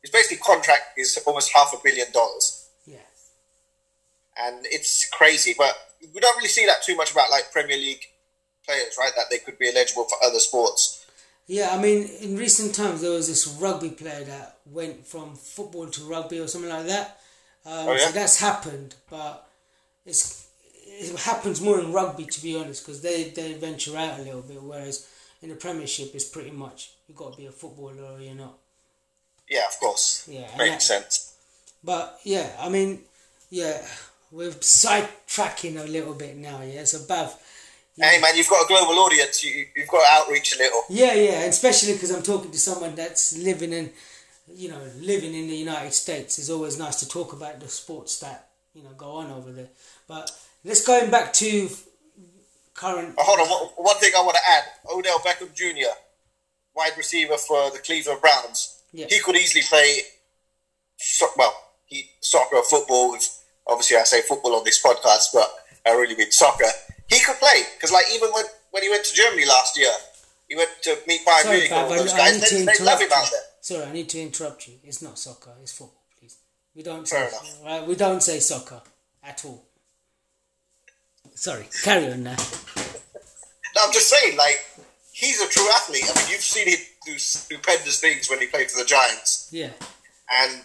his 0.03 0.11
basically 0.11 0.38
contract 0.38 0.83
is 0.97 1.19
almost 1.27 1.53
half 1.55 1.73
a 1.75 1.79
billion 1.83 2.11
dollars. 2.12 2.69
Yeah. 2.87 2.97
And 4.37 4.64
it's 4.67 5.09
crazy, 5.11 5.55
but 5.59 5.75
we 6.14 6.21
don't 6.21 6.37
really 6.37 6.49
see 6.49 6.67
that 6.67 6.83
too 6.85 6.95
much 6.97 7.11
about 7.11 7.31
like 7.31 7.51
Premier 7.53 7.77
League 7.77 8.05
players, 8.64 8.95
right? 8.99 9.11
That 9.17 9.27
they 9.31 9.38
could 9.38 9.59
be 9.59 9.69
eligible 9.69 10.05
for 10.05 10.17
other 10.25 10.38
sports. 10.38 11.05
Yeah, 11.48 11.70
I 11.74 11.80
mean, 11.80 12.08
in 12.20 12.37
recent 12.37 12.74
times 12.74 13.00
there 13.00 13.11
was 13.11 13.26
this 13.26 13.46
rugby 13.48 13.88
player 13.90 14.22
that 14.24 14.58
went 14.66 15.06
from 15.06 15.34
football 15.34 15.87
to 15.87 16.04
rugby 16.04 16.38
or 16.38 16.46
something 16.46 16.70
like 16.70 16.87
that. 16.87 17.20
Um, 17.64 17.88
Oh, 17.88 17.92
yeah? 17.94 18.06
So 18.06 18.12
that's 18.12 18.38
happened, 18.38 18.94
but 19.11 19.48
it's 20.06 20.46
it 20.87 21.18
happens 21.20 21.61
more 21.61 21.80
in 21.80 21.92
rugby 21.92 22.26
to 22.26 22.42
be 22.42 22.54
honest, 22.56 22.84
because 22.84 23.00
they 23.00 23.30
they 23.30 23.54
venture 23.54 23.96
out 23.96 24.20
a 24.20 24.22
little 24.22 24.42
bit, 24.42 24.62
whereas 24.62 25.08
in 25.42 25.48
the 25.48 25.54
Premiership 25.54 26.14
it's 26.14 26.24
pretty 26.28 26.50
much 26.50 26.92
you've 27.08 27.16
got 27.16 27.32
to 27.32 27.38
be 27.38 27.46
a 27.46 27.50
footballer 27.52 28.04
or 28.12 28.20
you're 28.20 28.34
not. 28.34 28.58
Yeah, 29.48 29.66
of 29.66 29.78
course. 29.80 30.28
Yeah, 30.30 30.48
Makes 30.58 30.88
that- 30.88 31.02
sense. 31.02 31.34
But 31.82 32.20
yeah, 32.24 32.50
I 32.61 32.68
mean, 32.68 33.00
yeah, 33.50 33.80
we're 34.30 34.50
sidetracking 34.50 35.80
a 35.82 35.87
little 35.88 36.12
bit 36.14 36.37
now. 36.37 36.61
Yeah, 36.62 36.84
so 36.84 36.98
Bav. 36.98 37.32
Hey 38.00 38.20
man, 38.20 38.37
you've 38.37 38.48
got 38.48 38.64
a 38.64 38.68
global 38.68 38.94
audience. 39.00 39.42
You, 39.42 39.66
you've 39.74 39.88
got 39.88 40.00
to 40.00 40.22
outreach 40.22 40.54
a 40.54 40.58
little. 40.58 40.82
Yeah, 40.88 41.14
yeah, 41.14 41.42
especially 41.44 41.94
because 41.94 42.12
I'm 42.12 42.22
talking 42.22 42.52
to 42.52 42.58
someone 42.58 42.94
that's 42.94 43.37
living 43.37 43.72
in, 43.72 43.90
you 44.54 44.68
know, 44.68 44.80
living 45.00 45.34
in 45.34 45.48
the 45.48 45.56
United 45.56 45.92
States. 45.92 46.38
It's 46.38 46.48
always 46.48 46.78
nice 46.78 46.96
to 47.00 47.08
talk 47.08 47.32
about 47.32 47.58
the 47.58 47.66
sports 47.66 48.20
that 48.20 48.50
you 48.72 48.84
know 48.84 48.90
go 48.96 49.11
on 49.11 49.32
over 49.32 49.50
there. 49.50 49.70
But 50.06 50.30
let's 50.64 50.87
going 50.87 51.11
back 51.11 51.32
to 51.34 51.68
current. 52.74 53.16
Oh, 53.18 53.24
hold 53.24 53.40
on. 53.40 53.48
One, 53.48 53.87
one 53.87 53.96
thing 53.96 54.12
I 54.16 54.22
want 54.22 54.37
to 54.37 54.52
add: 54.52 54.64
Odell 54.92 55.18
Beckham 55.18 55.52
Jr., 55.52 55.90
wide 56.76 56.92
receiver 56.96 57.37
for 57.37 57.70
the 57.72 57.78
Cleveland 57.78 58.20
Browns. 58.20 58.80
Yeah. 58.92 59.06
He 59.08 59.18
could 59.18 59.34
easily 59.34 59.64
play. 59.68 60.02
So, 60.98 61.26
well, 61.37 61.54
he 61.87 62.11
soccer, 62.20 62.62
football. 62.62 63.16
Obviously, 63.66 63.96
I 63.96 64.04
say 64.04 64.22
football 64.22 64.54
on 64.54 64.64
this 64.64 64.80
podcast, 64.80 65.34
but 65.34 65.52
I 65.84 65.90
really 65.94 66.16
mean 66.16 66.30
soccer. 66.30 66.70
He 67.09 67.18
could 67.25 67.37
play 67.37 67.62
because, 67.77 67.92
like, 67.92 68.07
even 68.14 68.29
when 68.31 68.44
when 68.71 68.83
he 68.83 68.88
went 68.90 69.05
to 69.05 69.14
Germany 69.14 69.47
last 69.47 69.79
year, 69.79 69.90
he 70.49 70.57
went 70.57 70.71
to 70.83 70.97
meet 71.07 71.25
Bayern 71.27 71.42
Sorry, 71.42 71.57
Munich 71.57 71.73
and 71.73 71.81
all 71.81 71.88
those 71.90 72.12
I 72.12 72.16
guys. 72.18 72.53
need 72.53 72.66
They, 72.68 72.73
they 72.79 72.85
love 72.85 73.01
him 73.01 73.09
out 73.14 73.29
there. 73.31 73.40
Sorry, 73.61 73.85
I 73.85 73.92
need 73.92 74.09
to 74.11 74.21
interrupt 74.21 74.68
you. 74.68 74.75
It's 74.85 75.03
not 75.03 75.18
soccer. 75.18 75.53
It's 75.62 75.73
football, 75.73 76.03
please. 76.18 76.37
We 76.75 76.83
don't 76.83 77.09
Fair 77.09 77.29
say, 77.31 77.37
enough. 77.37 77.64
right? 77.64 77.87
We 77.87 77.94
don't 77.97 78.23
say 78.23 78.38
soccer 78.40 78.81
at 79.25 79.44
all. 79.44 79.64
Sorry, 81.35 81.66
carry 81.85 82.12
on 82.12 82.23
now. 82.25 82.37
No, 83.77 83.83
I'm 83.85 83.92
just 83.92 84.09
saying, 84.09 84.37
like, 84.37 84.64
he's 85.12 85.40
a 85.40 85.49
true 85.49 85.68
athlete. 85.77 86.03
I 86.05 86.18
mean, 86.18 86.31
you've 86.31 86.40
seen 86.40 86.68
him 86.68 86.79
do 87.07 87.18
stupendous 87.18 88.01
things 88.01 88.29
when 88.29 88.40
he 88.40 88.47
played 88.47 88.71
for 88.71 88.79
the 88.81 88.85
Giants. 88.87 89.49
Yeah, 89.53 89.71
And 90.31 90.62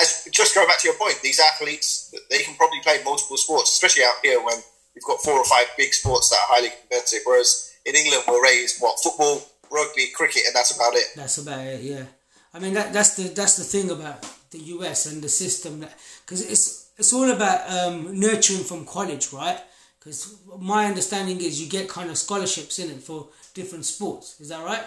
as 0.00 0.26
just 0.32 0.54
going 0.54 0.66
back 0.66 0.78
to 0.80 0.88
your 0.88 0.96
point, 0.96 1.20
these 1.22 1.40
athletes 1.40 2.14
they 2.30 2.38
can 2.42 2.54
probably 2.56 2.80
play 2.80 3.00
multiple 3.04 3.36
sports, 3.36 3.70
especially 3.72 4.04
out 4.04 4.14
here 4.22 4.42
when 4.42 4.56
we've 4.96 5.04
got 5.04 5.20
four 5.20 5.34
or 5.34 5.44
five 5.44 5.66
big 5.76 5.92
sports 5.94 6.30
that 6.30 6.36
are 6.38 6.54
highly 6.56 6.70
competitive. 6.80 7.20
Whereas 7.24 7.72
in 7.84 7.94
England, 7.94 8.24
we're 8.26 8.42
raised 8.42 8.80
what 8.80 8.98
football, 9.00 9.40
rugby, 9.70 10.08
cricket, 10.14 10.42
and 10.46 10.56
that's 10.56 10.74
about 10.74 10.94
it. 10.94 11.06
That's 11.14 11.38
about 11.38 11.60
it. 11.60 11.80
Yeah, 11.82 12.04
I 12.52 12.58
mean 12.58 12.74
that 12.74 12.92
that's 12.92 13.14
the 13.16 13.24
that's 13.28 13.56
the 13.56 13.64
thing 13.64 13.90
about 13.90 14.26
the 14.50 14.58
US 14.74 15.06
and 15.06 15.22
the 15.22 15.28
system 15.28 15.80
that 15.80 15.92
because 16.24 16.40
it's 16.50 16.90
it's 16.96 17.12
all 17.12 17.30
about 17.30 17.70
um, 17.70 18.18
nurturing 18.18 18.64
from 18.64 18.86
college, 18.86 19.32
right? 19.32 19.60
Because 19.98 20.36
my 20.58 20.86
understanding 20.86 21.40
is 21.40 21.60
you 21.60 21.68
get 21.68 21.88
kind 21.88 22.10
of 22.10 22.16
scholarships 22.16 22.78
in 22.78 22.90
it 22.90 23.02
for 23.02 23.28
different 23.54 23.84
sports. 23.84 24.40
Is 24.40 24.48
that 24.48 24.64
right? 24.64 24.84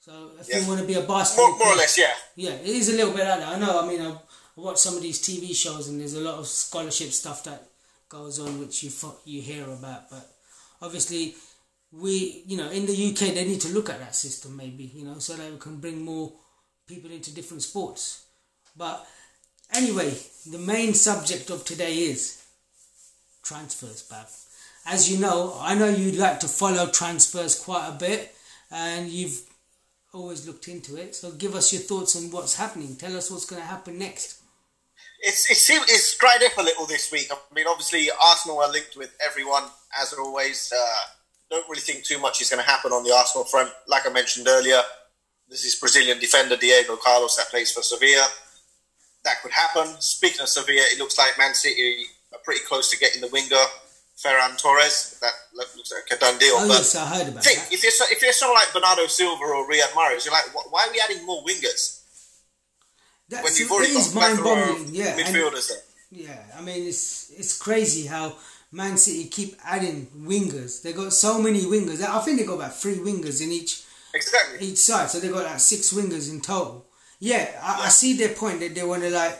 So 0.00 0.30
if 0.40 0.48
Yeah. 0.48 0.58
you 0.60 0.68
want 0.68 0.80
to 0.80 0.86
be 0.86 0.94
a 0.94 1.02
basketball, 1.02 1.50
More, 1.50 1.58
more 1.58 1.74
or 1.74 1.76
less, 1.76 1.96
yeah. 1.98 2.14
yeah, 2.34 2.52
it 2.52 2.66
is 2.68 2.88
a 2.88 2.92
little 2.92 3.12
bit 3.12 3.26
like 3.26 3.40
that. 3.40 3.48
I 3.48 3.58
know. 3.58 3.80
I 3.80 3.86
mean, 3.86 4.00
I, 4.00 4.10
I 4.12 4.16
watch 4.60 4.78
some 4.78 4.96
of 4.96 5.02
these 5.02 5.20
TV 5.20 5.54
shows, 5.54 5.88
and 5.88 6.00
there's 6.00 6.14
a 6.14 6.20
lot 6.20 6.38
of 6.38 6.46
scholarship 6.46 7.10
stuff 7.12 7.44
that 7.44 7.68
goes 8.12 8.38
on, 8.38 8.60
which 8.60 8.82
you 8.82 8.90
you 9.24 9.40
hear 9.40 9.64
about. 9.64 10.10
But 10.10 10.28
obviously, 10.82 11.34
we, 11.90 12.44
you 12.46 12.58
know, 12.58 12.70
in 12.70 12.86
the 12.86 13.10
UK, 13.10 13.34
they 13.34 13.46
need 13.46 13.62
to 13.62 13.72
look 13.72 13.88
at 13.88 14.00
that 14.00 14.14
system, 14.14 14.56
maybe, 14.56 14.84
you 14.84 15.04
know, 15.04 15.18
so 15.18 15.34
that 15.34 15.50
we 15.50 15.58
can 15.58 15.78
bring 15.78 16.04
more 16.04 16.32
people 16.86 17.10
into 17.10 17.34
different 17.34 17.62
sports. 17.62 18.26
But 18.76 19.06
anyway, 19.74 20.14
the 20.50 20.58
main 20.58 20.92
subject 20.94 21.50
of 21.50 21.64
today 21.64 21.94
is 21.94 22.42
transfers, 23.42 24.06
Bav. 24.10 24.30
As 24.84 25.10
you 25.10 25.18
know, 25.18 25.56
I 25.58 25.74
know 25.74 25.88
you'd 25.88 26.16
like 26.16 26.40
to 26.40 26.48
follow 26.48 26.86
transfers 26.86 27.58
quite 27.58 27.88
a 27.88 27.98
bit, 27.98 28.34
and 28.70 29.08
you've 29.08 29.40
always 30.12 30.46
looked 30.46 30.68
into 30.68 30.96
it. 30.96 31.14
So 31.14 31.30
give 31.30 31.54
us 31.54 31.72
your 31.72 31.82
thoughts 31.82 32.16
on 32.16 32.30
what's 32.30 32.56
happening. 32.56 32.96
Tell 32.96 33.16
us 33.16 33.30
what's 33.30 33.46
going 33.46 33.62
to 33.62 33.68
happen 33.68 33.98
next. 33.98 34.41
It's 35.22 35.48
it's 35.48 35.70
it's 35.70 36.18
dried 36.18 36.42
up 36.42 36.58
a 36.58 36.62
little 36.62 36.84
this 36.84 37.12
week. 37.12 37.28
I 37.30 37.36
mean, 37.54 37.66
obviously 37.68 38.08
Arsenal 38.10 38.58
are 38.60 38.70
linked 38.70 38.96
with 38.96 39.16
everyone 39.24 39.64
as 40.00 40.12
always. 40.12 40.72
Uh, 40.76 40.96
don't 41.48 41.68
really 41.68 41.80
think 41.80 42.02
too 42.02 42.18
much 42.18 42.40
is 42.40 42.50
going 42.50 42.62
to 42.62 42.68
happen 42.68 42.92
on 42.92 43.04
the 43.04 43.12
Arsenal 43.12 43.44
front. 43.44 43.70
Like 43.86 44.08
I 44.08 44.12
mentioned 44.12 44.48
earlier, 44.48 44.80
this 45.48 45.64
is 45.64 45.76
Brazilian 45.76 46.18
defender 46.18 46.56
Diego 46.56 46.96
Carlos 46.96 47.36
that 47.36 47.48
plays 47.50 47.70
for 47.70 47.82
Sevilla. 47.82 48.26
That 49.24 49.40
could 49.42 49.52
happen. 49.52 50.00
Speaking 50.00 50.40
of 50.40 50.48
Sevilla, 50.48 50.82
it 50.90 50.98
looks 50.98 51.16
like 51.16 51.38
Man 51.38 51.54
City 51.54 52.06
are 52.32 52.40
pretty 52.42 52.64
close 52.64 52.90
to 52.90 52.98
getting 52.98 53.20
the 53.20 53.28
winger 53.28 53.62
Ferran 54.18 54.58
Torres. 54.58 55.18
That 55.20 55.32
looks 55.54 55.92
like 55.92 56.18
a 56.18 56.20
done 56.20 56.38
deal. 56.38 56.54
Oh 56.56 56.66
but 56.66 56.78
yes, 56.78 56.96
I 56.96 57.06
heard 57.06 57.28
about 57.28 57.44
think 57.44 57.60
that. 57.60 57.72
if 57.72 57.82
you're 57.84 57.92
so, 57.92 58.04
if 58.10 58.22
you're 58.22 58.32
someone 58.32 58.56
like 58.56 58.72
Bernardo 58.72 59.06
Silva 59.06 59.44
or 59.44 59.68
Riyad 59.68 59.92
Mahrez, 59.94 60.24
you're 60.24 60.34
like, 60.34 60.52
why 60.70 60.86
are 60.88 60.92
we 60.92 61.00
adding 61.04 61.24
more 61.24 61.44
wingers 61.44 62.01
when 63.36 63.44
That's, 63.44 63.60
you've 63.60 63.70
already 63.70 63.92
got 63.92 64.00
is 64.00 64.08
a 64.08 64.12
plethora 64.12 64.38
of 64.38 64.44
mind-boggling. 64.44 64.94
Yeah, 64.94 65.16
midfielders 65.16 65.68
there? 65.68 65.78
Yeah, 66.10 66.38
I 66.58 66.60
mean 66.60 66.86
it's 66.86 67.30
it's 67.30 67.58
crazy 67.58 68.06
how 68.06 68.36
Man 68.70 68.96
City 68.96 69.28
keep 69.28 69.56
adding 69.64 70.06
wingers. 70.16 70.82
They 70.82 70.92
got 70.92 71.12
so 71.12 71.40
many 71.40 71.62
wingers. 71.62 72.02
I 72.02 72.20
think 72.20 72.38
they 72.38 72.46
got 72.46 72.54
about 72.54 72.76
three 72.76 72.96
wingers 72.96 73.42
in 73.42 73.50
each 73.50 73.82
Exactly. 74.14 74.66
each 74.66 74.78
side, 74.78 75.08
so 75.10 75.20
they 75.20 75.28
got 75.28 75.44
like 75.44 75.60
six 75.60 75.92
wingers 75.92 76.30
in 76.30 76.40
total. 76.40 76.86
Yeah, 77.18 77.48
I, 77.62 77.86
I 77.86 77.88
see 77.88 78.14
their 78.14 78.34
point 78.34 78.60
that 78.60 78.74
they 78.74 78.82
want 78.84 79.02
to 79.02 79.10
like, 79.10 79.38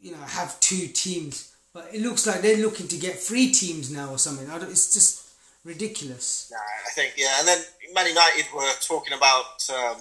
you 0.00 0.12
know, 0.12 0.18
have 0.18 0.58
two 0.60 0.88
teams, 0.88 1.54
but 1.72 1.88
it 1.94 2.02
looks 2.02 2.26
like 2.26 2.42
they're 2.42 2.58
looking 2.58 2.88
to 2.88 2.98
get 2.98 3.18
three 3.18 3.52
teams 3.52 3.90
now 3.90 4.10
or 4.10 4.18
something. 4.18 4.50
I 4.50 4.58
don't, 4.58 4.70
it's 4.70 4.92
just 4.92 5.30
ridiculous. 5.64 6.50
Nah, 6.52 6.58
I 6.58 6.90
think 6.90 7.14
yeah, 7.16 7.38
and 7.38 7.48
then 7.48 7.58
Man 7.94 8.06
United 8.06 8.44
were 8.54 8.70
talking 8.80 9.14
about 9.16 9.66
um, 9.70 9.96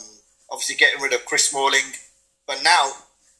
obviously 0.53 0.75
getting 0.75 1.01
rid 1.01 1.13
of 1.13 1.25
Chris 1.25 1.49
Smalling, 1.49 1.97
but 2.45 2.61
now 2.63 2.91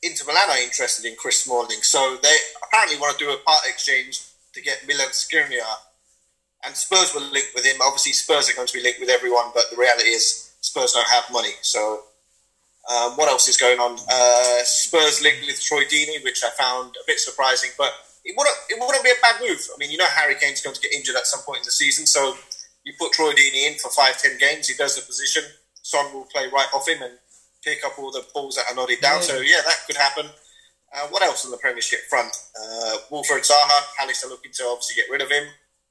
Inter 0.01 0.25
Milan 0.25 0.49
are 0.49 0.57
interested 0.57 1.05
in 1.05 1.15
Chris 1.15 1.43
Smalling, 1.43 1.83
so 1.83 2.17
they 2.21 2.35
apparently 2.65 2.97
want 2.97 3.17
to 3.17 3.23
do 3.23 3.31
a 3.31 3.37
part 3.37 3.61
exchange 3.65 4.21
to 4.53 4.61
get 4.61 4.85
Milan 4.87 5.09
Skriniar, 5.09 5.77
and 6.65 6.75
Spurs 6.75 7.13
will 7.13 7.29
link 7.31 7.47
with 7.53 7.65
him. 7.65 7.77
Obviously, 7.85 8.13
Spurs 8.13 8.49
are 8.49 8.55
going 8.55 8.67
to 8.67 8.73
be 8.73 8.81
linked 8.81 8.99
with 8.99 9.09
everyone, 9.09 9.51
but 9.53 9.65
the 9.69 9.77
reality 9.77 10.09
is 10.09 10.53
Spurs 10.61 10.93
don't 10.93 11.07
have 11.09 11.25
money. 11.31 11.53
So, 11.61 12.01
um, 12.91 13.11
what 13.15 13.29
else 13.29 13.47
is 13.47 13.57
going 13.57 13.79
on? 13.79 13.99
Uh, 14.11 14.63
Spurs 14.63 15.21
linked 15.21 15.45
with 15.45 15.61
Troy 15.61 15.83
Deeney, 15.83 16.23
which 16.23 16.43
I 16.43 16.49
found 16.49 16.95
a 16.95 17.05
bit 17.05 17.19
surprising, 17.19 17.69
but 17.77 17.93
it 18.25 18.33
wouldn't 18.35 18.57
it 18.69 18.79
wouldn't 18.79 19.03
be 19.03 19.11
a 19.11 19.21
bad 19.21 19.39
move. 19.39 19.61
I 19.73 19.77
mean, 19.77 19.91
you 19.91 19.97
know, 19.97 20.09
Harry 20.09 20.35
Kane's 20.35 20.61
going 20.61 20.75
to 20.75 20.81
get 20.81 20.93
injured 20.93 21.15
at 21.15 21.27
some 21.27 21.41
point 21.41 21.59
in 21.59 21.65
the 21.65 21.71
season, 21.71 22.07
so 22.07 22.35
you 22.83 22.93
put 22.99 23.11
Troy 23.11 23.33
Deeney 23.33 23.67
in 23.67 23.77
for 23.77 23.91
five, 23.91 24.17
ten 24.17 24.37
games. 24.39 24.67
He 24.67 24.75
does 24.75 24.95
the 24.95 25.05
position. 25.05 25.43
Son 25.83 26.11
will 26.13 26.25
play 26.25 26.47
right 26.51 26.67
off 26.73 26.87
him 26.87 27.03
and 27.03 27.13
pick 27.63 27.85
up 27.85 27.99
all 27.99 28.11
the 28.11 28.25
balls 28.33 28.55
that 28.55 28.65
are 28.71 28.75
nodded 28.75 29.01
down. 29.01 29.17
Yeah. 29.17 29.21
So 29.21 29.39
yeah, 29.39 29.61
that 29.65 29.77
could 29.85 29.97
happen. 29.97 30.25
Uh, 30.95 31.07
what 31.07 31.21
else 31.23 31.45
on 31.45 31.51
the 31.51 31.57
Premiership 31.57 32.01
front? 32.09 32.35
Uh, 32.59 32.97
Wilfried 33.11 33.45
Zaha, 33.45 33.95
Palace 33.97 34.23
are 34.25 34.29
looking 34.29 34.51
to 34.53 34.63
obviously 34.65 34.95
get 34.95 35.11
rid 35.11 35.21
of 35.21 35.29
him. 35.29 35.43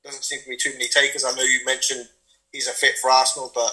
Doesn't 0.05 0.25
seem 0.25 0.41
to 0.41 0.49
be 0.49 0.57
too 0.57 0.73
many 0.73 0.89
takers. 0.89 1.25
I 1.25 1.35
know 1.35 1.43
you 1.43 1.65
mentioned 1.65 2.09
he's 2.53 2.69
a 2.69 2.73
fit 2.73 2.99
for 2.99 3.11
Arsenal, 3.11 3.51
but 3.55 3.71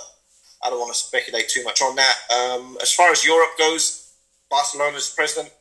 I 0.64 0.70
don't 0.70 0.80
want 0.80 0.94
to 0.94 1.00
speculate 1.00 1.50
too 1.50 1.64
much 1.64 1.82
on 1.82 1.96
that. 1.96 2.16
Um, 2.34 2.78
as 2.82 2.94
far 2.94 3.12
as 3.12 3.26
Europe 3.26 3.52
goes, 3.58 4.14
Barcelona's 4.50 5.10
president 5.10 5.52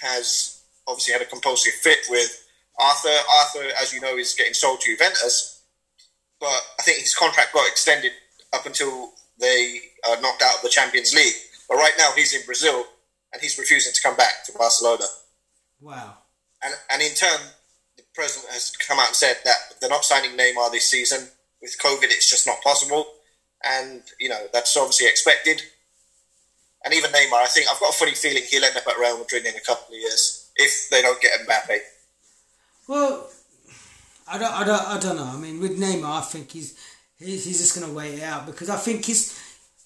has 0.00 0.62
obviously 0.86 1.12
had 1.12 1.22
a 1.22 1.26
compulsory 1.26 1.72
fit 1.72 1.98
with 2.08 2.44
Arthur. 2.78 3.16
Arthur, 3.38 3.68
as 3.80 3.92
you 3.92 4.00
know, 4.00 4.16
is 4.16 4.34
getting 4.34 4.54
sold 4.54 4.80
to 4.80 4.92
Juventus, 4.92 5.62
but 6.40 6.60
I 6.78 6.82
think 6.82 7.00
his 7.00 7.14
contract 7.14 7.52
got 7.52 7.68
extended 7.68 8.12
up 8.52 8.66
until 8.66 9.12
they 9.38 9.80
are 10.10 10.20
knocked 10.20 10.42
out 10.42 10.56
of 10.56 10.62
the 10.62 10.68
Champions 10.68 11.14
League. 11.14 11.34
But 11.68 11.76
right 11.76 11.92
now, 11.98 12.10
he's 12.14 12.34
in 12.34 12.44
Brazil 12.46 12.84
and 13.32 13.42
he's 13.42 13.58
refusing 13.58 13.92
to 13.92 14.02
come 14.02 14.16
back 14.16 14.44
to 14.46 14.52
Barcelona. 14.52 15.04
Wow. 15.80 16.18
And, 16.62 16.74
and 16.90 17.02
in 17.02 17.14
turn, 17.14 17.40
the 17.96 18.04
president 18.14 18.52
has 18.52 18.70
come 18.76 18.98
out 18.98 19.08
and 19.08 19.16
said 19.16 19.36
that 19.44 19.56
they're 19.80 19.90
not 19.90 20.04
signing 20.04 20.36
Neymar 20.36 20.70
this 20.72 20.88
season. 20.88 21.28
With 21.60 21.76
COVID, 21.82 22.04
it's 22.04 22.30
just 22.30 22.46
not 22.46 22.60
possible. 22.62 23.06
And, 23.64 24.02
you 24.20 24.28
know, 24.28 24.46
that's 24.52 24.76
obviously 24.76 25.08
expected. 25.08 25.62
And 26.84 26.94
even 26.94 27.10
Neymar, 27.10 27.42
I 27.42 27.46
think, 27.46 27.66
I've 27.68 27.80
got 27.80 27.90
a 27.94 27.96
funny 27.96 28.12
feeling 28.12 28.42
he'll 28.48 28.64
end 28.64 28.76
up 28.76 28.86
at 28.86 28.98
Real 28.98 29.18
Madrid 29.18 29.44
in 29.44 29.56
a 29.56 29.60
couple 29.60 29.94
of 29.94 30.00
years 30.00 30.50
if 30.54 30.88
they 30.90 31.02
don't 31.02 31.20
get 31.20 31.40
Mbappe. 31.46 31.78
Well, 32.88 33.28
I 34.28 34.38
don't, 34.38 34.52
I 34.52 34.64
don't, 34.64 34.88
I 34.88 34.98
don't 35.00 35.16
know. 35.16 35.24
I 35.24 35.36
mean, 35.36 35.60
with 35.60 35.78
Neymar, 35.78 36.04
I 36.04 36.20
think 36.20 36.52
he's 36.52 36.78
he's, 37.18 37.44
he's 37.44 37.58
just 37.58 37.74
going 37.74 37.88
to 37.88 37.92
wait 37.92 38.14
it 38.14 38.22
out 38.22 38.46
because 38.46 38.70
I 38.70 38.76
think 38.76 39.04
he's. 39.04 39.36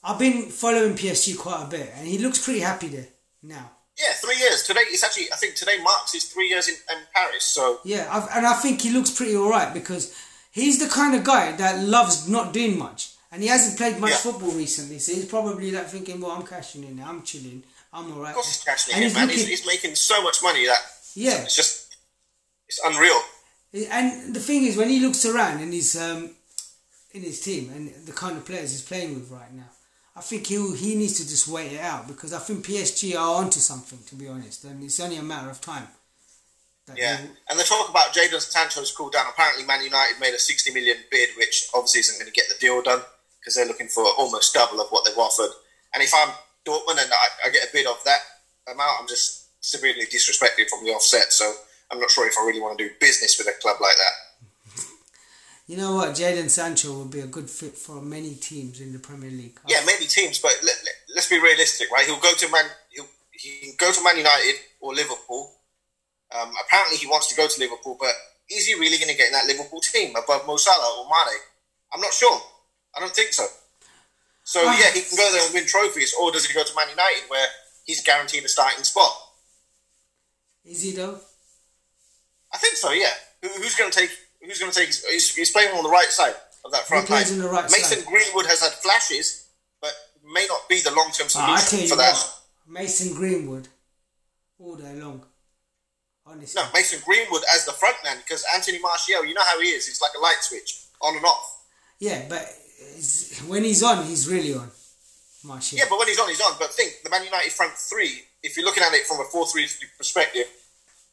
I've 0.02 0.18
been 0.18 0.48
following 0.48 0.94
PSG 0.94 1.38
quite 1.38 1.64
a 1.64 1.68
bit, 1.68 1.92
and 1.96 2.06
he 2.06 2.18
looks 2.18 2.42
pretty 2.42 2.60
happy 2.60 2.88
there 2.88 3.08
now. 3.42 3.70
Yeah, 3.98 4.14
three 4.14 4.38
years 4.38 4.62
today. 4.62 4.80
It's 4.86 5.04
actually 5.04 5.30
I 5.32 5.36
think 5.36 5.56
today 5.56 5.82
marks 5.82 6.12
his 6.12 6.24
three 6.24 6.48
years 6.48 6.68
in, 6.68 6.74
in 6.74 7.02
Paris. 7.14 7.44
So 7.44 7.80
yeah, 7.84 8.08
I've, 8.10 8.28
and 8.34 8.46
I 8.46 8.54
think 8.54 8.80
he 8.80 8.90
looks 8.90 9.10
pretty 9.10 9.36
all 9.36 9.50
right 9.50 9.74
because 9.74 10.16
he's 10.50 10.78
the 10.78 10.88
kind 10.88 11.14
of 11.14 11.24
guy 11.24 11.52
that 11.52 11.84
loves 11.84 12.26
not 12.28 12.54
doing 12.54 12.78
much, 12.78 13.12
and 13.30 13.42
he 13.42 13.48
hasn't 13.48 13.76
played 13.76 14.00
much 14.00 14.12
yeah. 14.12 14.16
football 14.16 14.52
recently. 14.52 14.98
So 15.00 15.12
he's 15.12 15.26
probably 15.26 15.70
like 15.70 15.88
thinking, 15.88 16.20
"Well, 16.20 16.30
I'm 16.30 16.46
cashing 16.46 16.84
in. 16.84 17.02
I'm 17.02 17.22
chilling. 17.22 17.62
I'm 17.92 18.10
all 18.12 18.20
right." 18.20 18.30
Of 18.30 18.36
course, 18.36 18.48
he's 18.48 18.64
cashing 18.64 18.94
in, 18.94 19.12
man. 19.12 19.26
Looking, 19.26 19.38
he's, 19.38 19.48
he's, 19.48 19.66
making 19.66 19.96
so 19.96 20.22
much 20.22 20.42
money 20.42 20.64
that 20.64 20.80
yeah, 21.14 21.42
it's 21.42 21.56
just 21.56 21.94
it's 22.68 22.80
unreal. 22.82 23.20
And 23.90 24.34
the 24.34 24.40
thing 24.40 24.64
is, 24.64 24.78
when 24.78 24.88
he 24.88 25.00
looks 25.00 25.26
around 25.26 25.60
and 25.60 25.72
he's 25.72 26.00
um, 26.00 26.30
in 27.12 27.22
his 27.22 27.40
team 27.40 27.70
and 27.70 28.06
the 28.06 28.12
kind 28.12 28.38
of 28.38 28.46
players 28.46 28.72
he's 28.72 28.82
playing 28.82 29.14
with 29.14 29.30
right 29.30 29.52
now, 29.52 29.68
I 30.16 30.20
think 30.20 30.46
he 30.46 30.56
he 30.76 30.94
needs 30.96 31.18
to 31.18 31.28
just 31.28 31.48
wait 31.48 31.72
it 31.72 31.80
out 31.80 32.08
because 32.08 32.32
I 32.32 32.38
think 32.38 32.66
PSG 32.66 33.16
are 33.16 33.36
onto 33.42 33.60
something 33.60 34.00
to 34.06 34.14
be 34.14 34.28
honest, 34.28 34.64
and 34.64 34.82
it's 34.82 35.00
only 35.00 35.16
a 35.16 35.22
matter 35.22 35.50
of 35.50 35.60
time. 35.60 35.88
Yeah, 36.96 37.18
and 37.48 37.58
the 37.58 37.62
talk 37.62 37.88
about 37.88 38.12
Jadon 38.12 38.40
Sancho's 38.40 38.90
cooled 38.90 39.12
down. 39.12 39.26
Apparently, 39.30 39.64
Man 39.64 39.84
United 39.84 40.18
made 40.18 40.34
a 40.34 40.38
60 40.40 40.74
million 40.74 40.96
bid, 41.10 41.30
which 41.36 41.68
obviously 41.72 42.00
isn't 42.00 42.18
going 42.18 42.26
to 42.26 42.34
get 42.34 42.48
the 42.48 42.58
deal 42.58 42.82
done 42.82 43.00
because 43.38 43.54
they're 43.54 43.66
looking 43.66 43.86
for 43.86 44.04
almost 44.18 44.52
double 44.52 44.80
of 44.80 44.88
what 44.90 45.04
they've 45.04 45.16
offered. 45.16 45.50
And 45.94 46.02
if 46.02 46.12
I'm 46.14 46.34
Dortmund 46.66 47.02
and 47.02 47.12
I, 47.12 47.46
I 47.46 47.50
get 47.50 47.68
a 47.68 47.72
bid 47.72 47.86
of 47.86 48.02
that 48.04 48.20
amount, 48.66 49.00
I'm 49.00 49.08
just 49.08 49.46
severely 49.64 50.06
disrespected 50.06 50.68
from 50.68 50.84
the 50.84 50.90
offset. 50.90 51.32
So 51.32 51.52
I'm 51.90 52.00
not 52.00 52.10
sure 52.10 52.26
if 52.26 52.34
I 52.38 52.44
really 52.44 52.60
want 52.60 52.78
to 52.78 52.88
do 52.88 52.94
business 53.00 53.38
with 53.38 53.48
a 53.48 53.60
club 53.60 53.76
like 53.80 53.96
that. 53.96 54.14
You 55.70 55.76
know 55.76 55.94
what? 55.94 56.18
Jadon 56.18 56.50
Sancho 56.50 56.98
would 56.98 57.12
be 57.12 57.20
a 57.20 57.28
good 57.28 57.48
fit 57.48 57.78
for 57.78 58.02
many 58.02 58.34
teams 58.34 58.80
in 58.80 58.92
the 58.92 58.98
Premier 58.98 59.30
League. 59.30 59.54
Yeah, 59.68 59.78
many 59.86 60.06
teams, 60.06 60.40
but 60.40 60.50
let, 60.64 60.74
us 60.74 61.30
let, 61.30 61.30
be 61.30 61.38
realistic, 61.38 61.92
right? 61.92 62.04
He'll 62.04 62.18
go 62.18 62.32
to 62.34 62.50
Man. 62.50 62.64
He'll, 62.88 63.06
he 63.30 63.60
can 63.62 63.74
go 63.78 63.92
to 63.92 64.02
Man 64.02 64.16
United 64.16 64.56
or 64.80 64.92
Liverpool. 64.92 65.54
Um, 66.34 66.50
apparently, 66.66 66.96
he 66.96 67.06
wants 67.06 67.28
to 67.28 67.36
go 67.36 67.46
to 67.46 67.60
Liverpool, 67.60 67.96
but 68.00 68.10
is 68.50 68.66
he 68.66 68.74
really 68.74 68.98
going 68.98 69.12
to 69.12 69.16
get 69.16 69.28
in 69.28 69.32
that 69.32 69.46
Liverpool 69.46 69.78
team 69.78 70.16
above 70.16 70.44
Mo 70.44 70.56
Salah 70.56 70.98
or 70.98 71.04
Mane? 71.04 71.38
I'm 71.94 72.00
not 72.00 72.14
sure. 72.14 72.40
I 72.96 72.98
don't 72.98 73.14
think 73.14 73.32
so. 73.32 73.46
So 74.42 74.62
ah. 74.64 74.76
yeah, 74.76 74.90
he 74.90 75.02
can 75.02 75.16
go 75.16 75.30
there 75.30 75.46
and 75.46 75.54
win 75.54 75.66
trophies, 75.66 76.12
or 76.20 76.32
does 76.32 76.46
he 76.46 76.52
go 76.52 76.64
to 76.64 76.74
Man 76.74 76.90
United 76.90 77.30
where 77.30 77.46
he's 77.84 78.02
guaranteed 78.02 78.42
a 78.42 78.48
starting 78.48 78.82
spot? 78.82 79.12
Is 80.64 80.82
he 80.82 80.90
though? 80.96 81.20
I 82.52 82.58
think 82.58 82.74
so. 82.74 82.90
Yeah. 82.90 83.14
Who, 83.42 83.48
who's 83.62 83.76
going 83.76 83.92
to 83.92 83.96
take 83.96 84.10
who's 84.42 84.58
going 84.58 84.72
to 84.72 84.78
take? 84.78 84.88
He's, 84.88 85.34
he's, 85.34 85.50
playing 85.50 85.74
on 85.76 85.82
the 85.82 85.90
right 85.90 86.08
side 86.08 86.34
of 86.64 86.72
that 86.72 86.86
front 86.86 87.10
line. 87.10 87.24
Right 87.40 87.64
Mason 87.64 87.98
side. 87.98 88.06
Greenwood 88.06 88.46
has 88.46 88.62
had 88.62 88.72
flashes, 88.72 89.48
but 89.80 89.92
may 90.24 90.46
not 90.48 90.68
be 90.68 90.80
the 90.80 90.90
long 90.90 91.10
term 91.12 91.28
ah, 91.36 91.56
solution 91.56 91.88
for 91.88 91.96
that. 91.96 92.14
What, 92.14 92.40
Mason 92.68 93.14
Greenwood, 93.14 93.68
all 94.58 94.76
day 94.76 94.94
long. 94.94 95.24
Honestly. 96.26 96.62
No, 96.62 96.68
Mason 96.72 97.00
Greenwood 97.04 97.42
as 97.54 97.64
the 97.66 97.72
front 97.72 97.96
man 98.04 98.18
because 98.18 98.44
Anthony 98.54 98.78
Martial, 98.78 99.24
you 99.24 99.34
know 99.34 99.44
how 99.44 99.60
he 99.60 99.68
is. 99.68 99.86
He's 99.86 100.00
like 100.00 100.12
a 100.16 100.20
light 100.20 100.36
switch, 100.40 100.84
on 101.02 101.16
and 101.16 101.24
off. 101.24 101.64
Yeah, 101.98 102.24
but 102.28 102.46
when 103.46 103.64
he's 103.64 103.82
on, 103.82 104.04
he's 104.06 104.28
really 104.28 104.54
on. 104.54 104.70
Martial. 105.42 105.78
Yeah, 105.78 105.84
but 105.88 105.98
when 105.98 106.08
he's 106.08 106.20
on, 106.20 106.28
he's 106.28 106.40
on. 106.40 106.54
But 106.58 106.72
think 106.72 107.02
the 107.02 107.10
Man 107.10 107.24
United 107.24 107.52
front 107.52 107.72
three. 107.72 108.22
If 108.42 108.56
you're 108.56 108.64
looking 108.64 108.82
at 108.82 108.92
it 108.94 109.06
from 109.06 109.20
a 109.20 109.24
four-three 109.24 109.68
perspective, 109.98 110.46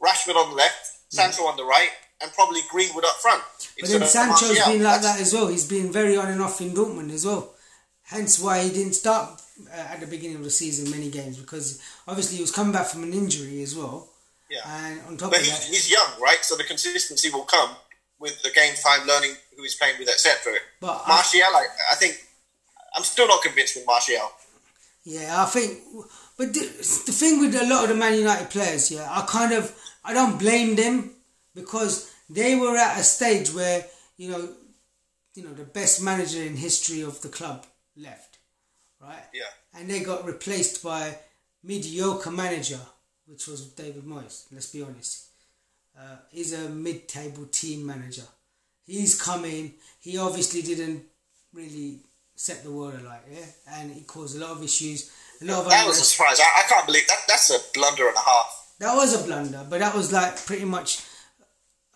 Rashford 0.01 0.35
on 0.35 0.51
the 0.51 0.55
left, 0.55 0.91
Sancho 1.09 1.43
yeah. 1.43 1.49
on 1.49 1.57
the 1.57 1.65
right, 1.65 1.89
and 2.21 2.31
probably 2.33 2.61
Greenwood 2.69 3.05
up 3.05 3.15
front. 3.17 3.43
But 3.79 3.89
then 3.89 4.05
Sancho's 4.05 4.59
been 4.65 4.83
like 4.83 5.01
that 5.01 5.19
as 5.19 5.33
well. 5.33 5.47
He's 5.47 5.67
been 5.67 5.91
very 5.91 6.17
on 6.17 6.29
and 6.29 6.41
off 6.41 6.61
in 6.61 6.71
Dortmund 6.71 7.11
as 7.11 7.25
well. 7.25 7.53
Hence 8.03 8.39
why 8.39 8.63
he 8.63 8.69
didn't 8.69 8.93
start 8.93 9.41
uh, 9.71 9.75
at 9.75 9.99
the 9.99 10.07
beginning 10.07 10.37
of 10.37 10.43
the 10.43 10.49
season 10.49 10.89
many 10.89 11.09
games 11.09 11.37
because 11.37 11.81
obviously 12.07 12.37
he 12.37 12.41
was 12.41 12.51
coming 12.51 12.71
back 12.71 12.87
from 12.87 13.03
an 13.03 13.13
injury 13.13 13.61
as 13.61 13.75
well. 13.75 14.09
Yeah. 14.49 14.59
And 14.65 15.01
on 15.07 15.17
top 15.17 15.31
but 15.31 15.39
of 15.39 15.45
he, 15.45 15.51
that, 15.51 15.63
he's 15.63 15.91
young, 15.91 16.09
right? 16.21 16.37
So 16.41 16.55
the 16.55 16.63
consistency 16.63 17.29
will 17.29 17.43
come 17.43 17.75
with 18.19 18.41
the 18.43 18.49
game 18.51 18.73
time, 18.75 19.05
learning 19.07 19.33
who 19.55 19.63
he's 19.63 19.75
playing 19.75 19.99
with, 19.99 20.09
etc. 20.09 20.53
But 20.79 21.03
Martial, 21.07 21.41
I, 21.43 21.65
I 21.91 21.95
think 21.95 22.17
I'm 22.95 23.03
still 23.03 23.27
not 23.27 23.43
convinced 23.43 23.75
with 23.75 23.85
Martial. 23.85 24.31
Yeah, 25.03 25.41
I 25.41 25.45
think, 25.45 25.79
but 26.37 26.53
the, 26.53 26.59
the 26.59 27.11
thing 27.11 27.39
with 27.39 27.55
a 27.55 27.65
lot 27.65 27.83
of 27.83 27.89
the 27.89 27.95
Man 27.95 28.17
United 28.17 28.49
players, 28.49 28.91
yeah, 28.91 29.07
I 29.09 29.25
kind 29.27 29.53
of 29.53 29.73
I 30.03 30.13
don't 30.13 30.37
blame 30.37 30.75
them 30.75 31.11
because 31.57 32.13
they 32.29 32.55
were 32.55 32.77
at 32.77 32.99
a 32.99 33.03
stage 33.03 33.53
where 33.53 33.85
you 34.17 34.31
know, 34.31 34.49
you 35.35 35.43
know, 35.43 35.53
the 35.53 35.63
best 35.63 36.01
manager 36.01 36.41
in 36.41 36.55
history 36.55 37.01
of 37.01 37.21
the 37.21 37.29
club 37.29 37.65
left, 37.95 38.37
right? 39.01 39.23
Yeah. 39.33 39.43
And 39.73 39.89
they 39.89 39.99
got 40.01 40.25
replaced 40.25 40.83
by 40.83 41.17
mediocre 41.63 42.31
manager, 42.31 42.79
which 43.25 43.47
was 43.47 43.67
David 43.69 44.03
Moyes. 44.03 44.45
Let's 44.51 44.71
be 44.71 44.81
honest. 44.81 45.25
Uh, 45.97 46.17
he's 46.31 46.53
a 46.53 46.69
mid-table 46.69 47.45
team 47.51 47.85
manager. 47.85 48.23
He's 48.85 49.19
coming. 49.19 49.73
He 49.99 50.17
obviously 50.17 50.61
didn't 50.61 51.03
really 51.53 52.01
set 52.35 52.63
the 52.63 52.71
world 52.71 52.93
alight, 53.01 53.21
yeah, 53.31 53.45
and 53.71 53.91
it 53.91 54.05
caused 54.05 54.37
a 54.37 54.39
lot 54.39 54.51
of 54.51 54.63
issues. 54.63 55.11
A 55.41 55.45
lot 55.45 55.65
of 55.65 55.69
that 55.69 55.87
was 55.87 55.99
a 55.99 56.03
surprise. 56.03 56.39
I, 56.39 56.63
I 56.63 56.69
can't 56.69 56.85
believe 56.85 57.07
that. 57.07 57.17
That's 57.27 57.49
a 57.49 57.57
blunder 57.73 58.07
and 58.07 58.15
a 58.15 58.19
half. 58.19 58.73
That 58.79 58.95
was 58.95 59.19
a 59.19 59.25
blunder, 59.25 59.65
but 59.67 59.79
that 59.79 59.95
was 59.95 60.13
like 60.13 60.37
pretty 60.45 60.65
much 60.65 61.03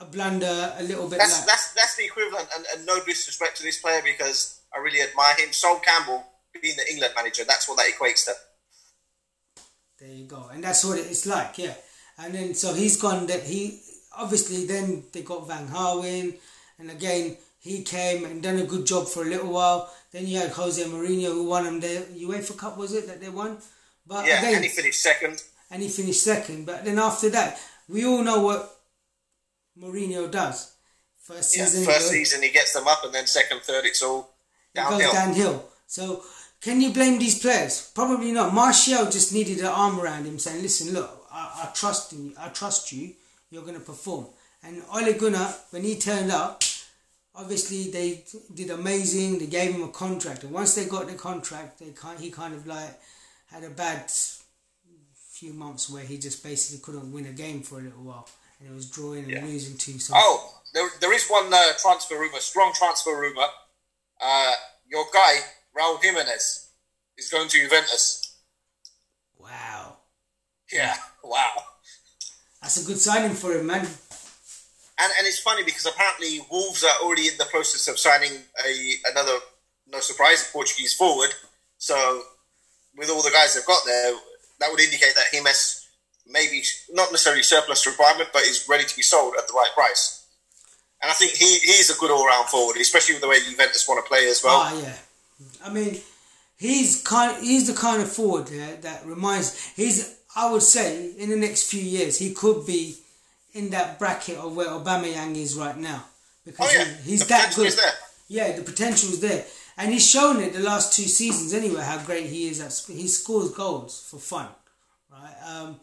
a 0.02 0.06
blunder, 0.06 0.74
a 0.78 0.84
little 0.84 1.08
bit. 1.08 1.20
That's 1.20 1.46
that's 1.46 1.74
that's 1.74 1.96
the 1.96 2.06
equivalent, 2.06 2.48
and, 2.56 2.66
and 2.74 2.86
no 2.86 3.04
disrespect 3.06 3.58
to 3.58 3.64
this 3.64 3.80
player 3.80 4.02
because 4.04 4.60
I 4.76 4.80
really 4.80 5.02
admire 5.02 5.36
him. 5.38 5.54
Sol 5.54 5.80
Campbell 5.80 6.26
being 6.62 6.76
the 6.76 6.92
England 6.92 7.14
manager, 7.16 7.44
that's 7.48 7.70
what 7.70 7.78
that 7.78 7.88
equates 7.88 8.26
to. 8.26 8.34
There 10.00 10.10
you 10.10 10.26
go, 10.26 10.50
and 10.52 10.64
that's 10.64 10.84
what 10.84 10.98
it's 10.98 11.26
like, 11.26 11.58
yeah. 11.58 11.76
And 12.18 12.34
then 12.34 12.54
so 12.56 12.74
he's 12.74 13.00
gone. 13.00 13.28
That 13.28 13.44
he 13.44 13.80
obviously 14.18 14.66
then 14.66 15.04
they 15.14 15.22
got 15.22 15.48
Van 15.48 15.68
Gaal 15.68 16.04
in, 16.04 16.34
and 16.80 16.90
again 16.90 17.38
he 17.60 17.84
came 17.84 18.26
and 18.26 18.42
done 18.42 18.58
a 18.58 18.66
good 18.66 18.88
job 18.88 19.08
for 19.08 19.22
a 19.22 19.30
little 19.30 19.54
while. 19.54 19.94
Then 20.12 20.26
you 20.28 20.40
had 20.40 20.50
Jose 20.50 20.84
Mourinho 20.84 21.32
who 21.32 21.46
won 21.46 21.64
them 21.64 21.80
the 21.80 22.08
UEFA 22.18 22.58
Cup, 22.58 22.76
was 22.76 22.94
it 22.94 23.08
that 23.08 23.22
they 23.22 23.30
won? 23.30 23.60
But 24.06 24.26
yeah, 24.26 24.40
again, 24.40 24.56
and 24.56 24.64
he 24.64 24.70
finished 24.70 25.02
second 25.02 25.44
and 25.70 25.82
he 25.84 25.90
finished 25.90 26.24
second. 26.24 26.66
But 26.66 26.84
then 26.84 26.98
after 26.98 27.30
that, 27.30 27.60
we 27.88 28.04
all 28.04 28.24
know 28.24 28.42
what 28.42 28.81
Mourinho 29.78 30.30
does. 30.30 30.76
First 31.20 31.52
season, 31.52 31.82
yeah, 31.82 31.88
first 31.88 32.10
season 32.10 32.42
he 32.42 32.50
gets 32.50 32.74
them 32.74 32.88
up, 32.88 33.04
and 33.04 33.14
then 33.14 33.28
second, 33.28 33.62
third, 33.62 33.86
it's 33.86 34.02
all 34.02 34.34
downhill. 34.74 35.00
It 35.00 35.04
goes 35.04 35.14
downhill. 35.14 35.70
So 35.88 36.24
can 36.62 36.82
you 36.82 36.92
blame 36.92 37.20
these 37.20 37.40
players? 37.40 37.92
Probably 37.94 38.32
not. 38.32 38.54
Martial 38.54 39.06
just 39.06 39.34
needed 39.34 39.60
an 39.60 39.66
arm 39.66 40.00
around 40.00 40.26
him, 40.26 40.40
saying, 40.40 40.62
"Listen, 40.62 40.94
look, 40.94 41.28
I, 41.32 41.64
I 41.64 41.72
trust 41.74 42.14
in 42.14 42.26
you. 42.26 42.34
I 42.40 42.50
trust 42.50 42.92
you. 42.92 43.14
You're 43.50 43.64
going 43.64 43.76
to 43.76 43.80
perform." 43.80 44.28
And 44.64 44.84
Ole 44.94 45.14
Gunnar, 45.14 45.54
when 45.72 45.84
he 45.84 45.96
turned 45.96 46.32
up, 46.32 46.64
obviously 47.36 47.90
they 47.90 48.24
did 48.54 48.70
amazing. 48.70 49.40
They 49.40 49.48
gave 49.48 49.74
him 49.74 49.84
a 49.84 49.90
contract, 49.90 50.44
and 50.44 50.52
once 50.52 50.76
they 50.76 50.86
got 50.86 51.08
the 51.08 51.16
contract, 51.16 51.80
they 51.80 51.92
kind 51.92 52.20
he 52.20 52.30
kind 52.30 52.54
of 52.54 52.68
like 52.68 53.00
had 53.48 53.64
a 53.64 53.70
bad 53.70 54.10
few 55.16 55.54
months 55.54 55.90
where 55.90 56.04
he 56.04 56.20
just 56.20 56.44
basically 56.44 56.80
couldn't 56.84 57.12
win 57.12 57.26
a 57.26 57.32
game 57.32 57.64
for 57.64 57.80
a 57.80 57.82
little 57.82 58.04
while, 58.04 58.30
and 58.62 58.72
it 58.72 58.74
was 58.74 58.90
drawing 58.90 59.24
and 59.24 59.32
yeah. 59.32 59.44
losing 59.44 59.78
to. 59.78 60.00
So 60.00 60.14
oh, 60.16 60.62
there, 60.74 60.88
there 61.00 61.14
is 61.14 61.28
one 61.28 61.52
uh, 61.54 61.74
transfer 61.80 62.16
rumor, 62.16 62.40
strong 62.40 62.74
transfer 62.76 63.20
rumor. 63.20 63.48
Uh, 64.22 64.54
your 64.88 65.06
guy 65.14 65.40
Raul 65.78 66.02
Jimenez 66.02 66.70
is 67.18 67.30
going 67.30 67.48
to 67.50 67.60
Juventus. 67.60 68.38
Wow. 69.38 69.98
Yeah. 70.72 70.96
Wow. 71.24 71.52
That's 72.64 72.84
a 72.84 72.88
good 72.88 72.98
signing 72.98 73.36
for 73.36 73.54
him, 73.54 73.68
man. 73.68 73.82
And 73.82 75.12
and 75.18 75.28
it's 75.28 75.40
funny 75.40 75.64
because 75.64 75.86
apparently 75.86 76.40
Wolves 76.50 76.84
are 76.84 77.06
already 77.06 77.28
in 77.28 77.38
the 77.38 77.46
process 77.46 77.88
of 77.88 78.00
signing 78.00 78.32
a 78.66 78.94
another 79.12 79.38
no 79.88 80.00
surprise 80.00 80.50
Portuguese 80.52 80.96
forward. 80.96 81.30
So 81.78 82.24
with 82.98 83.12
all 83.12 83.22
the 83.22 83.30
guys 83.30 83.54
they've 83.54 83.66
got 83.68 83.86
there, 83.86 84.16
that 84.60 84.72
would 84.72 84.82
indicate 84.82 85.14
that 85.14 85.26
Jimenez 85.32 85.81
maybe 86.28 86.64
not 86.92 87.12
necessarily 87.12 87.44
surplus 87.44 87.86
requirement, 87.86 88.30
but 88.34 88.44
is 88.44 88.68
ready 88.70 88.86
to 88.86 88.96
be 88.96 89.02
sold 89.02 89.36
at 89.38 89.48
the 89.48 89.54
right 89.54 89.72
price. 89.76 90.26
And 91.02 91.10
I 91.10 91.14
think 91.14 91.32
he 91.34 91.58
he's 91.60 91.90
a 91.90 92.00
good 92.00 92.12
all 92.12 92.26
round 92.26 92.48
forward, 92.48 92.78
especially 92.78 93.16
with 93.16 93.22
the 93.22 93.30
way 93.30 93.40
Juventus 93.40 93.88
want 93.88 94.04
to 94.04 94.08
play 94.08 94.28
as 94.28 94.42
well. 94.44 94.62
Ah, 94.64 94.82
yeah. 94.82 94.96
I 95.66 95.74
mean, 95.74 96.00
he's 96.58 97.02
kind. 97.02 97.44
He's 97.44 97.68
the 97.68 97.80
kind 97.80 98.02
of 98.02 98.12
forward 98.12 98.50
yeah, 98.50 98.76
that 98.82 99.06
reminds. 99.06 99.74
He's. 99.76 100.18
I 100.34 100.50
would 100.50 100.64
say 100.64 101.12
in 101.18 101.30
the 101.30 101.36
next 101.36 101.70
few 101.70 101.82
years 101.82 102.18
he 102.18 102.34
could 102.34 102.66
be 102.66 102.96
in 103.54 103.72
that 103.72 104.00
bracket 104.00 104.38
of 104.38 104.56
where 104.56 104.70
Aubameyang 104.70 105.36
is 105.36 105.56
right 105.56 105.76
now 105.76 106.06
because 106.46 106.70
oh, 106.74 106.78
yeah. 106.78 106.86
he, 106.86 107.12
he's 107.12 107.20
the 107.20 107.26
that 107.26 107.54
good. 107.54 107.74
Yeah, 108.30 108.56
the 108.56 108.62
potential 108.62 109.10
is 109.10 109.20
there 109.20 109.44
and 109.78 109.92
he's 109.92 110.08
shown 110.08 110.42
it 110.42 110.54
the 110.54 110.60
last 110.60 110.94
two 110.94 111.04
seasons 111.04 111.54
anyway 111.54 111.82
how 111.82 111.98
great 112.04 112.28
he 112.28 112.48
is 112.48 112.60
at 112.62 112.96
he 112.96 113.08
scores 113.08 113.52
goals 113.52 114.08
for 114.10 114.18
fun 114.18 114.48
right 115.12 115.36
um, 115.46 115.80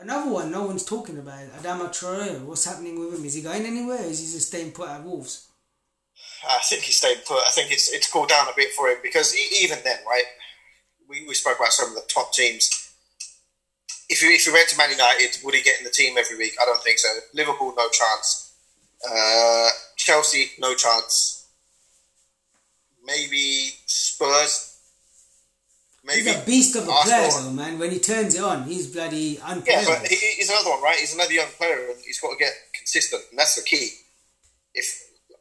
another 0.00 0.30
one 0.30 0.50
no 0.50 0.64
one's 0.64 0.84
talking 0.84 1.18
about 1.18 1.42
is 1.42 1.50
Adama 1.50 1.88
Traore. 1.88 2.42
What's 2.44 2.64
happening 2.64 2.98
with 2.98 3.18
him? 3.18 3.24
Is 3.24 3.34
he 3.34 3.42
going 3.42 3.64
anywhere? 3.64 4.02
is 4.02 4.20
he 4.20 4.26
just 4.26 4.48
staying 4.48 4.72
put 4.72 4.88
at 4.88 5.04
Wolves? 5.04 5.48
I 6.48 6.58
think 6.64 6.82
he's 6.82 6.98
staying 6.98 7.18
put. 7.26 7.38
I 7.46 7.50
think 7.50 7.70
it's 7.70 7.92
it's 7.92 8.10
cooled 8.10 8.28
down 8.28 8.48
a 8.48 8.56
bit 8.56 8.72
for 8.72 8.88
him 8.88 8.98
because 9.02 9.36
even 9.36 9.78
then, 9.84 9.98
right? 10.06 10.24
We, 11.08 11.26
we 11.26 11.34
spoke 11.34 11.58
about 11.58 11.72
some 11.72 11.88
of 11.90 11.94
the 11.94 12.08
top 12.08 12.32
teams. 12.32 12.70
If 14.08 14.22
you 14.22 14.30
if 14.30 14.46
you 14.46 14.52
went 14.52 14.68
to 14.70 14.76
Man 14.78 14.90
United, 14.90 15.38
would 15.44 15.54
he 15.54 15.62
get 15.62 15.78
in 15.78 15.84
the 15.84 15.90
team 15.90 16.16
every 16.18 16.36
week? 16.36 16.54
I 16.60 16.64
don't 16.64 16.82
think 16.82 16.98
so. 16.98 17.08
Liverpool, 17.34 17.74
no 17.76 17.88
chance. 17.90 18.54
Uh, 19.06 19.68
Chelsea, 19.96 20.52
no 20.58 20.74
chance. 20.74 21.48
Maybe 23.04 23.70
Spurs. 23.86 24.69
Maybe 26.10 26.28
he's 26.28 26.36
a 26.36 26.46
beast 26.46 26.76
of 26.76 26.88
a 26.88 26.90
Arsenal. 26.90 27.18
player, 27.18 27.42
though, 27.42 27.50
man. 27.50 27.78
When 27.78 27.90
he 27.90 27.98
turns 27.98 28.34
it 28.34 28.42
on, 28.42 28.64
he's 28.64 28.88
bloody 28.88 29.38
unplayable. 29.42 29.92
Yeah, 29.92 29.98
but 30.00 30.08
he, 30.08 30.16
he's 30.16 30.50
another 30.50 30.70
one, 30.70 30.82
right? 30.82 30.96
He's 30.96 31.14
another 31.14 31.32
young 31.32 31.48
player, 31.56 31.86
and 31.90 31.98
he's 32.04 32.20
got 32.20 32.32
to 32.32 32.36
get 32.36 32.52
consistent, 32.74 33.22
and 33.30 33.38
that's 33.38 33.54
the 33.54 33.62
key. 33.62 33.90
If 34.74 34.86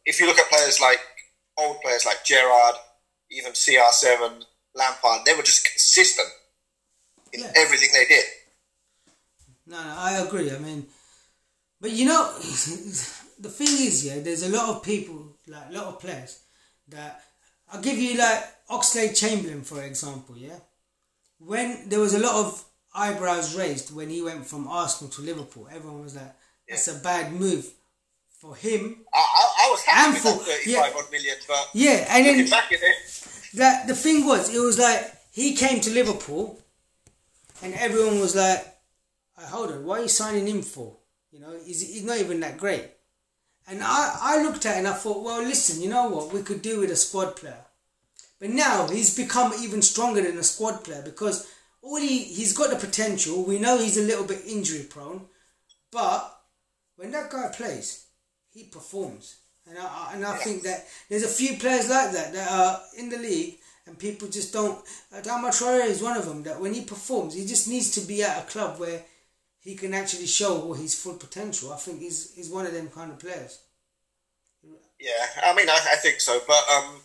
if 0.05 0.20
you 0.20 0.28
look 0.28 0.38
at 0.38 0.49
players 0.49 0.80
like 0.80 0.99
old 1.57 1.82
players 1.82 2.05
like 2.05 2.24
Gerrard, 2.24 2.76
even 3.32 3.53
CR7, 3.53 4.43
Lampard, 4.76 5.26
they 5.26 5.34
were 5.34 5.43
just 5.43 5.65
consistent 5.65 6.28
in 7.34 7.41
yeah. 7.41 7.51
everything 7.57 7.89
they 7.93 8.05
did. 8.05 8.26
No, 9.67 9.84
no, 9.84 9.95
I 9.97 10.24
agree. 10.26 10.51
I 10.51 10.57
mean, 10.59 10.86
but 11.82 11.91
you 11.91 12.05
know, 12.05 12.34
the 12.39 13.49
thing 13.49 13.88
is, 13.88 14.05
yeah, 14.05 14.20
there's 14.20 14.43
a 14.43 14.49
lot 14.49 14.70
of 14.70 14.84
people, 14.84 15.38
like 15.47 15.70
a 15.70 15.74
lot 15.74 15.86
of 15.86 15.99
players 15.99 16.39
that 16.88 17.22
I'll 17.72 17.82
give 17.82 17.97
you 17.97 18.17
like 18.17 18.43
Oxlade 18.70 19.17
Chamberlain, 19.20 19.63
for 19.63 19.84
example, 19.84 20.36
yeah. 20.38 20.59
When 21.39 21.89
there 21.89 21.99
was 21.99 22.13
a 22.13 22.20
lot 22.20 22.36
of 22.36 22.65
eyebrows 22.93 23.55
raised 23.55 23.95
when 23.95 24.09
he 24.09 24.22
went 24.22 24.45
from 24.45 24.67
Arsenal 24.67 25.11
to 25.13 25.22
Liverpool, 25.22 25.67
everyone 25.72 26.03
was 26.03 26.15
like, 26.15 26.36
"That's 26.67 26.88
a 26.88 26.95
bad 26.99 27.34
move." 27.34 27.72
for 28.39 28.55
him. 28.55 28.95
I, 29.13 29.17
I, 29.17 29.67
I 29.67 29.70
was 29.70 29.84
happy 29.84 30.13
with 30.13 30.22
for, 30.22 30.30
that 30.30 30.45
35 30.45 30.65
yeah, 30.65 30.93
odd 30.97 31.11
million, 31.11 31.36
but 31.47 31.70
yeah, 31.74 32.05
and 32.09 32.26
then 32.26 32.49
back 32.49 32.72
at 32.72 32.80
it. 32.82 33.51
That 33.55 33.88
the 33.88 33.95
thing 33.95 34.26
was, 34.26 34.53
it 34.53 34.59
was 34.59 34.80
like 34.80 35.13
he 35.32 35.55
came 35.55 35.82
to 35.82 35.89
Liverpool, 35.89 36.57
and 37.61 37.74
everyone 37.74 38.20
was 38.20 38.36
like, 38.36 38.65
"Hold 39.38 39.72
on, 39.72 39.86
why 39.86 39.99
are 39.99 40.01
you 40.03 40.07
signing 40.07 40.47
him 40.47 40.61
for? 40.61 40.95
You 41.32 41.41
know, 41.41 41.53
he's, 41.65 41.82
he's 41.82 42.03
not 42.03 42.17
even 42.17 42.39
that 42.39 42.57
great." 42.57 42.86
And 43.67 43.84
I, 43.84 44.17
I 44.20 44.41
looked 44.41 44.65
at 44.65 44.76
it 44.76 44.80
and 44.80 44.88
I 44.88 44.93
thought, 44.93 45.24
well, 45.24 45.43
listen, 45.43 45.80
you 45.80 45.89
know 45.89 46.09
what? 46.09 46.34
We 46.34 46.41
could 46.41 46.63
do 46.63 46.80
with 46.80 46.89
a 46.89 46.95
squad 46.95 47.36
player. 47.36 47.65
But 48.40 48.52
now 48.52 48.88
he's 48.88 49.16
become 49.16 49.54
even 49.60 49.82
stronger 49.82 50.22
than 50.22 50.38
a 50.38 50.44
squad 50.44 50.84
player 50.84 51.02
because 51.04 51.48
all 51.82 51.98
he, 51.98 52.20
he's 52.24 52.58
got 52.58 52.70
the 52.70 52.76
potential. 52.76 53.44
We 53.44 53.60
know 53.60 53.78
he's 53.78 53.98
a 53.98 54.02
little 54.02 54.26
bit 54.26 54.44
injury 54.48 54.86
prone, 54.90 55.26
but 55.92 56.36
when 56.96 57.12
that 57.12 57.30
guy 57.30 57.50
plays, 57.54 58.06
he 58.52 58.66
performs. 58.66 59.38
And 59.68 59.78
I, 59.78 60.12
and 60.14 60.26
I 60.26 60.36
think 60.38 60.64
that 60.64 60.88
there's 61.10 61.24
a 61.24 61.28
few 61.28 61.58
players 61.58 61.90
like 61.90 62.12
that 62.14 62.34
that 62.34 62.52
are 62.52 62.82
in 62.98 63.10
the 63.10 63.18
league 63.18 63.60
and 63.86 64.00
people 64.00 64.28
just 64.28 64.54
don't. 64.54 64.84
Adama 65.14 65.50
Traore 65.50 65.86
is 65.86 66.02
one 66.02 66.18
of 66.18 66.26
them 66.26 66.44
that 66.44 66.60
when 66.60 66.74
he 66.74 66.82
performs, 66.82 67.34
he 67.34 67.46
just 67.46 67.68
needs 67.68 67.92
to 67.92 68.02
be 68.02 68.24
at 68.24 68.44
a 68.44 68.50
club 68.50 68.80
where 68.80 69.04
he 69.60 69.76
can 69.76 69.94
actually 69.94 70.28
show 70.28 70.74
his 70.74 70.96
full 70.96 71.16
potential. 71.16 71.74
I 71.74 71.78
think 71.78 72.00
he's, 72.00 72.34
he's 72.34 72.50
one 72.50 72.66
of 72.66 72.74
them 72.74 72.90
kind 72.90 73.12
of 73.12 73.20
players. 73.20 73.60
Yeah, 75.00 75.12
I 75.44 75.56
mean, 75.56 75.70
I, 75.70 75.80
I 75.94 75.96
think 75.98 76.20
so. 76.20 76.40
But 76.48 76.64
um, 76.76 77.02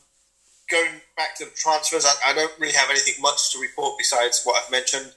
going 0.74 1.00
back 1.16 1.36
to 1.36 1.44
the 1.44 1.50
transfers, 1.52 2.04
I, 2.04 2.30
I 2.30 2.34
don't 2.34 2.52
really 2.58 2.74
have 2.74 2.90
anything 2.90 3.14
much 3.20 3.52
to 3.52 3.58
report 3.58 3.94
besides 3.98 4.42
what 4.44 4.62
I've 4.62 4.70
mentioned. 4.70 5.12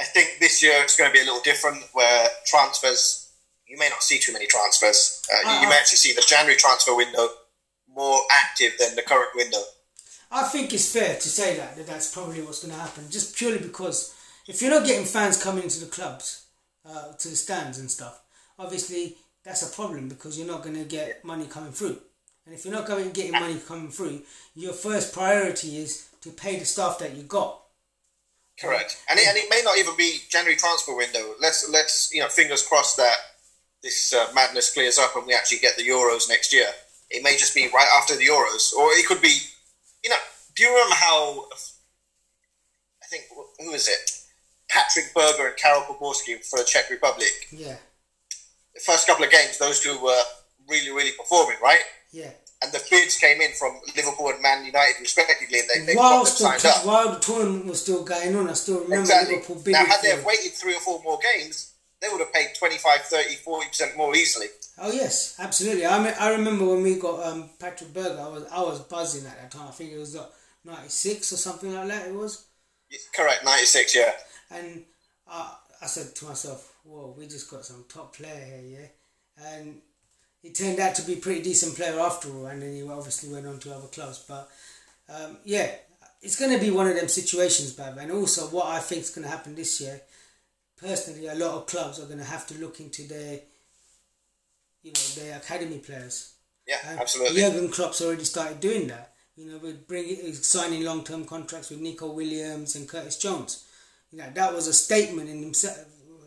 I 0.00 0.04
think 0.04 0.38
this 0.40 0.62
year 0.62 0.74
it's 0.82 0.96
going 0.96 1.10
to 1.10 1.14
be 1.14 1.20
a 1.20 1.24
little 1.24 1.42
different 1.42 1.82
where 1.92 2.28
transfers 2.46 3.24
you 3.66 3.78
may 3.78 3.88
not 3.88 4.02
see 4.02 4.18
too 4.18 4.32
many 4.32 4.46
transfers. 4.46 5.22
Uh, 5.32 5.48
uh, 5.48 5.62
you 5.62 5.68
may 5.68 5.74
actually 5.76 5.96
see 5.96 6.12
the 6.12 6.24
January 6.26 6.56
transfer 6.56 6.94
window 6.94 7.28
more 7.88 8.18
active 8.30 8.72
than 8.78 8.94
the 8.94 9.02
current 9.02 9.30
window. 9.34 9.62
I 10.30 10.44
think 10.44 10.72
it's 10.72 10.92
fair 10.92 11.14
to 11.14 11.28
say 11.28 11.56
that, 11.56 11.76
that 11.76 11.86
that's 11.86 12.12
probably 12.12 12.42
what's 12.42 12.62
going 12.62 12.74
to 12.74 12.80
happen, 12.80 13.04
just 13.10 13.36
purely 13.36 13.58
because 13.58 14.14
if 14.46 14.60
you're 14.60 14.70
not 14.70 14.86
getting 14.86 15.06
fans 15.06 15.42
coming 15.42 15.64
into 15.64 15.80
the 15.80 15.90
clubs, 15.90 16.46
uh, 16.86 17.12
to 17.12 17.28
the 17.28 17.36
stands 17.36 17.78
and 17.78 17.90
stuff, 17.90 18.20
obviously 18.58 19.16
that's 19.44 19.68
a 19.68 19.74
problem 19.74 20.08
because 20.08 20.38
you're 20.38 20.46
not 20.46 20.62
going 20.62 20.76
to 20.76 20.84
get 20.84 21.24
money 21.24 21.46
coming 21.46 21.72
through. 21.72 21.98
And 22.46 22.54
if 22.54 22.64
you're 22.64 22.74
not 22.74 22.86
going 22.86 23.10
getting 23.10 23.32
money 23.32 23.58
coming 23.66 23.90
through, 23.90 24.22
your 24.54 24.72
first 24.72 25.14
priority 25.14 25.78
is 25.78 26.08
to 26.20 26.30
pay 26.30 26.58
the 26.58 26.64
staff 26.64 26.98
that 26.98 27.16
you 27.16 27.22
got. 27.22 27.60
Correct, 28.60 29.02
and 29.10 29.18
it, 29.18 29.26
and 29.26 29.36
it 29.36 29.50
may 29.50 29.62
not 29.64 29.78
even 29.78 29.96
be 29.96 30.20
January 30.28 30.56
transfer 30.56 30.94
window. 30.94 31.34
Let's 31.40 31.68
let's 31.68 32.14
you 32.14 32.20
know 32.20 32.28
fingers 32.28 32.62
crossed 32.62 32.96
that 32.98 33.16
this 33.82 34.14
uh, 34.14 34.26
madness 34.32 34.72
clears 34.72 34.98
up 34.98 35.16
and 35.16 35.26
we 35.26 35.34
actually 35.34 35.58
get 35.58 35.76
the 35.76 35.82
Euros 35.82 36.28
next 36.28 36.52
year. 36.52 36.68
It 37.10 37.22
may 37.24 37.36
just 37.36 37.54
be 37.54 37.68
right 37.74 37.88
after 37.98 38.14
the 38.16 38.26
Euros, 38.26 38.72
or 38.74 38.90
it 38.92 39.06
could 39.06 39.20
be, 39.20 39.38
you 40.04 40.10
know. 40.10 40.16
Do 40.54 40.62
you 40.62 40.70
remember 40.70 40.94
how? 40.94 41.46
I 43.02 43.06
think 43.10 43.24
who 43.58 43.72
is 43.72 43.88
it? 43.88 44.10
Patrik 44.70 45.12
Berger 45.14 45.48
and 45.48 45.56
Karel 45.56 45.82
Poborský 45.82 46.44
for 46.44 46.58
the 46.58 46.64
Czech 46.64 46.90
Republic. 46.90 47.32
Yeah. 47.50 47.76
The 48.74 48.80
first 48.80 49.06
couple 49.06 49.24
of 49.24 49.30
games, 49.30 49.58
those 49.58 49.80
two 49.80 49.98
were 50.00 50.22
really, 50.68 50.90
really 50.90 51.12
performing, 51.12 51.56
right? 51.62 51.82
Yeah. 52.14 52.30
And 52.62 52.72
the 52.72 52.80
bids 52.90 53.18
came 53.18 53.40
in 53.40 53.50
from 53.52 53.80
Liverpool 53.96 54.28
and 54.28 54.40
Man 54.40 54.64
United, 54.64 55.00
respectively, 55.00 55.58
and 55.58 55.68
they, 55.68 55.92
they 55.92 55.96
while, 55.96 56.24
still, 56.24 56.48
signed 56.48 56.64
up. 56.64 56.86
while 56.86 57.12
the 57.12 57.18
tournament 57.18 57.66
was 57.66 57.82
still 57.82 58.04
going 58.04 58.34
on, 58.36 58.48
I 58.48 58.52
still 58.52 58.84
remember 58.84 59.00
exactly. 59.00 59.34
Liverpool 59.34 59.56
bidding. 59.56 59.72
Now, 59.72 59.84
had 59.86 60.00
they 60.02 60.22
waited 60.24 60.52
three 60.52 60.74
or 60.74 60.80
four 60.80 61.02
more 61.02 61.18
games, 61.20 61.74
they 62.00 62.06
would 62.08 62.20
have 62.20 62.32
paid 62.32 62.54
25, 62.56 63.00
30, 63.02 63.34
40% 63.44 63.96
more 63.96 64.14
easily. 64.14 64.46
Oh 64.78 64.92
yes, 64.92 65.36
absolutely. 65.40 65.86
I 65.86 66.02
mean, 66.02 66.14
I 66.18 66.30
remember 66.30 66.66
when 66.66 66.82
we 66.82 66.96
got 66.96 67.26
um, 67.26 67.50
Patrik 67.60 67.92
Berger. 67.92 68.20
I 68.20 68.28
was 68.28 68.44
I 68.50 68.60
was 68.60 68.80
buzzing 68.80 69.26
at 69.26 69.40
that 69.40 69.50
time. 69.50 69.68
I 69.68 69.70
think 69.70 69.92
it 69.92 69.98
was 69.98 70.16
ninety 70.64 70.88
six 70.88 71.32
or 71.32 71.36
something 71.36 71.72
like 71.72 71.88
that. 71.88 72.08
It 72.08 72.14
was. 72.14 72.46
Correct, 73.14 73.44
ninety 73.44 73.66
six. 73.66 73.94
Yeah. 73.94 74.10
And 74.50 74.84
I 75.28 75.54
I 75.80 75.86
said 75.86 76.14
to 76.16 76.24
myself, 76.24 76.74
"Whoa, 76.82 77.14
we 77.16 77.26
just 77.26 77.48
got 77.50 77.64
some 77.64 77.84
top 77.88 78.16
player 78.16 78.44
here, 78.44 78.80
yeah." 78.80 79.46
And 79.46 79.80
he 80.44 80.50
turned 80.50 80.78
out 80.78 80.94
to 80.94 81.02
be 81.02 81.14
a 81.14 81.16
pretty 81.16 81.42
decent 81.42 81.74
player 81.74 81.98
after 81.98 82.28
all. 82.28 82.46
And 82.46 82.60
then 82.60 82.74
he 82.74 82.82
obviously 82.82 83.32
went 83.32 83.46
on 83.46 83.58
to 83.60 83.74
other 83.74 83.86
clubs. 83.86 84.22
But 84.28 84.50
um, 85.08 85.38
yeah, 85.42 85.70
it's 86.20 86.38
going 86.38 86.52
to 86.52 86.62
be 86.62 86.70
one 86.70 86.86
of 86.86 86.96
them 86.96 87.08
situations, 87.08 87.74
Bav. 87.74 87.96
And 87.96 88.12
also, 88.12 88.42
what 88.48 88.66
I 88.66 88.78
think 88.78 89.00
is 89.00 89.10
going 89.10 89.24
to 89.24 89.30
happen 89.30 89.54
this 89.54 89.80
year 89.80 90.02
personally, 90.78 91.26
a 91.28 91.34
lot 91.34 91.54
of 91.54 91.66
clubs 91.66 91.98
are 91.98 92.04
going 92.04 92.18
to 92.18 92.24
have 92.24 92.46
to 92.48 92.58
look 92.58 92.78
into 92.78 93.08
their, 93.08 93.40
you 94.82 94.92
know, 94.92 95.22
their 95.22 95.38
academy 95.38 95.78
players. 95.78 96.34
Yeah, 96.68 96.76
and 96.88 97.00
absolutely. 97.00 97.40
Jurgen 97.40 97.70
Klopp's 97.70 98.02
already 98.02 98.24
started 98.24 98.60
doing 98.60 98.88
that. 98.88 99.12
You 99.36 99.50
know, 99.50 99.58
with 99.58 99.88
bringing 99.88 100.32
signing 100.34 100.84
long 100.84 101.04
term 101.04 101.24
contracts 101.24 101.70
with 101.70 101.80
Neco 101.80 102.12
Williams 102.12 102.76
and 102.76 102.86
Curtis 102.86 103.18
Jones. 103.18 103.66
You 104.12 104.18
know, 104.18 104.30
that 104.34 104.52
was 104.52 104.68
a 104.68 104.74
statement 104.74 105.30
in 105.30 105.42
himself, 105.42 105.78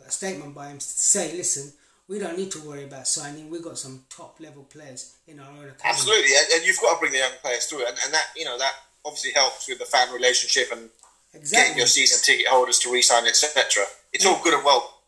a 0.05 0.11
statement 0.11 0.55
by 0.55 0.70
him 0.70 0.80
to 0.80 0.86
say, 0.86 1.38
listen, 1.38 1.72
we 2.08 2.20
don't 2.20 2.38
need 2.38 2.51
to 2.51 2.60
worry 2.60 2.86
about 2.86 3.08
signing. 3.08 3.49
We've 3.49 3.64
got 3.64 3.78
some 3.78 4.03
top 4.10 4.39
level 4.39 4.64
players 4.64 5.16
in 5.28 5.39
our 5.39 5.47
own 5.47 5.66
academy. 5.66 5.82
Absolutely, 5.84 6.32
and 6.55 6.66
you've 6.66 6.80
got 6.80 6.93
to 6.93 6.99
bring 6.99 7.12
the 7.12 7.20
young 7.20 7.38
players 7.41 7.66
through, 7.66 7.86
and, 7.86 7.97
and 8.05 8.14
that 8.14 8.28
you 8.36 8.45
know 8.45 8.58
that 8.58 8.74
obviously 9.05 9.32
helps 9.34 9.68
with 9.68 9.80
the 9.80 9.86
fan 9.86 10.12
relationship 10.14 10.72
and 10.72 10.89
exactly. 11.34 11.64
getting 11.64 11.78
your 11.78 11.88
season 11.88 12.20
ticket 12.24 12.47
holders 12.47 12.80
to 12.80 12.91
re-sign, 12.91 13.26
etc 13.26 13.86
it's 14.14 14.26
all 14.26 14.41
good 14.43 14.53
and 14.53 14.64
well 14.64 15.01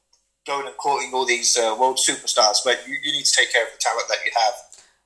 going 0.46 0.68
and 0.68 0.78
courting 0.78 1.12
all 1.14 1.26
these 1.26 1.58
uh, 1.58 1.76
world 1.80 1.98
superstars, 1.98 2.58
but 2.64 2.88
you, 2.88 2.96
you 3.04 3.12
need 3.12 3.26
to 3.26 3.32
take 3.32 3.52
care 3.52 3.64
of 3.64 3.72
the 3.72 3.78
talent 3.80 4.08
that 4.08 4.18
you 4.26 4.32
have. 4.36 4.54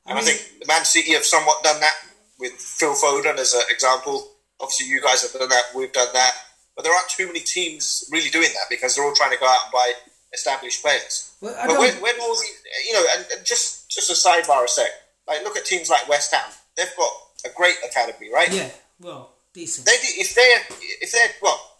And 0.05 0.17
I, 0.17 0.21
mean, 0.21 0.29
I 0.29 0.37
think 0.37 0.67
Man 0.67 0.85
City 0.85 1.13
have 1.13 1.25
somewhat 1.25 1.63
done 1.63 1.79
that 1.79 1.95
with 2.39 2.53
Phil 2.53 2.93
Foden 2.93 3.37
as 3.37 3.53
an 3.53 3.63
example. 3.69 4.31
Obviously, 4.59 4.87
you 4.87 5.01
guys 5.01 5.23
have 5.23 5.39
done 5.39 5.49
that. 5.49 5.63
We've 5.75 5.91
done 5.91 6.09
that. 6.13 6.33
But 6.75 6.83
there 6.83 6.93
aren't 6.93 7.09
too 7.09 7.27
many 7.27 7.39
teams 7.39 8.09
really 8.11 8.29
doing 8.29 8.49
that 8.53 8.65
because 8.69 8.95
they're 8.95 9.05
all 9.05 9.13
trying 9.13 9.31
to 9.31 9.37
go 9.37 9.45
out 9.45 9.65
and 9.65 9.71
buy 9.71 9.93
established 10.34 10.81
players. 10.81 11.36
Well, 11.41 11.55
but 11.67 11.79
when, 11.79 11.93
when 12.01 12.19
all 12.19 12.36
you 12.88 12.93
know, 12.93 13.03
and, 13.15 13.25
and, 13.36 13.45
just 13.45 13.89
just 13.89 14.09
a 14.09 14.13
sidebar 14.13 14.65
a 14.65 14.67
sec. 14.67 14.88
Like, 15.27 15.43
look 15.43 15.55
at 15.55 15.65
teams 15.65 15.89
like 15.89 16.09
West 16.09 16.34
Ham. 16.34 16.51
They've 16.75 16.91
got 16.97 17.13
a 17.45 17.49
great 17.55 17.77
academy, 17.88 18.29
right? 18.34 18.51
Yeah. 18.51 18.69
Well, 18.99 19.31
decent. 19.53 19.86
They 19.86 19.93
if 19.93 20.36
they're 20.36 20.77
if 21.01 21.11
they're 21.11 21.29
well, 21.41 21.77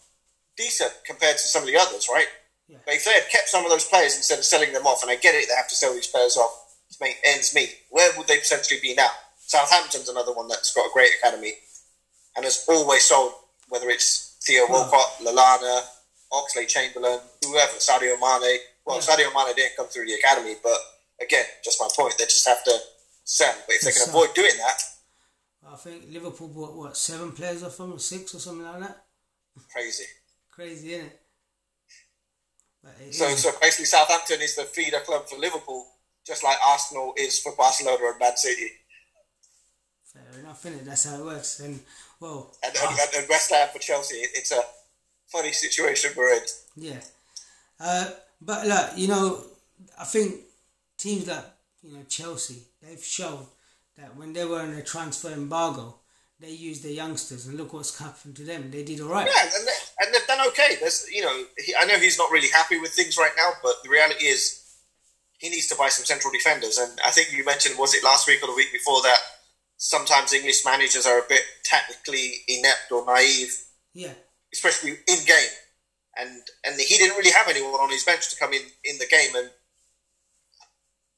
decent 0.56 0.92
compared 1.04 1.36
to 1.36 1.42
some 1.42 1.62
of 1.62 1.68
the 1.68 1.76
others, 1.76 2.08
right? 2.10 2.28
Yeah. 2.68 2.78
But 2.86 2.94
if 2.94 3.04
they 3.04 3.12
had 3.12 3.28
kept 3.30 3.48
some 3.48 3.64
of 3.64 3.70
those 3.70 3.84
players 3.84 4.16
instead 4.16 4.38
of 4.38 4.44
selling 4.44 4.72
them 4.72 4.86
off, 4.86 5.02
and 5.02 5.10
I 5.10 5.16
get 5.16 5.34
it, 5.34 5.48
they 5.48 5.54
have 5.54 5.68
to 5.68 5.74
sell 5.74 5.92
these 5.92 6.06
players 6.06 6.36
off 6.36 6.76
to 6.90 6.96
make 7.00 7.18
ends 7.24 7.54
meet, 7.54 7.76
where 7.90 8.10
would 8.16 8.26
they 8.26 8.38
potentially 8.38 8.80
be 8.80 8.94
now? 8.94 9.10
Southampton's 9.38 10.08
another 10.08 10.32
one 10.32 10.48
that's 10.48 10.72
got 10.72 10.86
a 10.86 10.92
great 10.92 11.10
academy 11.20 11.52
and 12.36 12.44
has 12.44 12.64
always 12.68 13.04
sold, 13.04 13.32
whether 13.68 13.90
it's 13.90 14.38
Theo 14.42 14.66
Walcott, 14.68 15.18
Lallana, 15.22 15.82
Oxlade 16.34 16.68
Chamberlain, 16.68 17.20
whoever, 17.44 17.78
Sadio 17.78 18.18
Mane. 18.20 18.58
Well, 18.84 18.96
yeah. 18.96 19.02
Sadio 19.02 19.34
Mane 19.34 19.54
didn't 19.54 19.76
come 19.76 19.86
through 19.86 20.06
the 20.06 20.14
academy, 20.14 20.54
but 20.62 20.78
again, 21.20 21.44
just 21.64 21.80
my 21.80 21.88
point, 21.94 22.14
they 22.18 22.24
just 22.24 22.46
have 22.46 22.64
to 22.64 22.76
sell. 23.24 23.54
But 23.66 23.76
if 23.76 23.82
they 23.82 23.92
can 23.92 24.08
avoid 24.08 24.34
doing 24.34 24.56
that. 24.58 24.82
I 25.66 25.76
think 25.76 26.04
Liverpool 26.10 26.48
bought, 26.48 26.76
what, 26.76 26.96
seven 26.96 27.32
players 27.32 27.62
off 27.62 27.78
them, 27.78 27.94
or 27.94 27.98
six 27.98 28.34
or 28.34 28.38
something 28.38 28.66
like 28.66 28.80
that? 28.80 29.04
Crazy 29.72 30.04
crazy, 30.54 30.94
isn't 30.94 31.06
it? 31.06 31.20
But 32.82 33.14
So, 33.14 33.28
so 33.34 33.50
basically, 33.60 33.86
Southampton 33.86 34.40
is 34.40 34.56
the 34.56 34.64
feeder 34.64 35.00
club 35.00 35.28
for 35.28 35.38
Liverpool, 35.38 35.86
just 36.26 36.44
like 36.44 36.58
Arsenal 36.64 37.14
is 37.16 37.40
for 37.40 37.54
Barcelona 37.56 38.10
and 38.10 38.18
Man 38.20 38.36
City. 38.36 38.68
Fair 40.04 40.40
enough, 40.40 40.62
innit? 40.62 40.84
That's 40.84 41.08
how 41.08 41.18
it 41.18 41.24
works. 41.24 41.60
And 41.60 41.80
well, 42.20 42.54
and, 42.64 42.74
and, 42.76 42.98
and 43.16 43.28
West 43.28 43.50
Ham 43.52 43.68
for 43.72 43.80
Chelsea. 43.80 44.16
It's 44.16 44.52
a 44.52 44.62
funny 45.30 45.52
situation 45.52 46.12
we're 46.16 46.34
in. 46.34 46.42
Yeah, 46.76 47.00
uh, 47.80 48.10
but 48.40 48.66
look, 48.66 48.90
you 48.96 49.08
know, 49.08 49.44
I 49.98 50.04
think 50.04 50.36
teams 50.98 51.26
like 51.26 51.44
you 51.82 51.96
know 51.96 52.04
Chelsea, 52.08 52.62
they've 52.82 53.02
shown 53.02 53.46
that 53.96 54.16
when 54.16 54.32
they 54.32 54.44
were 54.44 54.62
in 54.64 54.74
a 54.74 54.82
transfer 54.82 55.30
embargo, 55.30 55.96
they 56.40 56.50
used 56.50 56.84
their 56.84 56.92
youngsters, 56.92 57.46
and 57.46 57.56
look 57.56 57.72
what's 57.72 57.98
happened 57.98 58.36
to 58.36 58.44
them. 58.44 58.70
They 58.70 58.82
did 58.82 59.00
all 59.00 59.08
right. 59.08 59.26
Yeah, 59.26 59.42
and, 59.42 59.66
they, 59.66 59.72
and 60.00 60.14
they've 60.14 60.26
done 60.26 60.46
okay. 60.48 60.76
There's, 60.80 61.06
you 61.12 61.22
know, 61.22 61.44
he, 61.58 61.74
I 61.78 61.84
know 61.84 61.98
he's 61.98 62.18
not 62.18 62.30
really 62.30 62.48
happy 62.48 62.78
with 62.78 62.90
things 62.90 63.16
right 63.16 63.30
now, 63.36 63.52
but 63.62 63.74
the 63.82 63.90
reality 63.90 64.26
is 64.26 64.64
he 65.38 65.48
needs 65.48 65.68
to 65.68 65.76
buy 65.76 65.88
some 65.88 66.04
central 66.04 66.32
defenders. 66.32 66.78
And 66.78 66.98
I 67.04 67.10
think 67.10 67.32
you 67.32 67.44
mentioned, 67.44 67.78
was 67.78 67.94
it 67.94 68.04
last 68.04 68.26
week 68.26 68.42
or 68.42 68.46
the 68.46 68.54
week 68.54 68.72
before 68.72 69.00
that? 69.02 69.18
Sometimes 69.76 70.32
English 70.32 70.64
managers 70.64 71.06
are 71.06 71.18
a 71.18 71.28
bit 71.28 71.42
tactically 71.64 72.32
inept 72.48 72.90
or 72.90 73.04
naive. 73.06 73.56
Yeah. 73.92 74.12
Especially 74.54 74.90
in 74.90 75.18
game, 75.26 75.54
and 76.16 76.30
and 76.64 76.80
he 76.80 76.96
didn't 76.96 77.16
really 77.16 77.32
have 77.32 77.48
anyone 77.48 77.72
on 77.72 77.90
his 77.90 78.04
bench 78.04 78.30
to 78.30 78.38
come 78.38 78.52
in 78.52 78.62
in 78.84 78.98
the 78.98 79.06
game 79.06 79.34
and 79.34 79.50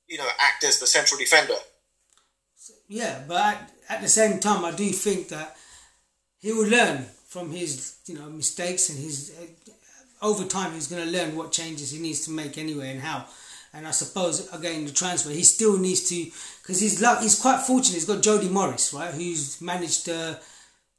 you 0.09 0.19
know 0.19 0.29
act 0.41 0.65
as 0.65 0.81
the 0.81 0.87
central 0.87 1.21
defender. 1.21 1.61
Yeah, 2.89 3.23
but 3.29 3.37
at, 3.37 3.71
at 3.89 4.01
the 4.01 4.09
same 4.09 4.41
time, 4.41 4.65
I 4.65 4.73
do 4.73 4.89
think 4.91 5.29
that 5.29 5.57
he 6.39 6.53
will 6.53 6.69
learn 6.69 7.07
from 7.29 7.51
his 7.51 7.97
you 8.07 8.19
know 8.19 8.31
mistakes 8.31 8.89
and 8.89 8.99
his 8.99 9.33
uh, 9.39 10.27
over 10.27 10.45
time 10.45 10.73
he's 10.73 10.89
going 10.89 11.05
to 11.05 11.11
learn 11.11 11.37
what 11.37 11.53
changes 11.53 11.91
he 11.91 12.01
needs 12.01 12.25
to 12.25 12.31
make 12.31 12.57
anyway 12.57 12.91
and 12.91 13.01
how. 13.01 13.27
And 13.75 13.87
I 13.87 13.91
suppose 13.91 14.51
again 14.55 14.87
the 14.87 14.93
transfer 14.93 15.31
he 15.31 15.43
still 15.43 15.77
needs 15.79 16.09
to 16.09 16.25
because 16.63 16.81
he's 16.81 16.99
he's 17.21 17.39
quite 17.39 17.61
fortunate. 17.61 17.95
He's 17.95 18.07
got 18.07 18.23
Jody 18.23 18.49
Morris 18.49 18.95
right, 18.95 19.13
who's 19.13 19.61
managed 19.61 20.07
the 20.07 20.41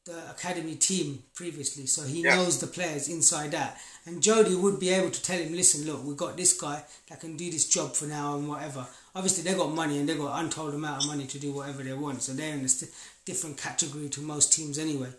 the 0.08 0.32
academy 0.32 0.76
team 0.76 1.22
previously, 1.36 1.86
so 1.86 2.04
he 2.04 2.24
yeah. 2.24 2.36
knows 2.36 2.60
the 2.60 2.68
players 2.68 3.10
inside 3.10 3.54
out. 3.54 3.74
And 4.06 4.24
Jody 4.24 4.56
would 4.56 4.80
be 4.80 4.90
able 4.90 5.12
to 5.12 5.22
tell 5.22 5.38
him, 5.38 5.54
listen, 5.54 5.86
look, 5.86 6.04
we've 6.04 6.18
got 6.18 6.38
this 6.38 6.60
guy 6.60 6.84
that 7.10 7.20
can 7.20 7.38
do 7.38 7.52
this 7.52 7.68
job 7.68 7.94
for 7.94 8.06
now 8.06 8.36
and 8.36 8.48
whatever 8.48 8.88
obviously 9.18 9.44
they 9.44 9.58
got 9.58 9.74
money 9.74 9.98
and 9.98 10.08
they 10.08 10.16
got 10.16 10.40
untold 10.40 10.76
amount 10.76 11.04
of 11.04 11.10
money 11.10 11.26
to 11.26 11.40
do 11.40 11.52
whatever 11.52 11.82
they 11.82 11.94
want. 11.94 12.22
So 12.22 12.34
they're 12.34 12.54
in 12.54 12.64
a 12.64 12.70
st- 12.70 12.92
different 13.26 13.58
category 13.58 14.10
to 14.10 14.22
most 14.22 14.54
teams 14.54 14.78
anyway. 14.78 15.10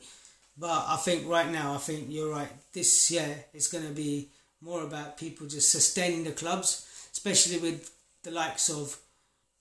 But 0.57 0.85
I 0.87 0.97
think 0.97 1.29
right 1.29 1.51
now, 1.51 1.75
I 1.75 1.79
think 1.79 2.07
you're 2.09 2.31
right. 2.31 2.49
This 2.73 3.11
year 3.11 3.45
it's 3.53 3.69
going 3.69 3.87
to 3.87 3.93
be 3.93 4.29
more 4.61 4.85
about 4.85 5.19
people 5.19 5.49
just 5.49 5.71
sustaining 5.73 6.23
the 6.25 6.31
clubs, 6.31 6.87
especially 7.13 7.59
with 7.59 7.91
the 8.23 8.31
likes 8.31 8.71
of, 8.71 8.97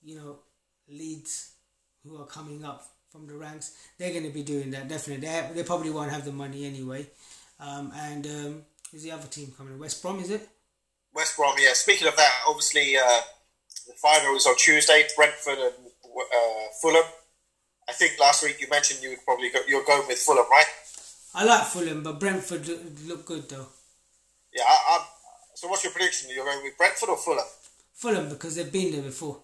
you 0.02 0.14
know, 0.14 0.38
Leeds 0.88 1.52
who 2.04 2.16
are 2.20 2.26
coming 2.26 2.64
up 2.64 2.86
from 3.18 3.26
the 3.26 3.36
ranks. 3.36 3.76
They're 3.98 4.12
going 4.12 4.24
to 4.24 4.30
be 4.30 4.42
doing 4.42 4.70
that 4.70 4.88
definitely. 4.88 5.26
They, 5.26 5.50
they 5.54 5.62
probably 5.64 5.90
won't 5.90 6.12
have 6.12 6.24
the 6.24 6.32
money 6.32 6.64
anyway. 6.64 7.06
Um, 7.60 7.92
and 7.96 8.26
um, 8.26 8.62
is 8.92 9.02
the 9.02 9.10
other 9.10 9.26
team 9.26 9.52
coming? 9.56 9.78
West 9.78 10.00
Brom, 10.02 10.20
is 10.20 10.30
it? 10.30 10.48
West 11.14 11.36
Brom, 11.36 11.56
yeah. 11.58 11.72
Speaking 11.74 12.08
of 12.08 12.16
that, 12.16 12.32
obviously. 12.48 12.96
Uh 12.96 13.20
the 13.88 13.94
final 13.94 14.34
was 14.34 14.46
on 14.46 14.56
Tuesday, 14.56 15.04
Brentford 15.16 15.58
and 15.58 15.74
uh, 16.04 16.68
Fulham. 16.80 17.04
I 17.88 17.92
think 17.92 18.20
last 18.20 18.44
week 18.44 18.60
you 18.60 18.68
mentioned 18.68 19.02
you 19.02 19.10
would 19.10 19.24
probably 19.24 19.50
go, 19.50 19.60
you're 19.66 19.84
going 19.84 20.06
with 20.06 20.18
Fulham, 20.18 20.44
right? 20.50 20.66
I 21.34 21.44
like 21.44 21.64
Fulham, 21.64 22.02
but 22.02 22.20
Brentford 22.20 22.68
look, 23.06 23.24
good 23.24 23.48
though. 23.48 23.66
Yeah, 24.54 24.64
I, 24.66 25.06
so 25.54 25.68
what's 25.68 25.84
your 25.84 25.92
prediction? 25.92 26.30
You're 26.34 26.44
going 26.44 26.62
with 26.62 26.76
Brentford 26.76 27.08
or 27.08 27.16
Fulham? 27.16 27.44
Fulham 27.94 28.28
because 28.28 28.56
they've 28.56 28.70
been 28.70 28.92
there 28.92 29.02
before. 29.02 29.40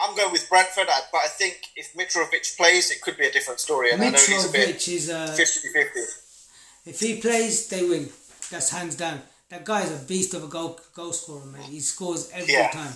I'm 0.00 0.16
going 0.16 0.32
with 0.32 0.48
Brentford, 0.48 0.86
but 1.12 1.20
I 1.22 1.28
think 1.28 1.58
if 1.76 1.92
Mitrovic 1.94 2.56
plays, 2.56 2.90
it 2.90 3.02
could 3.02 3.18
be 3.18 3.26
a 3.26 3.32
different 3.32 3.60
story. 3.60 3.90
And 3.92 4.00
Mitrovic 4.00 4.88
is 4.88 5.10
uh, 5.10 5.36
50-50. 5.38 6.86
If 6.86 7.00
he 7.00 7.20
plays, 7.20 7.68
they 7.68 7.86
win. 7.86 8.08
That's 8.50 8.70
hands 8.70 8.96
down. 8.96 9.20
That 9.50 9.64
guy 9.64 9.82
is 9.82 9.92
a 9.92 10.04
beast 10.06 10.32
of 10.34 10.44
a 10.44 10.46
goal 10.46 10.80
goal 10.94 11.12
scorer, 11.12 11.44
man. 11.44 11.62
He 11.62 11.80
scores 11.80 12.30
every 12.32 12.54
yeah. 12.54 12.70
time. 12.70 12.94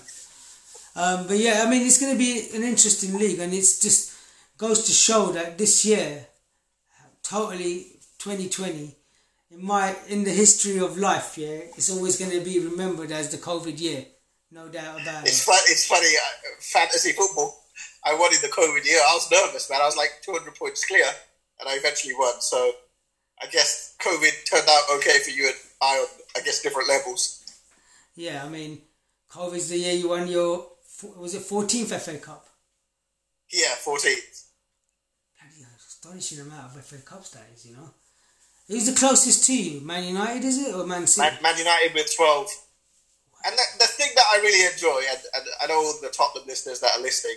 Um, 0.96 1.26
but 1.26 1.36
yeah, 1.36 1.64
I 1.66 1.70
mean, 1.70 1.82
it's 1.84 2.00
going 2.00 2.12
to 2.12 2.18
be 2.18 2.48
an 2.54 2.62
interesting 2.62 3.18
league, 3.18 3.40
and 3.40 3.52
it's 3.52 3.80
just 3.80 4.14
goes 4.56 4.84
to 4.84 4.92
show 4.92 5.32
that 5.32 5.58
this 5.58 5.84
year, 5.84 6.26
totally 7.22 7.98
2020, 8.18 8.94
in 9.50 9.64
my 9.64 9.96
in 10.08 10.22
the 10.24 10.30
history 10.30 10.78
of 10.78 10.96
life, 10.96 11.36
yeah, 11.36 11.58
it's 11.76 11.90
always 11.90 12.16
going 12.18 12.30
to 12.30 12.40
be 12.40 12.60
remembered 12.60 13.10
as 13.10 13.30
the 13.30 13.38
COVID 13.38 13.80
year, 13.80 14.06
no 14.54 14.68
doubt 14.68 15.02
about 15.02 15.26
it's 15.26 15.42
it. 15.42 15.50
Fun, 15.50 15.60
it's 15.66 15.86
funny, 15.86 16.06
uh, 16.06 16.48
fantasy 16.60 17.12
football. 17.12 17.60
I 18.06 18.14
won 18.14 18.32
in 18.32 18.40
the 18.40 18.48
COVID 18.48 18.84
year. 18.84 19.00
I 19.00 19.14
was 19.14 19.28
nervous, 19.30 19.68
man. 19.68 19.80
I 19.82 19.86
was 19.86 19.96
like 19.96 20.10
200 20.22 20.54
points 20.54 20.86
clear, 20.86 21.06
and 21.58 21.68
I 21.68 21.74
eventually 21.74 22.14
won. 22.14 22.40
So 22.40 22.70
I 23.42 23.46
guess 23.46 23.96
COVID 24.00 24.48
turned 24.48 24.68
out 24.68 24.82
okay 24.96 25.18
for 25.24 25.30
you 25.30 25.46
and 25.46 25.56
I 25.82 25.96
on, 25.96 26.06
I 26.36 26.40
guess, 26.44 26.62
different 26.62 26.88
levels. 26.88 27.44
Yeah, 28.14 28.44
I 28.44 28.48
mean, 28.48 28.82
COVID's 29.30 29.70
the 29.70 29.78
year 29.78 29.94
you 29.94 30.10
won 30.10 30.28
your, 30.28 30.68
was 31.16 31.34
it 31.34 31.42
14th 31.42 31.98
FA 32.00 32.18
Cup? 32.18 32.46
Yeah, 33.52 33.74
14th. 33.84 34.42
Astonishing 35.76 36.40
amount 36.40 36.76
of 36.76 36.84
FA 36.84 36.98
Cups 36.98 37.30
that 37.30 37.46
is, 37.54 37.66
you 37.66 37.74
know. 37.74 37.90
Who's 38.68 38.86
the 38.86 38.98
closest 38.98 39.46
to 39.46 39.56
you? 39.56 39.80
Man 39.80 40.04
United, 40.04 40.44
is 40.44 40.58
it, 40.58 40.74
or 40.74 40.86
Man 40.86 41.06
City? 41.06 41.28
Man, 41.28 41.42
Man 41.42 41.58
United 41.58 41.94
with 41.94 42.14
12. 42.14 42.48
And 43.44 43.54
the, 43.54 43.64
the 43.78 43.86
thing 43.86 44.10
that 44.14 44.24
I 44.32 44.38
really 44.38 44.72
enjoy, 44.72 45.02
and, 45.10 45.20
and 45.34 45.44
I 45.62 45.66
know 45.66 45.92
the 46.00 46.08
Tottenham 46.08 46.48
listeners 46.48 46.80
that 46.80 46.96
are 46.96 47.02
listening, 47.02 47.36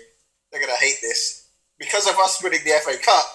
they're 0.51 0.61
going 0.61 0.73
to 0.73 0.79
hate 0.79 0.99
this. 1.01 1.49
Because 1.77 2.07
of 2.07 2.15
us 2.15 2.41
winning 2.41 2.61
the 2.63 2.79
FA 2.83 2.97
Cup, 3.03 3.25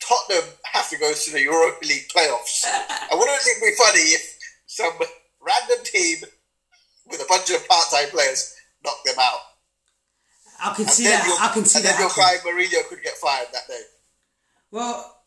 Tottenham 0.00 0.50
have 0.64 0.90
to 0.90 0.98
go 0.98 1.12
to 1.12 1.32
the 1.32 1.40
Europa 1.40 1.86
League 1.86 2.08
playoffs. 2.14 2.66
and 2.66 3.18
wouldn't 3.18 3.40
it 3.46 3.62
be 3.62 3.74
funny 3.76 4.00
if 4.16 4.38
some 4.66 4.92
random 5.40 5.84
team 5.84 6.18
with 7.06 7.20
a 7.20 7.26
bunch 7.28 7.50
of 7.50 7.66
part-time 7.68 8.08
players 8.10 8.54
knocked 8.84 9.04
them 9.04 9.16
out? 9.20 9.38
I 10.62 10.74
can 10.74 10.84
and 10.84 10.90
see 10.90 11.04
that. 11.04 11.38
I 11.40 11.54
can 11.54 11.64
see 11.64 11.78
and 11.78 11.86
that. 11.86 11.92
Then 11.92 12.00
your 12.00 12.10
guy 12.10 12.36
Mourinho 12.44 12.88
could 12.88 13.02
get 13.02 13.14
fired 13.14 13.48
that 13.52 13.66
day. 13.68 13.80
Well, 14.70 15.22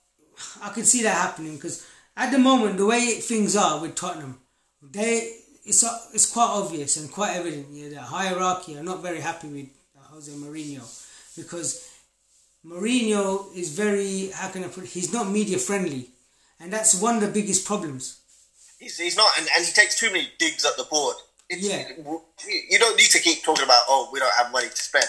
I 0.62 0.70
can 0.70 0.84
see 0.86 1.04
that 1.04 1.16
happening 1.16 1.56
because 1.56 1.86
at 2.16 2.32
the 2.32 2.38
moment, 2.38 2.78
the 2.78 2.86
way 2.86 3.16
things 3.16 3.56
are 3.56 3.82
with 3.82 3.96
Tottenham, 3.96 4.42
they 4.82 5.43
it's 5.66 5.84
uh, 5.84 5.98
it's 6.14 6.32
quite 6.32 6.50
obvious 6.50 6.98
and 6.98 7.12
quite 7.12 7.36
evident. 7.36 7.68
Yeah, 7.72 7.90
the 7.90 8.02
hierarchy 8.02 8.78
are 8.78 8.84
not 8.84 9.02
very 9.02 9.22
happy 9.22 9.48
with 9.48 9.68
uh, 9.98 10.14
Jose 10.14 10.32
Mourinho 10.32 10.84
because 11.36 11.90
Mourinho 12.66 13.54
is 13.56 13.70
very, 13.70 14.30
how 14.34 14.50
can 14.50 14.64
I 14.64 14.68
put 14.68 14.86
it, 14.86 14.90
he's 14.90 15.12
not 15.12 15.30
media 15.30 15.58
friendly. 15.58 16.10
And 16.60 16.72
that's 16.72 17.00
one 17.00 17.16
of 17.16 17.22
the 17.22 17.28
biggest 17.28 17.66
problems. 17.66 18.22
He's, 18.80 18.98
he's 18.98 19.18
not, 19.18 19.30
and, 19.38 19.48
and 19.56 19.66
he 19.66 19.72
takes 19.74 20.00
too 20.00 20.12
many 20.12 20.30
digs 20.40 20.66
at 20.66 20.78
the 20.78 20.84
board. 20.84 21.18
It's, 21.50 21.62
yeah. 21.62 21.90
You 22.48 22.80
don't 22.80 22.96
need 22.96 23.10
to 23.10 23.20
keep 23.20 23.44
talking 23.44 23.66
about, 23.66 23.82
oh, 23.90 24.10
we 24.14 24.20
don't 24.20 24.34
have 24.38 24.52
money 24.52 24.70
to 24.70 24.78
spend. 24.78 25.06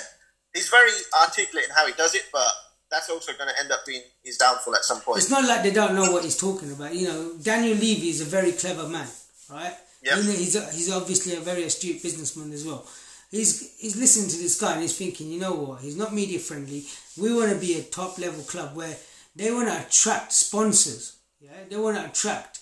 He's 0.53 0.69
very 0.69 0.91
articulate 1.23 1.67
in 1.67 1.71
how 1.75 1.87
he 1.87 1.93
does 1.93 2.15
it, 2.15 2.23
but 2.33 2.47
that's 2.91 3.09
also 3.09 3.33
going 3.33 3.49
to 3.49 3.61
end 3.61 3.71
up 3.71 3.87
being 3.87 4.03
his 4.23 4.37
downfall 4.37 4.75
at 4.75 4.85
some 4.85 5.01
point. 5.01 5.19
It's 5.19 5.31
not 5.31 5.45
like 5.45 5.63
they 5.63 5.71
don't 5.71 5.95
know 5.95 6.11
what 6.11 6.25
he's 6.25 6.37
talking 6.37 6.73
about. 6.73 6.95
You 6.95 7.09
know, 7.09 7.33
Daniel 7.41 7.77
Levy 7.77 8.09
is 8.09 8.21
a 8.21 8.25
very 8.25 8.53
clever 8.53 8.89
man, 8.89 9.09
right? 9.51 9.75
Yep. 10.05 10.19
He's, 10.19 10.75
he's 10.75 10.93
obviously 10.93 11.35
a 11.35 11.41
very 11.41 11.65
astute 11.65 12.03
businessman 12.03 12.53
as 12.53 12.65
well 12.65 12.87
he's 13.35 13.77
he's 13.79 13.97
listening 13.97 14.31
to 14.31 14.37
this 14.37 14.61
guy 14.61 14.73
and 14.73 14.83
he's 14.83 14.97
thinking, 14.97 15.31
you 15.31 15.41
know 15.41 15.55
what? 15.55 15.81
He's 15.81 15.97
not 15.97 16.15
media 16.15 16.39
friendly. 16.39 16.85
We 17.21 17.35
want 17.35 17.53
to 17.53 17.59
be 17.59 17.79
a 17.79 17.83
top 17.83 18.19
level 18.19 18.43
club 18.45 18.77
where 18.77 18.97
they 19.35 19.51
want 19.51 19.69
to 19.69 19.87
attract 19.87 20.33
sponsors. 20.33 21.17
Yeah, 21.41 21.51
they 21.69 21.77
want 21.77 21.97
to 21.97 22.07
attract, 22.07 22.61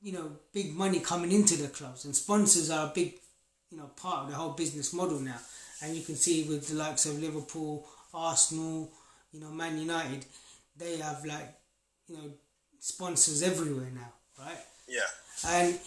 you 0.00 0.12
know, 0.12 0.32
big 0.52 0.74
money 0.74 1.00
coming 1.00 1.32
into 1.32 1.56
the 1.56 1.68
clubs, 1.68 2.04
and 2.04 2.14
sponsors 2.14 2.70
are 2.70 2.88
a 2.88 2.92
big, 2.94 3.14
you 3.70 3.78
know, 3.78 3.90
part 3.96 4.24
of 4.24 4.30
the 4.30 4.36
whole 4.36 4.52
business 4.52 4.92
model 4.92 5.18
now. 5.18 5.38
And 5.82 5.96
you 5.96 6.02
can 6.02 6.16
see 6.16 6.44
with 6.44 6.68
the 6.68 6.74
likes 6.74 7.06
of 7.06 7.20
Liverpool, 7.20 7.86
Arsenal, 8.12 8.90
you 9.32 9.40
know, 9.40 9.50
Man 9.50 9.78
United, 9.78 10.26
they 10.76 10.96
have 10.98 11.24
like, 11.24 11.54
you 12.08 12.16
know, 12.16 12.30
sponsors 12.78 13.42
everywhere 13.42 13.90
now, 13.94 14.12
right? 14.38 14.58
Yeah. 14.88 15.00
And 15.46 15.78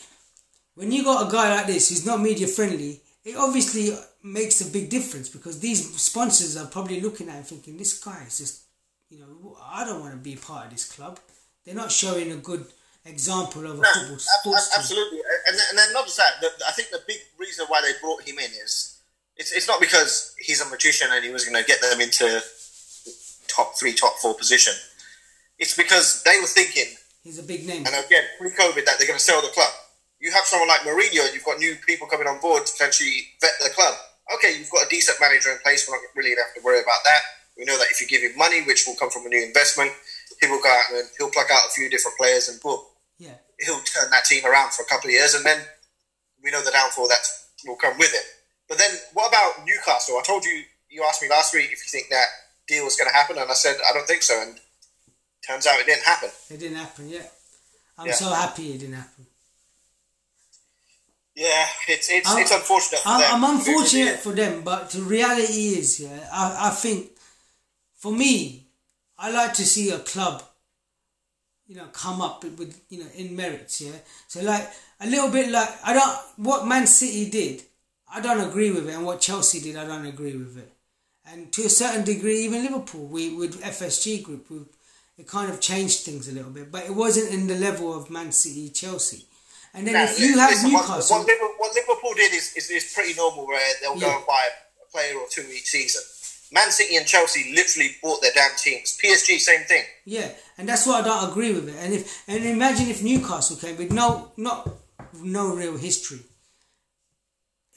when 0.76 0.91
you 0.91 1.03
got 1.03 1.28
a 1.28 1.32
guy 1.32 1.55
like 1.55 1.67
this 1.67 1.89
who's 1.89 2.05
not 2.05 2.22
media 2.22 2.47
friendly, 2.47 3.01
it 3.24 3.36
obviously 3.38 3.95
makes 4.24 4.61
a 4.61 4.72
big 4.72 4.89
difference 4.89 5.30
because 5.30 5.59
these 5.59 5.95
sponsors 6.01 6.57
are 6.57 6.67
probably 6.67 7.01
looking 7.01 7.30
at 7.30 7.36
and 7.36 7.45
thinking, 7.45 7.78
this 7.78 8.03
guy 8.03 8.24
is 8.28 8.38
just, 8.38 8.63
you 9.09 9.19
know, 9.19 9.57
I 9.63 9.86
don't 9.86 9.99
want 9.99 10.13
to 10.13 10.17
be 10.17 10.36
part 10.36 10.65
of 10.65 10.72
this 10.72 10.91
club. 10.91 11.19
They're 11.65 11.76
not 11.76 11.91
showing 11.91 12.32
a 12.32 12.38
good 12.38 12.65
example 13.05 13.65
of 13.65 13.80
a 13.80 13.82
no, 13.82 13.89
football 13.93 14.17
sports 14.17 14.76
Absolutely. 14.76 15.19
And, 15.47 15.57
and 15.69 15.78
then 15.78 15.93
not 15.93 16.05
just 16.05 16.17
that, 16.17 16.41
the, 16.41 16.47
I 16.67 16.72
think 16.72 16.89
the 16.89 17.01
big 17.07 17.17
reason 17.38 17.65
why 17.67 17.82
they 17.82 17.99
brought 17.99 18.22
him 18.24 18.39
in 18.39 18.51
is 18.63 18.99
it's, 19.38 19.51
it's 19.51 19.67
not 19.67 19.80
because 19.80 20.36
he's 20.39 20.61
a 20.61 20.69
magician 20.69 21.09
and 21.11 21.24
he 21.24 21.32
was 21.32 21.45
going 21.45 21.61
to 21.61 21.67
get 21.67 21.82
them 21.82 21.99
into 21.99 22.41
top 23.47 23.78
three, 23.78 23.93
top 23.93 24.17
four 24.17 24.34
position. 24.36 24.74
It's 25.59 25.76
because 25.76 26.24
they 26.24 26.39
were 26.39 26.47
thinking. 26.47 26.95
He's 27.24 27.38
a 27.38 27.43
big 27.43 27.67
name. 27.67 27.86
And 27.86 28.05
again, 28.05 28.24
pre 28.39 28.49
COVID, 28.49 28.86
that 28.86 28.95
they're 28.97 29.07
going 29.07 29.19
to 29.19 29.24
sell 29.24 29.41
the 29.41 29.49
club. 29.49 29.69
You 30.22 30.32
have 30.32 30.45
someone 30.45 30.69
like 30.69 30.82
Mourinho, 30.82 31.26
and 31.26 31.34
you've 31.34 31.43
got 31.43 31.57
new 31.59 31.76
people 31.86 32.07
coming 32.07 32.28
on 32.28 32.39
board 32.39 32.65
to 32.65 32.72
potentially 32.72 33.28
vet 33.41 33.51
the 33.59 33.69
club. 33.74 33.95
Okay, 34.38 34.55
you've 34.57 34.69
got 34.69 34.86
a 34.86 34.89
decent 34.89 35.19
manager 35.19 35.51
in 35.51 35.57
place. 35.59 35.89
We're 35.89 35.97
not 35.97 36.05
really 36.15 36.30
going 36.32 36.45
to 36.45 36.47
have 36.47 36.55
to 36.55 36.63
worry 36.63 36.80
about 36.80 37.01
that. 37.03 37.22
We 37.57 37.65
know 37.65 37.78
that 37.78 37.89
if 37.91 37.99
you 37.99 38.07
give 38.07 38.22
him 38.22 38.38
money, 38.38 38.61
which 38.63 38.86
will 38.88 38.95
come 38.95 39.09
from 39.09 39.26
a 39.26 39.30
new 39.30 39.43
investment, 39.43 39.91
he 40.39 40.47
will 40.47 40.61
go 40.61 40.69
out 40.69 40.93
and 40.95 41.09
he'll 41.17 41.30
pluck 41.34 41.49
out 41.51 41.65
a 41.67 41.72
few 41.76 41.89
different 41.89 42.17
players 42.17 42.47
and 42.47 42.61
boom, 42.61 42.80
Yeah. 43.17 43.36
he'll 43.59 43.82
turn 43.82 44.09
that 44.11 44.24
team 44.26 44.45
around 44.45 44.72
for 44.72 44.84
a 44.84 44.86
couple 44.86 45.09
of 45.09 45.13
years, 45.13 45.34
and 45.34 45.43
then 45.45 45.59
we 46.41 46.49
know 46.51 46.63
the 46.63 46.72
downfall 46.72 47.07
that 47.09 47.22
will 47.65 47.76
come 47.76 47.97
with 47.97 48.13
it. 48.13 48.26
But 48.69 48.78
then, 48.78 48.89
what 49.13 49.28
about 49.28 49.65
Newcastle? 49.65 50.17
I 50.17 50.22
told 50.24 50.45
you, 50.45 50.63
you 50.89 51.03
asked 51.03 51.22
me 51.22 51.30
last 51.30 51.53
week 51.53 51.65
if 51.74 51.80
you 51.84 51.89
think 51.91 52.09
that 52.09 52.26
deal 52.67 52.86
was 52.86 52.95
going 52.95 53.09
to 53.09 53.15
happen, 53.15 53.38
and 53.38 53.49
I 53.51 53.53
said 53.53 53.76
I 53.88 53.91
don't 53.93 54.07
think 54.07 54.24
so. 54.24 54.39
And 54.41 54.59
turns 55.45 55.67
out 55.67 55.80
it 55.80 55.86
didn't 55.86 56.03
happen. 56.05 56.30
It 56.49 56.57
didn't 56.59 56.78
happen 56.78 57.09
yeah. 57.09 57.28
I'm 57.97 58.07
Yeah. 58.07 58.13
so 58.13 58.30
happy 58.30 58.74
it 58.74 58.78
didn't 58.80 58.95
happen. 58.95 59.28
Yeah, 61.36 61.65
it's 61.88 62.09
it's, 62.11 62.29
I'm- 62.29 62.39
it's 62.41 62.51
unfortunate. 62.51 62.99
For. 63.01 63.09
I'm, 63.09 63.43
I'm 63.43 63.57
unfortunate 63.57 64.19
for 64.19 64.34
them, 64.34 64.63
but 64.63 64.89
the 64.91 65.01
reality 65.01 65.75
is, 65.79 65.99
yeah, 65.99 66.27
I, 66.32 66.67
I 66.67 66.69
think 66.71 67.11
for 67.95 68.11
me, 68.11 68.67
I 69.17 69.32
like 69.32 69.53
to 69.55 69.63
see 69.65 69.91
a 69.91 69.99
club, 69.99 70.43
you 71.67 71.75
know, 71.77 71.86
come 71.93 72.21
up 72.21 72.43
with, 72.43 72.82
you 72.89 72.99
know 72.99 73.09
in 73.15 73.36
merits, 73.36 73.79
yeah. 73.82 73.95
So 74.27 74.41
like 74.41 74.67
a 74.99 75.07
little 75.07 75.29
bit 75.32 75.49
like 75.51 75.69
I 75.86 75.93
don't 75.93 76.17
what 76.47 76.67
Man 76.67 76.86
City 76.86 77.29
did, 77.29 77.63
I 78.13 78.19
don't 78.19 78.41
agree 78.49 78.71
with 78.71 78.89
it, 78.89 78.93
and 78.95 79.05
what 79.05 79.21
Chelsea 79.21 79.61
did, 79.61 79.77
I 79.77 79.86
don't 79.86 80.05
agree 80.05 80.36
with 80.36 80.57
it, 80.57 80.69
and 81.32 81.51
to 81.53 81.61
a 81.63 81.69
certain 81.69 82.03
degree, 82.03 82.39
even 82.41 82.63
Liverpool, 82.63 83.05
we 83.05 83.34
with 83.34 83.61
FSG 83.63 84.21
Group, 84.23 84.49
we, 84.49 84.57
it 85.17 85.27
kind 85.27 85.49
of 85.49 85.61
changed 85.61 85.99
things 86.01 86.27
a 86.27 86.34
little 86.34 86.51
bit, 86.51 86.71
but 86.71 86.84
it 86.86 86.93
wasn't 86.93 87.34
in 87.34 87.47
the 87.47 87.55
level 87.55 87.95
of 87.97 88.09
Man 88.09 88.34
City, 88.34 88.67
Chelsea. 88.69 89.25
And 89.74 89.88
then 89.88 89.93
Now, 89.93 90.03
if 90.03 90.19
you 90.19 90.38
have 90.38 90.49
listen, 90.49 90.74
what- 90.74 90.82
Newcastle, 90.88 91.17
What, 91.17 91.28
Liverpool, 91.28 91.55
what 91.57 91.76
Liverpool 91.76 92.13
did 92.15 92.34
is, 92.34 92.53
is, 92.55 92.69
is 92.69 92.93
pretty 92.93 93.13
normal, 93.13 93.47
where 93.47 93.74
they'll 93.82 93.97
go 93.99 94.17
and 94.17 94.26
buy 94.28 94.43
a 94.86 94.91
player 94.91 95.15
or 95.17 95.28
two 95.30 95.43
each 95.49 95.67
season. 95.67 96.01
Man 96.53 96.69
City 96.69 96.97
and 96.97 97.07
Chelsea 97.07 97.53
literally 97.55 97.95
bought 98.03 98.22
their 98.22 98.34
damn 98.36 98.51
teams. 98.57 98.97
PSG, 99.01 99.39
same 99.39 99.61
thing. 99.63 99.84
Yeah, 100.03 100.28
and 100.57 100.67
that's 100.67 100.86
why 100.86 100.99
I 100.99 101.01
don't 101.01 101.30
agree 101.32 101.53
with 101.53 101.69
it. 101.69 101.76
And 101.80 101.93
if 101.93 102.24
and 102.28 102.43
imagine 102.43 102.89
if 102.89 103.01
Newcastle 103.01 103.55
came 103.55 103.78
with 103.78 103.91
no 103.93 104.34
not 104.36 104.69
no 105.24 105.55
real 105.55 105.78
history. 105.78 106.19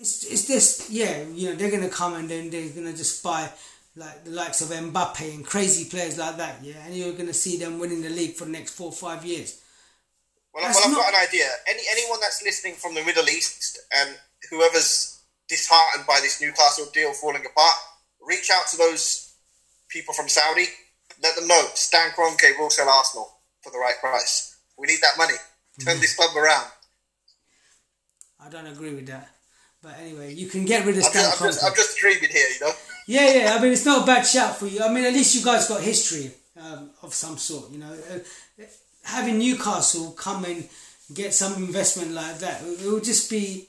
It's 0.01 0.25
it's 0.25 0.49
just 0.49 0.91
yeah, 0.91 1.23
you 1.23 1.51
know 1.51 1.55
they're 1.55 1.71
gonna 1.71 1.89
come 1.89 2.15
and 2.15 2.29
then 2.29 2.51
they're 2.51 2.69
gonna 2.71 2.93
just 2.97 3.23
buy 3.23 3.49
like 3.95 4.25
the 4.25 4.33
likes 4.33 4.61
of 4.61 4.69
Mbappe 4.71 5.33
and 5.33 5.47
crazy 5.47 5.89
players 5.89 6.19
like 6.19 6.37
that. 6.39 6.57
Yeah, 6.63 6.85
and 6.85 6.97
you're 6.97 7.13
gonna 7.13 7.33
see 7.33 7.57
them 7.57 7.79
winning 7.79 8.03
the 8.03 8.11
league 8.11 8.35
for 8.35 8.45
the 8.45 8.51
next 8.51 8.73
four 8.73 8.89
or 8.89 8.93
five 8.93 9.25
years. 9.25 9.61
Well, 10.55 10.63
well 10.63 10.71
I've 10.71 10.91
not- 10.93 10.99
got 10.99 11.15
an 11.15 11.27
idea. 11.27 11.49
Any 11.67 11.83
anyone 11.91 12.21
that's 12.21 12.43
listening 12.43 12.75
from 12.75 12.95
the 12.95 13.03
Middle 13.03 13.29
East 13.29 13.79
and 13.93 14.17
whoever's 14.51 15.23
disheartened 15.49 16.07
by 16.07 16.21
this 16.21 16.41
Newcastle 16.41 16.87
deal 16.93 17.13
falling 17.13 17.45
apart, 17.45 17.75
reach 18.21 18.51
out 18.51 18.67
to 18.69 18.77
those 18.77 19.33
people 19.89 20.15
from 20.15 20.29
Saudi. 20.29 20.69
Let 21.23 21.37
them 21.37 21.49
know 21.49 21.67
Stan 21.75 22.11
Kroenke 22.13 22.59
will 22.59 22.71
sell 22.71 22.89
Arsenal 22.89 23.39
for 23.63 23.71
the 23.71 23.79
right 23.79 23.99
price. 24.01 24.57
We 24.79 24.87
need 24.87 25.01
that 25.03 25.19
money. 25.19 25.35
Turn 25.85 26.01
this 26.01 26.15
club 26.15 26.37
around. 26.37 26.67
I 28.41 28.49
don't 28.49 28.67
agree 28.67 28.95
with 28.95 29.07
that. 29.07 29.29
But 29.83 29.99
anyway, 30.01 30.33
you 30.33 30.47
can 30.49 30.65
get 30.65 30.87
rid 30.87 30.97
of 30.97 31.05
Stan 31.05 31.25
I'm, 31.25 31.31
just, 31.31 31.61
Kroenke. 31.61 31.69
I'm 31.69 31.77
just 31.77 31.99
dreaming 31.99 32.31
here, 32.31 32.47
you 32.55 32.61
know. 32.61 32.73
Yeah, 33.07 33.35
yeah. 33.35 33.55
I 33.55 33.61
mean, 33.61 33.73
it's 33.73 33.85
not 33.85 34.05
a 34.05 34.07
bad 34.07 34.23
shout 34.23 34.57
for 34.57 34.67
you. 34.67 34.81
I 34.83 34.91
mean, 34.93 35.05
at 35.05 35.13
least 35.13 35.35
you 35.35 35.45
guys 35.45 35.69
got 35.69 35.83
history 35.83 36.31
um, 36.61 36.91
of 37.03 37.13
some 37.13 37.37
sort. 37.37 37.71
You 37.71 37.79
know, 37.79 37.93
uh, 37.93 38.19
having 39.05 39.39
Newcastle 39.39 40.13
come 40.13 40.45
and 40.45 40.69
get 41.13 41.35
some 41.35 41.55
investment 41.63 42.13
like 42.13 42.39
that, 42.39 42.63
it, 42.63 42.91
would 42.91 43.05
just 43.05 43.31
be. 43.31 43.69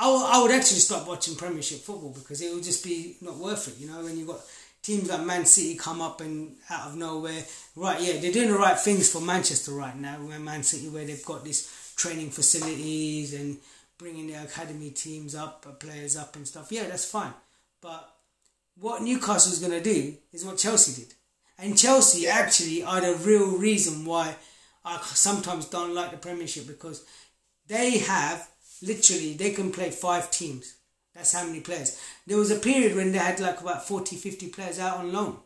I 0.00 0.10
would, 0.10 0.24
I 0.24 0.42
would 0.42 0.52
actually 0.52 0.78
stop 0.78 1.08
watching 1.08 1.34
Premiership 1.34 1.80
football 1.80 2.14
because 2.16 2.40
it 2.40 2.54
would 2.54 2.62
just 2.62 2.84
be 2.84 3.16
not 3.20 3.36
worth 3.36 3.68
it. 3.68 3.80
You 3.82 3.90
know, 3.90 4.02
when 4.02 4.16
you've 4.16 4.28
got 4.28 4.40
teams 4.82 5.10
like 5.10 5.26
Man 5.26 5.44
City 5.44 5.74
come 5.74 6.00
up 6.00 6.20
and 6.20 6.54
out 6.70 6.88
of 6.88 6.96
nowhere, 6.96 7.44
right? 7.74 8.00
Yeah, 8.00 8.20
they're 8.20 8.32
doing 8.32 8.50
the 8.50 8.58
right 8.58 8.78
things 8.78 9.10
for 9.10 9.20
Manchester 9.20 9.72
right 9.72 9.96
now. 9.96 10.14
Where 10.16 10.38
Man 10.38 10.62
City, 10.62 10.88
where 10.88 11.04
they've 11.04 11.24
got 11.24 11.44
this 11.44 11.92
training 11.96 12.30
facilities 12.30 13.34
and 13.34 13.58
bringing 13.98 14.28
their 14.28 14.44
academy 14.44 14.90
teams 14.90 15.34
up, 15.34 15.66
uh, 15.68 15.72
players 15.72 16.16
up 16.16 16.36
and 16.36 16.46
stuff. 16.46 16.70
Yeah, 16.70 16.86
that's 16.86 17.04
fine. 17.04 17.34
But 17.80 18.08
what 18.78 19.02
Newcastle's 19.02 19.58
going 19.58 19.72
to 19.72 19.82
do 19.82 20.14
is 20.32 20.44
what 20.44 20.58
Chelsea 20.58 21.02
did. 21.02 21.14
And 21.58 21.76
Chelsea 21.76 22.28
actually 22.28 22.82
are 22.84 23.00
the 23.00 23.14
real 23.14 23.58
reason 23.58 24.04
why 24.04 24.36
I 24.84 25.00
sometimes 25.14 25.66
don't 25.66 25.94
like 25.94 26.12
the 26.12 26.16
Premiership 26.16 26.66
because 26.66 27.04
they 27.66 27.98
have 27.98 28.48
literally, 28.80 29.34
they 29.34 29.50
can 29.50 29.72
play 29.72 29.90
five 29.90 30.30
teams. 30.30 30.76
That's 31.14 31.32
how 31.32 31.44
many 31.44 31.60
players. 31.60 32.00
There 32.26 32.36
was 32.38 32.52
a 32.52 32.56
period 32.60 32.94
when 32.94 33.10
they 33.10 33.18
had 33.18 33.40
like 33.40 33.60
about 33.60 33.86
40, 33.88 34.14
50 34.16 34.48
players 34.50 34.78
out 34.78 34.98
on 34.98 35.12
loan. 35.12 35.38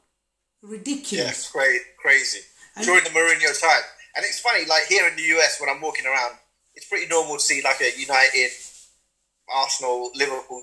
Ridiculous. 0.60 1.12
Yeah, 1.24 1.28
it's 1.30 1.50
cra- 1.50 1.86
crazy. 1.98 2.40
And- 2.76 2.84
During 2.84 3.04
the 3.04 3.10
Mourinho 3.10 3.58
time. 3.60 3.82
And 4.14 4.24
it's 4.26 4.40
funny, 4.40 4.66
like 4.66 4.84
here 4.88 5.08
in 5.08 5.16
the 5.16 5.22
US, 5.38 5.58
when 5.58 5.70
I'm 5.70 5.80
walking 5.80 6.04
around, 6.04 6.36
it's 6.74 6.86
pretty 6.86 7.06
normal 7.06 7.36
to 7.36 7.42
see 7.42 7.62
like 7.62 7.80
a 7.80 7.98
United, 7.98 8.50
Arsenal, 9.48 10.10
Liverpool, 10.14 10.62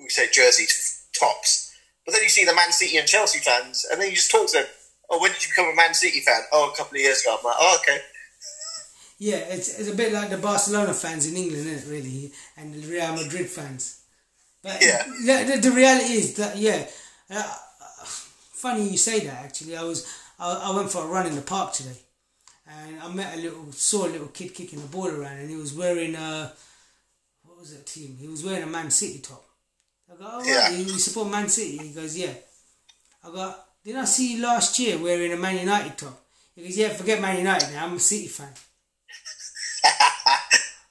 we 0.00 0.08
say 0.08 0.28
jerseys, 0.32 1.06
tops. 1.18 1.69
But 2.10 2.14
then 2.16 2.24
you 2.24 2.28
see 2.28 2.44
the 2.44 2.54
Man 2.56 2.72
City 2.72 2.96
and 2.96 3.06
Chelsea 3.06 3.38
fans, 3.38 3.86
and 3.88 4.00
then 4.00 4.08
you 4.10 4.16
just 4.16 4.32
talk 4.32 4.48
to 4.48 4.58
them. 4.58 4.66
Oh, 5.08 5.20
when 5.20 5.30
did 5.30 5.44
you 5.44 5.48
become 5.50 5.72
a 5.72 5.76
Man 5.76 5.94
City 5.94 6.18
fan? 6.20 6.40
Oh, 6.52 6.72
a 6.72 6.76
couple 6.76 6.96
of 6.96 7.00
years 7.02 7.22
ago. 7.22 7.36
I'm 7.38 7.44
like, 7.44 7.54
oh, 7.56 7.78
okay. 7.82 7.98
Yeah, 9.20 9.36
it's, 9.36 9.78
it's 9.78 9.88
a 9.88 9.94
bit 9.94 10.12
like 10.12 10.30
the 10.30 10.38
Barcelona 10.38 10.92
fans 10.92 11.30
in 11.30 11.36
England, 11.36 11.68
isn't 11.68 11.88
it, 11.88 11.94
really? 11.94 12.32
And 12.56 12.74
the 12.74 12.84
Real 12.90 13.14
Madrid 13.14 13.46
fans. 13.46 14.02
But 14.60 14.78
Yeah. 14.82 15.04
the, 15.04 15.52
the, 15.54 15.68
the 15.68 15.76
reality 15.76 16.14
is 16.14 16.34
that, 16.34 16.56
yeah, 16.56 16.86
uh, 17.30 17.54
funny 18.04 18.88
you 18.88 18.98
say 18.98 19.20
that 19.20 19.44
actually. 19.44 19.76
I 19.76 19.84
was 19.84 20.12
I, 20.38 20.70
I 20.72 20.76
went 20.76 20.90
for 20.90 21.04
a 21.04 21.06
run 21.06 21.26
in 21.26 21.36
the 21.36 21.42
park 21.42 21.74
today 21.74 21.98
and 22.66 23.00
I 23.00 23.08
met 23.08 23.36
a 23.38 23.40
little, 23.40 23.70
saw 23.72 24.06
a 24.06 24.08
little 24.08 24.28
kid 24.28 24.52
kicking 24.54 24.80
the 24.80 24.88
ball 24.88 25.08
around 25.08 25.38
and 25.38 25.48
he 25.48 25.56
was 25.56 25.74
wearing 25.74 26.16
a, 26.16 26.52
what 27.44 27.58
was 27.58 27.72
that 27.72 27.86
team? 27.86 28.16
He 28.18 28.26
was 28.26 28.44
wearing 28.44 28.64
a 28.64 28.66
Man 28.66 28.90
City 28.90 29.20
top. 29.20 29.44
Go, 30.20 30.28
oh, 30.30 30.44
Yeah. 30.44 30.68
you, 30.68 30.98
support 30.98 31.30
Man 31.30 31.48
City? 31.48 31.78
He 31.78 31.88
goes, 31.94 32.14
yeah. 32.16 32.34
I 33.24 33.30
go, 33.30 33.54
didn't 33.82 34.02
I 34.02 34.04
see 34.04 34.34
you 34.34 34.42
last 34.42 34.78
year 34.78 34.98
wearing 34.98 35.32
a 35.32 35.36
Man 35.36 35.56
United 35.58 35.96
top? 35.96 36.20
He 36.54 36.62
goes, 36.62 36.76
yeah, 36.76 36.90
forget 36.90 37.22
Man 37.22 37.38
United 37.38 37.72
now, 37.72 37.86
I'm 37.86 37.94
a 37.94 38.00
City 38.00 38.26
fan. 38.28 38.52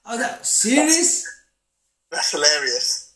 I 0.04 0.16
was 0.16 0.20
like, 0.20 0.44
serious? 0.46 1.28
That's 2.10 2.32
hilarious. 2.32 3.14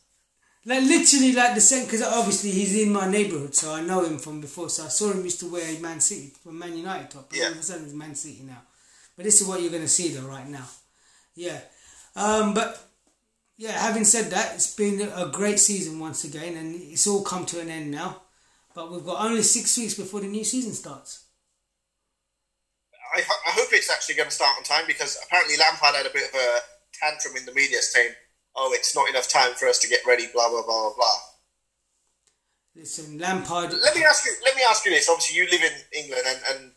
Like 0.66 0.84
literally 0.84 1.34
like 1.34 1.55
the 1.55 1.61
same 1.61 1.86
because 1.86 2.03
obviously 2.03 2.51
he's 2.51 2.80
in 2.82 2.93
my 2.93 3.09
neighborhood, 3.09 3.55
so 3.55 3.74
I 3.74 3.82
know 3.82 4.05
him 4.05 4.18
from 4.20 4.39
before. 4.39 4.70
So 4.70 4.86
I 4.86 4.89
saw 4.89 5.11
him 5.11 5.24
used 5.24 5.39
to 5.41 5.51
wear 5.51 5.76
a 5.76 5.80
Man 5.80 5.99
City, 5.99 6.32
a 6.47 6.51
Man 6.53 6.78
United 6.78 7.09
top. 7.09 7.30
But 7.30 7.38
Yeah. 7.38 7.45
all 7.47 7.51
of 7.53 7.57
a 7.57 7.64
sudden 7.64 7.86
he's 7.86 7.93
Man 7.93 8.16
City 8.16 8.43
now. 8.45 8.61
But 9.18 9.26
this 9.26 9.41
is 9.41 9.47
what 9.47 9.61
you're 9.61 9.72
gonna 9.72 9.89
see 9.89 10.09
though 10.09 10.28
right 10.28 10.47
now. 10.47 10.66
Yeah, 11.36 11.59
um, 12.16 12.53
but 12.53 12.80
yeah. 13.57 13.71
Having 13.71 14.05
said 14.05 14.31
that, 14.31 14.55
it's 14.55 14.75
been 14.75 15.01
a 15.01 15.27
great 15.27 15.59
season 15.59 15.99
once 15.99 16.23
again, 16.23 16.55
and 16.57 16.75
it's 16.75 17.07
all 17.07 17.23
come 17.23 17.45
to 17.47 17.59
an 17.59 17.69
end 17.69 17.91
now. 17.91 18.21
But 18.75 18.91
we've 18.91 19.05
got 19.05 19.23
only 19.25 19.43
six 19.43 19.77
weeks 19.77 19.93
before 19.93 20.21
the 20.21 20.27
new 20.27 20.43
season 20.43 20.73
starts. 20.73 21.25
I, 23.15 23.21
ho- 23.21 23.43
I 23.47 23.51
hope 23.51 23.69
it's 23.71 23.91
actually 23.91 24.15
going 24.15 24.29
to 24.29 24.33
start 24.35 24.57
on 24.57 24.63
time 24.63 24.85
because 24.87 25.17
apparently 25.25 25.55
Lampard 25.57 25.95
had 25.95 26.07
a 26.07 26.09
bit 26.09 26.29
of 26.29 26.33
a 26.35 26.57
tantrum 26.93 27.35
in 27.37 27.45
the 27.45 27.53
media 27.53 27.79
saying, 27.81 28.09
oh, 28.55 28.71
it's 28.73 28.95
not 28.95 29.07
enough 29.09 29.29
time 29.29 29.53
for 29.53 29.67
us 29.67 29.77
to 29.79 29.87
get 29.87 29.99
ready, 30.07 30.25
blah, 30.33 30.49
blah, 30.49 30.63
blah, 30.63 30.81
blah, 30.89 30.93
blah. 30.95 31.15
Listen, 32.75 33.19
Lampard. 33.19 33.71
Let 33.71 33.95
me 33.95 34.03
ask 34.03 34.25
you. 34.25 34.33
Let 34.43 34.55
me 34.55 34.63
ask 34.67 34.83
you 34.83 34.91
this. 34.91 35.07
Obviously, 35.07 35.37
you 35.37 35.47
live 35.51 35.61
in 35.61 36.01
England, 36.03 36.23
and, 36.27 36.39
and 36.49 36.71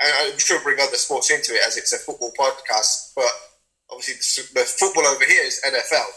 I- 0.00 0.30
I'm 0.32 0.38
sure 0.38 0.58
bring 0.62 0.80
other 0.80 0.96
sports 0.96 1.30
into 1.30 1.52
it 1.52 1.60
as 1.66 1.76
it's 1.76 1.92
a 1.92 1.98
football 1.98 2.32
podcast. 2.38 3.12
But 3.14 3.28
obviously, 3.92 4.44
the, 4.54 4.64
football 4.64 5.06
over 5.06 5.24
here 5.24 5.44
is 5.44 5.60
NFL, 5.64 6.08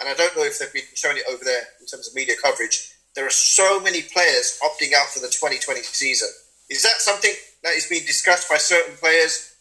and 0.00 0.08
I 0.08 0.14
don't 0.14 0.34
know 0.36 0.44
if 0.44 0.58
they've 0.58 0.72
been 0.72 0.88
showing 0.94 1.18
it 1.18 1.24
over 1.30 1.44
there 1.44 1.62
in 1.80 1.86
terms 1.86 2.08
of 2.08 2.14
media 2.14 2.34
coverage. 2.42 2.92
There 3.14 3.26
are 3.26 3.30
so 3.30 3.80
many 3.80 4.02
players 4.02 4.58
opting 4.62 4.94
out 4.94 5.08
for 5.08 5.20
the 5.20 5.28
2020 5.28 5.82
season. 5.82 6.28
Is 6.70 6.82
that 6.82 7.00
something 7.00 7.32
that 7.62 7.74
is 7.74 7.86
being 7.86 8.04
discussed 8.06 8.48
by 8.48 8.56
certain 8.56 8.94
players 8.96 9.54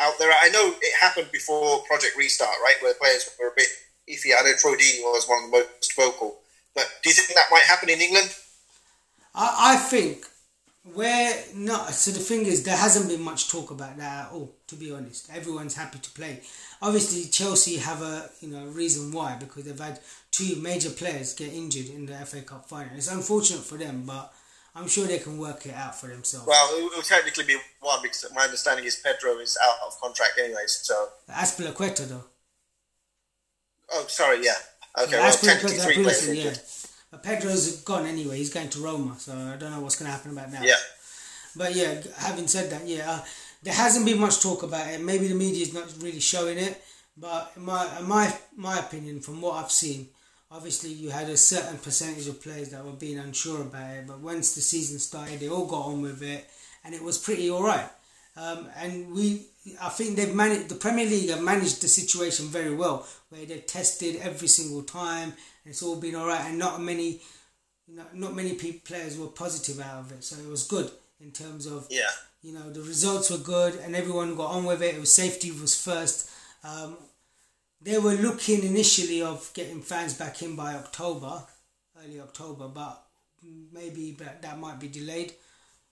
out 0.00 0.14
there? 0.18 0.30
I 0.30 0.48
know 0.50 0.74
it 0.80 1.00
happened 1.00 1.28
before 1.32 1.82
Project 1.82 2.16
Restart, 2.16 2.56
right, 2.62 2.76
where 2.80 2.94
players 2.94 3.28
were 3.38 3.48
a 3.48 3.56
bit 3.56 3.68
iffy. 4.08 4.32
I 4.38 4.42
know 4.42 4.54
Troy 4.56 4.74
Deeney 4.74 5.02
was 5.02 5.28
one 5.28 5.44
of 5.44 5.50
the 5.50 5.58
most 5.58 5.94
vocal. 5.96 6.38
But 6.74 6.86
do 7.02 7.10
you 7.10 7.14
think 7.14 7.34
that 7.34 7.50
might 7.50 7.64
happen 7.64 7.90
in 7.90 8.00
England? 8.00 8.34
I, 9.34 9.74
I 9.74 9.76
think 9.76 10.24
where 10.94 11.34
not 11.54 11.92
so 11.92 12.10
the 12.10 12.18
thing 12.18 12.46
is 12.46 12.62
there 12.62 12.76
hasn't 12.76 13.08
been 13.08 13.20
much 13.20 13.48
talk 13.48 13.70
about 13.70 13.96
that 13.98 14.26
at 14.26 14.32
all 14.32 14.54
to 14.66 14.74
be 14.74 14.90
honest 14.90 15.28
everyone's 15.34 15.74
happy 15.74 15.98
to 15.98 16.10
play 16.10 16.40
obviously 16.80 17.30
chelsea 17.30 17.76
have 17.76 18.02
a 18.02 18.30
you 18.40 18.48
know 18.48 18.64
reason 18.66 19.12
why 19.12 19.36
because 19.38 19.64
they've 19.64 19.78
had 19.78 20.00
two 20.30 20.56
major 20.62 20.90
players 20.90 21.34
get 21.34 21.52
injured 21.52 21.88
in 21.88 22.06
the 22.06 22.14
fa 22.26 22.40
cup 22.42 22.68
final 22.68 22.96
it's 22.96 23.10
unfortunate 23.10 23.62
for 23.62 23.76
them 23.76 24.04
but 24.06 24.32
I'm 24.74 24.86
sure 24.86 25.06
they 25.08 25.18
can 25.18 25.38
work 25.38 25.66
it 25.66 25.74
out 25.74 25.98
for 25.98 26.06
themselves. 26.06 26.46
Well, 26.46 26.68
it 26.78 26.94
will 26.94 27.02
technically 27.02 27.44
be 27.44 27.56
one 27.80 27.98
because 28.00 28.24
my 28.32 28.42
understanding 28.44 28.84
is 28.84 28.94
Pedro 28.94 29.38
is 29.38 29.58
out 29.60 29.88
of 29.88 30.00
contract 30.00 30.38
anyways. 30.38 30.80
So 30.82 31.08
Azpilicueta 31.28 32.08
though. 32.08 32.24
Oh, 33.92 34.04
sorry, 34.08 34.44
yeah. 34.44 34.52
Okay, 35.00 35.12
Yeah, 35.12 35.20
well, 35.20 35.32
technically 35.32 35.78
three 35.78 36.02
players. 36.02 36.28
Yeah. 36.28 36.54
But 37.10 37.22
Pedro's 37.22 37.82
gone 37.82 38.06
anyway. 38.06 38.36
He's 38.36 38.52
going 38.52 38.68
to 38.70 38.80
Roma, 38.80 39.16
so 39.18 39.32
I 39.32 39.56
don't 39.56 39.70
know 39.70 39.80
what's 39.80 39.96
going 39.96 40.10
to 40.10 40.16
happen 40.16 40.32
about 40.32 40.52
that. 40.52 40.62
Yeah. 40.62 40.74
But 41.56 41.74
yeah, 41.74 42.00
having 42.18 42.46
said 42.46 42.70
that, 42.70 42.86
yeah, 42.86 43.10
uh, 43.10 43.24
there 43.62 43.74
hasn't 43.74 44.06
been 44.06 44.20
much 44.20 44.40
talk 44.40 44.62
about 44.62 44.88
it. 44.88 45.00
Maybe 45.00 45.28
the 45.28 45.34
media 45.34 45.62
is 45.62 45.74
not 45.74 45.92
really 46.00 46.20
showing 46.20 46.58
it. 46.58 46.82
But 47.16 47.52
in 47.56 47.64
my 47.64 47.98
in 47.98 48.08
my 48.08 48.32
my 48.56 48.78
opinion, 48.78 49.20
from 49.20 49.40
what 49.40 49.62
I've 49.62 49.72
seen, 49.72 50.08
obviously 50.50 50.90
you 50.90 51.10
had 51.10 51.28
a 51.28 51.36
certain 51.36 51.78
percentage 51.78 52.28
of 52.28 52.40
players 52.40 52.70
that 52.70 52.84
were 52.84 52.92
being 52.92 53.18
unsure 53.18 53.62
about 53.62 53.90
it. 53.96 54.06
But 54.06 54.20
once 54.20 54.54
the 54.54 54.60
season 54.60 54.98
started, 54.98 55.40
they 55.40 55.48
all 55.48 55.66
got 55.66 55.86
on 55.86 56.02
with 56.02 56.22
it, 56.22 56.48
and 56.84 56.94
it 56.94 57.02
was 57.02 57.18
pretty 57.18 57.50
all 57.50 57.62
right. 57.62 57.88
Um, 58.36 58.68
and 58.76 59.12
we, 59.12 59.46
I 59.82 59.88
think 59.88 60.14
they've 60.16 60.34
managed. 60.34 60.68
The 60.68 60.76
Premier 60.76 61.06
League 61.06 61.30
have 61.30 61.42
managed 61.42 61.82
the 61.82 61.88
situation 61.88 62.46
very 62.46 62.74
well, 62.74 63.04
where 63.30 63.44
they've 63.44 63.66
tested 63.66 64.20
every 64.22 64.48
single 64.48 64.82
time, 64.82 65.30
and 65.64 65.72
it's 65.72 65.82
all 65.82 65.96
been 65.96 66.14
all 66.14 66.28
right. 66.28 66.44
And 66.48 66.56
not 66.56 66.80
many, 66.80 67.20
not, 67.88 68.14
not 68.14 68.36
many 68.36 68.54
people, 68.54 68.80
players 68.84 69.18
were 69.18 69.26
positive 69.26 69.80
out 69.80 70.00
of 70.04 70.12
it, 70.12 70.22
so 70.22 70.36
it 70.40 70.48
was 70.48 70.68
good 70.68 70.88
in 71.20 71.32
terms 71.32 71.66
of 71.66 71.88
Yeah. 71.90 72.10
You 72.42 72.52
know 72.52 72.70
the 72.70 72.82
results 72.82 73.30
were 73.30 73.38
good 73.38 73.74
and 73.76 73.96
everyone 73.96 74.36
got 74.36 74.50
on 74.50 74.64
with 74.64 74.82
it. 74.82 74.94
It 74.94 75.00
was 75.00 75.14
safety 75.14 75.50
was 75.50 75.80
first. 75.80 76.30
Um, 76.64 76.96
they 77.80 77.98
were 77.98 78.14
looking 78.14 78.64
initially 78.64 79.22
of 79.22 79.50
getting 79.54 79.82
fans 79.82 80.14
back 80.14 80.42
in 80.42 80.56
by 80.56 80.74
October, 80.74 81.42
early 82.02 82.20
October, 82.20 82.68
but 82.68 83.04
maybe 83.72 84.16
that, 84.42 84.58
might 84.58 84.80
be 84.80 84.88
delayed. 84.88 85.32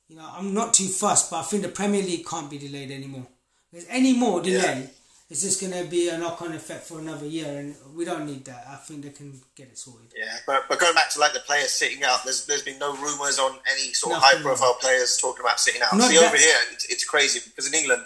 You 0.08 0.16
know, 0.16 0.28
I'm 0.36 0.52
not 0.52 0.74
too 0.74 0.88
fussed, 0.88 1.30
but 1.30 1.38
I 1.38 1.42
think 1.42 1.62
the 1.62 1.68
Premier 1.68 2.02
League 2.02 2.26
can't 2.26 2.50
be 2.50 2.58
delayed 2.58 2.90
anymore. 2.90 3.26
There's 3.72 3.86
any 3.88 4.14
more 4.14 4.40
delay, 4.40 4.90
it's 5.28 5.42
just 5.42 5.60
going 5.60 5.72
to 5.72 5.90
be 5.90 6.08
a 6.08 6.16
knock-on 6.16 6.52
effect 6.52 6.84
for 6.84 7.00
another 7.00 7.26
year, 7.26 7.58
and 7.58 7.74
we 7.96 8.04
don't 8.04 8.26
need 8.26 8.44
that. 8.44 8.64
I 8.70 8.76
think 8.76 9.02
they 9.02 9.10
can 9.10 9.40
get 9.56 9.66
it 9.68 9.78
sorted. 9.78 10.12
Yeah, 10.16 10.36
but, 10.46 10.66
but 10.68 10.78
going 10.78 10.94
back 10.94 11.10
to 11.10 11.20
like 11.20 11.32
the 11.32 11.40
players 11.40 11.70
sitting 11.70 12.04
out, 12.04 12.22
there's 12.24 12.46
there's 12.46 12.62
been 12.62 12.78
no 12.78 12.94
rumours 12.94 13.38
on 13.38 13.58
any 13.72 13.92
sort 13.92 14.16
of 14.16 14.22
high 14.22 14.40
profile 14.40 14.76
players 14.80 15.16
talking 15.16 15.44
about 15.44 15.58
sitting 15.58 15.82
out. 15.82 15.96
Not 15.96 16.10
See 16.10 16.18
over 16.18 16.36
here, 16.36 16.56
it's, 16.72 16.84
it's 16.86 17.04
crazy 17.04 17.40
because 17.44 17.66
in 17.66 17.74
England, 17.74 18.02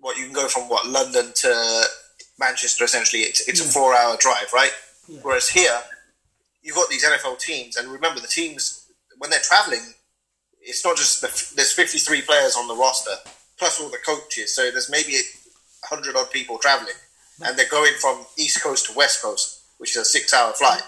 what 0.00 0.16
you 0.16 0.24
can 0.24 0.32
go 0.32 0.48
from 0.48 0.68
what 0.70 0.86
London 0.86 1.32
to 1.34 1.84
Manchester 2.38 2.84
essentially, 2.84 3.22
it's 3.22 3.46
it's 3.46 3.60
a 3.60 3.64
four 3.64 3.94
hour 3.94 4.16
drive, 4.18 4.52
right? 4.54 4.72
Yeah. 5.08 5.18
Whereas 5.20 5.50
here, 5.50 5.80
you've 6.62 6.76
got 6.76 6.88
these 6.88 7.04
NFL 7.04 7.40
teams, 7.40 7.76
and 7.76 7.88
remember 7.92 8.20
the 8.20 8.26
teams 8.26 8.90
when 9.18 9.30
they're 9.30 9.40
traveling, 9.40 9.94
it's 10.62 10.82
not 10.82 10.96
just 10.96 11.20
the, 11.20 11.54
there's 11.56 11.72
53 11.72 12.22
players 12.22 12.56
on 12.56 12.68
the 12.68 12.74
roster 12.74 13.12
plus 13.58 13.80
all 13.80 13.90
the 13.90 13.98
coaches, 13.98 14.54
so 14.56 14.70
there's 14.70 14.90
maybe 14.90 15.12
100 15.88 16.16
odd 16.16 16.30
people 16.30 16.58
traveling, 16.58 16.94
and 17.44 17.58
they're 17.58 17.68
going 17.68 17.92
from 18.00 18.24
East 18.38 18.62
Coast 18.62 18.86
to 18.86 18.92
West 18.96 19.22
Coast, 19.22 19.60
which 19.78 19.90
is 19.90 19.96
a 19.96 20.04
six 20.04 20.32
hour 20.34 20.52
flight 20.52 20.82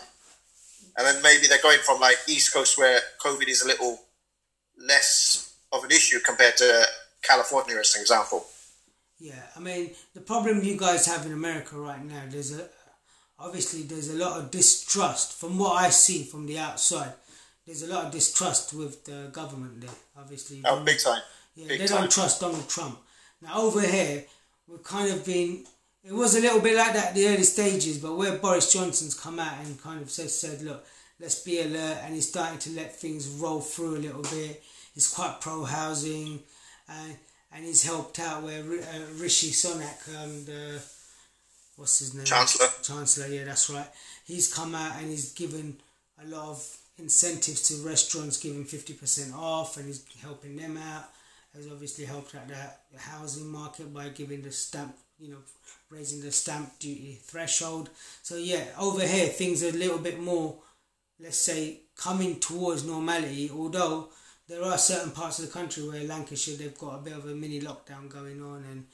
and 0.97 1.07
then 1.07 1.23
maybe 1.23 1.47
they're 1.47 1.63
going 1.63 1.81
from 1.81 2.01
like 2.01 2.17
East 2.29 2.53
Coast 2.53 2.79
where 2.79 3.01
COVID 3.21 3.49
is 3.49 3.63
a 3.63 3.67
little 3.67 3.99
less 4.79 5.55
of 5.73 5.85
an 5.85 5.91
issue 5.91 6.21
compared 6.21 6.57
to 6.59 6.85
California, 7.23 7.77
as 7.77 7.95
an 7.95 8.03
example. 8.03 8.47
Yeah, 9.19 9.43
I 9.57 9.61
mean 9.61 9.91
the 10.15 10.21
problem 10.21 10.63
you 10.63 10.77
guys 10.77 11.07
have 11.07 11.25
in 11.27 11.33
America 11.33 11.77
right 11.77 12.05
now. 12.05 12.23
There's 12.29 12.57
a 12.57 12.69
obviously 13.39 13.83
there's 13.83 14.11
a 14.11 14.17
lot 14.17 14.39
of 14.39 14.51
distrust 14.51 15.33
from 15.39 15.59
what 15.59 15.73
I 15.83 15.91
see 15.91 16.25
from 16.25 16.47
the 16.47 16.59
outside. 16.59 17.13
There's 17.67 17.83
a 17.83 17.87
lot 17.93 18.05
of 18.07 18.13
distrust 18.13 18.75
with 18.75 19.05
the 19.05 19.31
government 19.33 19.81
there. 19.81 19.91
Obviously, 20.17 20.63
Oh, 20.65 20.81
big 20.85 20.99
time. 21.01 21.23
yeah, 21.55 21.69
big 21.69 21.81
they 21.81 21.87
time. 21.87 22.03
don't 22.03 22.11
trust 22.13 22.41
Donald 22.41 22.69
Trump. 22.69 22.99
Now 23.41 23.63
over 23.63 23.81
here, 23.81 24.25
we're 24.69 24.79
kind 24.79 25.13
of 25.13 25.25
been. 25.25 25.65
It 26.05 26.13
was 26.13 26.37
a 26.37 26.41
little 26.41 26.61
bit 26.61 26.77
like 26.77 26.93
that 26.93 27.09
at 27.09 27.15
the 27.15 27.29
early 27.29 27.45
stages, 27.45 27.99
but 27.99 28.17
where 28.17 28.37
Boris 28.37 28.73
Johnson's 28.73 29.19
come 29.19 29.39
out 29.39 29.55
and 29.65 29.83
kind 29.83 30.03
of 30.03 30.11
said, 30.11 30.29
said 30.29 30.61
look, 30.61 30.85
let's 31.19 31.43
be 31.43 31.61
alert, 31.61 31.99
and 32.03 32.15
he's 32.15 32.29
starting 32.29 32.59
to 32.59 32.71
let 32.71 32.95
things 32.95 33.27
roll 33.29 33.61
through 33.61 33.97
a 33.97 33.99
little 33.99 34.23
bit. 34.23 34.63
He's 34.95 35.09
quite 35.09 35.41
pro 35.41 35.65
housing, 35.65 36.41
and 36.89 37.17
and 37.53 37.65
he's 37.65 37.85
helped 37.85 38.19
out 38.19 38.43
where 38.43 38.61
uh, 38.61 39.13
Rishi 39.17 39.51
Sunak, 39.51 40.09
um, 40.23 40.45
the 40.45 40.83
what's 41.77 42.01
his 42.01 42.15
name, 42.15 42.25
Chancellor. 42.25 42.69
Chancellor, 42.83 43.29
yeah, 43.29 43.45
that's 43.45 43.71
right. 43.71 43.89
He's 44.25 44.53
come 44.53 44.75
out 44.75 44.97
and 44.99 45.09
he's 45.09 45.33
given 45.33 45.77
a 46.23 46.27
lot 46.29 46.49
of 46.49 46.77
incentives 46.99 47.69
to 47.69 47.87
restaurants, 47.87 48.37
giving 48.39 48.65
fifty 48.65 48.93
percent 48.93 49.33
off, 49.35 49.77
and 49.77 49.87
he's 49.87 50.05
helping 50.21 50.57
them 50.57 50.77
out. 50.77 51.05
Has 51.55 51.69
obviously 51.71 52.05
helped 52.05 52.35
out 52.35 52.49
the, 52.49 52.57
the 52.93 52.99
housing 52.99 53.47
market 53.47 53.95
by 53.95 54.09
giving 54.09 54.43
the 54.43 54.51
stamp, 54.51 54.97
you 55.21 55.31
know, 55.31 55.39
raising 55.89 56.21
the 56.21 56.33
stamp 56.33 56.79
duty 56.81 57.17
threshold. 57.23 57.91
So 58.23 58.37
yeah, 58.37 58.65
over 58.79 59.07
here 59.07 59.29
things 59.29 59.63
are 59.63 59.69
a 59.69 59.73
little 59.73 59.99
bit 59.99 60.19
more, 60.19 60.57
let's 61.21 61.39
say, 61.39 61.83
coming 61.97 62.41
towards 62.41 62.85
normality. 62.85 63.51
Although 63.55 64.09
there 64.49 64.65
are 64.65 64.77
certain 64.77 65.13
parts 65.13 65.39
of 65.39 65.47
the 65.47 65.53
country 65.53 65.89
where 65.89 66.03
Lancashire 66.05 66.57
they've 66.57 66.77
got 66.77 66.97
a 66.97 67.03
bit 67.03 67.13
of 67.13 67.25
a 67.27 67.35
mini 67.35 67.61
lockdown 67.61 68.09
going 68.09 68.43
on, 68.43 68.65
and 68.71 68.87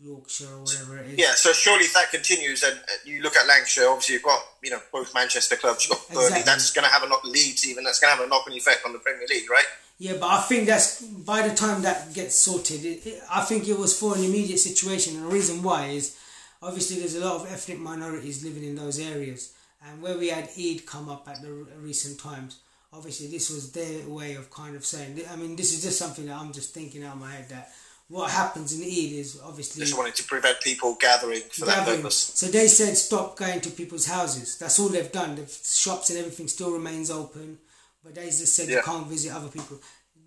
Yorkshire 0.00 0.52
or 0.52 0.60
whatever 0.60 0.98
it 0.98 1.10
is. 1.10 1.18
Yeah, 1.18 1.34
so 1.34 1.52
surely 1.52 1.84
if 1.84 1.94
that 1.94 2.10
continues, 2.10 2.62
and 2.62 2.78
you 3.04 3.22
look 3.22 3.36
at 3.36 3.46
Lancashire, 3.46 3.88
obviously 3.88 4.14
you've 4.14 4.22
got 4.24 4.42
you 4.62 4.70
know 4.70 4.80
both 4.92 5.14
Manchester 5.14 5.56
clubs, 5.56 5.84
you've 5.84 5.96
got 5.96 6.08
Burnley. 6.08 6.24
Exactly. 6.26 6.42
That's 6.44 6.70
going 6.72 6.86
to 6.86 6.92
have 6.92 7.02
a 7.04 7.08
knock. 7.08 7.24
Leeds 7.24 7.66
even 7.68 7.84
that's 7.84 8.00
going 8.00 8.12
to 8.12 8.16
have 8.16 8.26
a 8.26 8.28
knock-on 8.28 8.54
effect 8.54 8.82
on 8.84 8.92
the 8.92 8.98
Premier 8.98 9.26
League, 9.28 9.48
right? 9.50 9.66
Yeah, 9.98 10.14
but 10.20 10.28
I 10.28 10.40
think 10.42 10.66
that's 10.66 11.02
by 11.02 11.46
the 11.46 11.54
time 11.54 11.82
that 11.82 12.14
gets 12.14 12.36
sorted, 12.36 12.84
it, 12.84 13.04
it, 13.04 13.22
I 13.30 13.42
think 13.42 13.68
it 13.68 13.76
was 13.76 13.98
for 13.98 14.16
an 14.16 14.22
immediate 14.22 14.58
situation, 14.58 15.16
and 15.16 15.24
the 15.24 15.34
reason 15.34 15.62
why 15.62 15.86
is 15.86 16.16
obviously 16.62 17.00
there's 17.00 17.16
a 17.16 17.24
lot 17.24 17.40
of 17.40 17.52
ethnic 17.52 17.80
minorities 17.80 18.44
living 18.44 18.62
in 18.62 18.76
those 18.76 19.00
areas, 19.00 19.54
and 19.84 20.00
where 20.00 20.16
we 20.16 20.28
had 20.28 20.48
Eid 20.56 20.86
come 20.86 21.08
up 21.08 21.26
at 21.28 21.42
the 21.42 21.66
recent 21.80 22.18
times, 22.20 22.60
obviously 22.92 23.26
this 23.26 23.50
was 23.50 23.72
their 23.72 24.08
way 24.08 24.34
of 24.34 24.50
kind 24.50 24.76
of 24.76 24.84
saying. 24.84 25.20
I 25.30 25.36
mean, 25.36 25.56
this 25.56 25.72
is 25.72 25.82
just 25.82 25.98
something 25.98 26.26
that 26.26 26.36
I'm 26.36 26.52
just 26.52 26.72
thinking 26.72 27.02
out 27.02 27.14
of 27.14 27.20
my 27.20 27.32
head 27.32 27.48
that 27.48 27.72
what 28.08 28.30
happens 28.30 28.78
in 28.78 28.82
Eid 28.82 29.12
is 29.12 29.40
obviously 29.44 29.82
Just 29.82 29.96
wanted 29.96 30.14
to 30.14 30.24
prevent 30.24 30.60
people 30.62 30.96
gathering 30.98 31.42
for 31.50 31.66
that 31.66 31.86
purpose. 31.86 32.16
So 32.16 32.46
they 32.46 32.66
said 32.66 32.96
stop 32.96 33.36
going 33.36 33.60
to 33.60 33.70
people's 33.70 34.06
houses. 34.06 34.56
That's 34.58 34.78
all 34.78 34.88
they've 34.88 35.12
done. 35.12 35.36
The 35.36 35.46
shops 35.46 36.08
and 36.10 36.18
everything 36.18 36.48
still 36.48 36.72
remains 36.72 37.10
open, 37.10 37.58
but 38.04 38.14
they 38.14 38.26
just 38.26 38.54
said 38.54 38.68
you 38.68 38.80
can't 38.82 39.06
visit 39.06 39.32
other 39.34 39.48
people. 39.48 39.78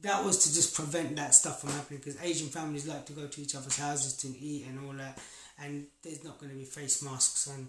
That 0.01 0.23
was 0.25 0.37
to 0.45 0.53
just 0.53 0.73
prevent 0.75 1.15
that 1.17 1.35
stuff 1.35 1.61
from 1.61 1.69
happening 1.71 1.99
because 2.03 2.21
Asian 2.21 2.47
families 2.47 2.87
like 2.87 3.05
to 3.05 3.13
go 3.13 3.27
to 3.27 3.41
each 3.41 3.55
other's 3.55 3.77
houses 3.77 4.15
to 4.17 4.27
eat 4.29 4.65
and 4.67 4.79
all 4.85 4.93
that, 4.93 5.19
and 5.63 5.85
there's 6.03 6.23
not 6.23 6.39
going 6.39 6.51
to 6.51 6.57
be 6.57 6.65
face 6.65 7.03
masks 7.03 7.47
and 7.47 7.67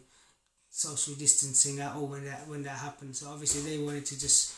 social 0.70 1.14
distancing 1.14 1.78
at 1.80 1.94
all 1.94 2.06
when 2.06 2.24
that 2.24 2.48
when 2.48 2.62
that 2.62 2.78
happens. 2.78 3.20
So 3.20 3.28
obviously 3.30 3.62
they 3.76 3.82
wanted 3.82 4.06
to 4.06 4.18
just 4.18 4.54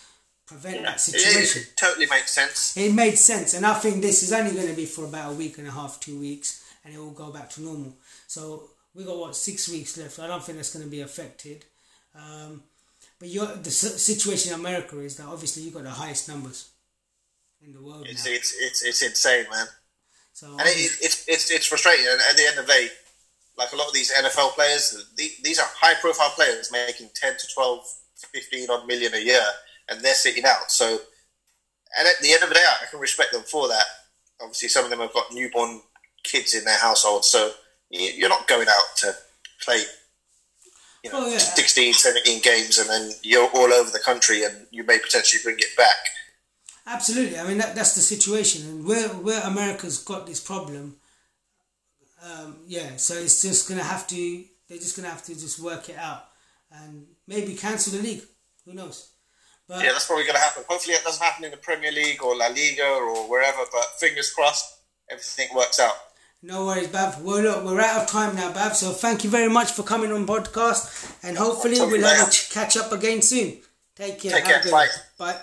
prevent 0.46 0.82
that 0.84 0.96
It, 0.96 1.00
situation 1.00 1.62
it 1.62 1.76
totally 1.76 2.06
makes 2.06 2.30
sense. 2.32 2.76
it 2.76 2.92
made 2.92 3.16
sense 3.16 3.54
and 3.54 3.64
i 3.64 3.72
think 3.72 4.02
this 4.02 4.22
is 4.22 4.30
only 4.30 4.52
going 4.52 4.68
to 4.68 4.74
be 4.74 4.84
for 4.84 5.06
about 5.06 5.32
a 5.32 5.34
week 5.34 5.56
and 5.56 5.66
a 5.66 5.70
half 5.70 5.98
two 6.00 6.20
weeks 6.20 6.62
and 6.84 6.94
it 6.94 6.98
will 6.98 7.12
go 7.12 7.32
back 7.32 7.48
to 7.48 7.62
normal 7.62 7.96
so 8.26 8.64
we 8.94 9.04
got 9.04 9.16
what 9.16 9.34
six 9.34 9.70
weeks 9.70 9.96
left 9.96 10.18
i 10.18 10.26
don't 10.26 10.44
think 10.44 10.58
that's 10.58 10.70
going 10.74 10.84
to 10.84 10.90
be 10.90 11.00
affected 11.00 11.64
um, 12.14 12.62
but 13.24 13.32
your 13.32 13.46
the 13.46 13.70
situation 13.70 14.52
in 14.52 14.60
america 14.60 15.00
is 15.00 15.16
that 15.16 15.24
obviously 15.26 15.62
you've 15.62 15.72
got 15.72 15.84
the 15.84 15.90
highest 15.90 16.28
numbers 16.28 16.74
in 17.64 17.72
the 17.72 17.82
world 17.82 18.06
It's 18.08 18.26
now. 18.26 18.32
it's 18.32 18.54
it's, 18.60 18.84
it's 18.84 19.02
insane, 19.02 19.46
man. 19.50 19.66
so 20.32 20.48
And 20.52 20.68
it, 20.68 20.76
it, 20.76 20.98
it's, 21.00 21.24
it's, 21.28 21.50
it's 21.50 21.66
frustrating. 21.66 22.06
And 22.06 22.20
at 22.20 22.36
the 22.36 22.46
end 22.46 22.58
of 22.58 22.66
the 22.66 22.72
day, 22.72 22.88
like 23.56 23.72
a 23.72 23.76
lot 23.76 23.88
of 23.88 23.94
these 23.94 24.12
NFL 24.12 24.50
players, 24.50 25.10
these 25.16 25.58
are 25.58 25.66
high 25.80 25.94
profile 26.00 26.30
players 26.30 26.70
making 26.72 27.08
10 27.14 27.32
to 27.38 27.46
12, 27.54 27.80
15 28.32 28.70
odd 28.70 28.86
million 28.86 29.14
a 29.14 29.18
year, 29.18 29.44
and 29.88 30.00
they're 30.00 30.14
sitting 30.14 30.44
out. 30.44 30.70
So, 30.70 30.98
and 31.98 32.08
at 32.08 32.20
the 32.20 32.32
end 32.32 32.42
of 32.42 32.48
the 32.48 32.56
day, 32.56 32.64
I 32.82 32.86
can 32.90 33.00
respect 33.00 33.32
them 33.32 33.42
for 33.42 33.68
that. 33.68 33.84
Obviously, 34.40 34.68
some 34.68 34.84
of 34.84 34.90
them 34.90 35.00
have 35.00 35.14
got 35.14 35.32
newborn 35.32 35.80
kids 36.24 36.54
in 36.54 36.64
their 36.64 36.78
household, 36.78 37.24
so 37.24 37.52
you're 37.88 38.28
not 38.28 38.48
going 38.48 38.68
out 38.68 38.96
to 38.98 39.14
play. 39.64 39.82
You 41.04 41.12
know, 41.12 41.26
Oh, 41.26 41.30
yeah. 41.30 41.38
16, 41.38 41.92
17 41.92 42.40
games, 42.40 42.78
and 42.78 42.88
then 42.88 43.10
you're 43.22 43.48
all 43.50 43.72
over 43.72 43.90
the 43.90 43.98
country, 43.98 44.42
and 44.42 44.66
you 44.70 44.84
may 44.84 44.98
potentially 44.98 45.42
bring 45.44 45.56
it 45.58 45.76
back. 45.76 45.96
Absolutely. 46.86 47.38
I 47.38 47.46
mean, 47.46 47.58
that, 47.58 47.74
that's 47.74 47.94
the 47.94 48.00
situation. 48.00 48.66
And 48.68 48.86
where, 48.86 49.08
where 49.08 49.42
America's 49.42 49.98
got 49.98 50.26
this 50.26 50.40
problem, 50.40 50.96
um, 52.22 52.56
yeah, 52.66 52.96
so 52.96 53.14
it's 53.14 53.42
just 53.42 53.68
going 53.68 53.78
to 53.78 53.84
have 53.86 54.06
to, 54.08 54.44
they're 54.68 54.78
just 54.78 54.96
going 54.96 55.04
to 55.04 55.10
have 55.10 55.24
to 55.24 55.34
just 55.34 55.60
work 55.60 55.90
it 55.90 55.98
out 55.98 56.24
and 56.72 57.06
maybe 57.26 57.54
cancel 57.54 57.92
the 57.98 58.02
league. 58.02 58.22
Who 58.64 58.72
knows? 58.72 59.10
But 59.68 59.84
Yeah, 59.84 59.92
that's 59.92 60.06
probably 60.06 60.24
going 60.24 60.36
to 60.36 60.40
happen. 60.42 60.64
Hopefully, 60.68 60.94
it 60.94 61.04
doesn't 61.04 61.22
happen 61.22 61.44
in 61.44 61.50
the 61.50 61.58
Premier 61.58 61.92
League 61.92 62.22
or 62.22 62.34
La 62.36 62.46
Liga 62.48 62.86
or 62.86 63.28
wherever. 63.28 63.62
But 63.70 63.84
fingers 64.00 64.30
crossed, 64.32 64.74
everything 65.10 65.48
works 65.54 65.78
out. 65.80 65.94
No 66.44 66.66
worries, 66.66 66.88
Bav. 66.88 67.22
Well, 67.22 67.42
look, 67.42 67.64
we're 67.64 67.80
out 67.80 68.02
of 68.02 68.08
time 68.08 68.36
now, 68.36 68.52
Bav. 68.52 68.74
So 68.74 68.90
thank 68.92 69.24
you 69.24 69.30
very 69.30 69.48
much 69.48 69.72
for 69.72 69.82
coming 69.82 70.12
on 70.12 70.26
podcast. 70.26 71.16
And 71.22 71.36
hopefully 71.36 71.76
we'll 71.78 72.02
have 72.06 72.28
a 72.28 72.30
catch 72.52 72.76
up 72.76 72.92
again 72.92 73.22
soon. 73.22 73.58
Take 73.96 74.20
care. 74.20 74.32
Take 74.32 74.44
care. 74.44 74.62
Bye. 74.70 74.88
Bye. 75.18 75.36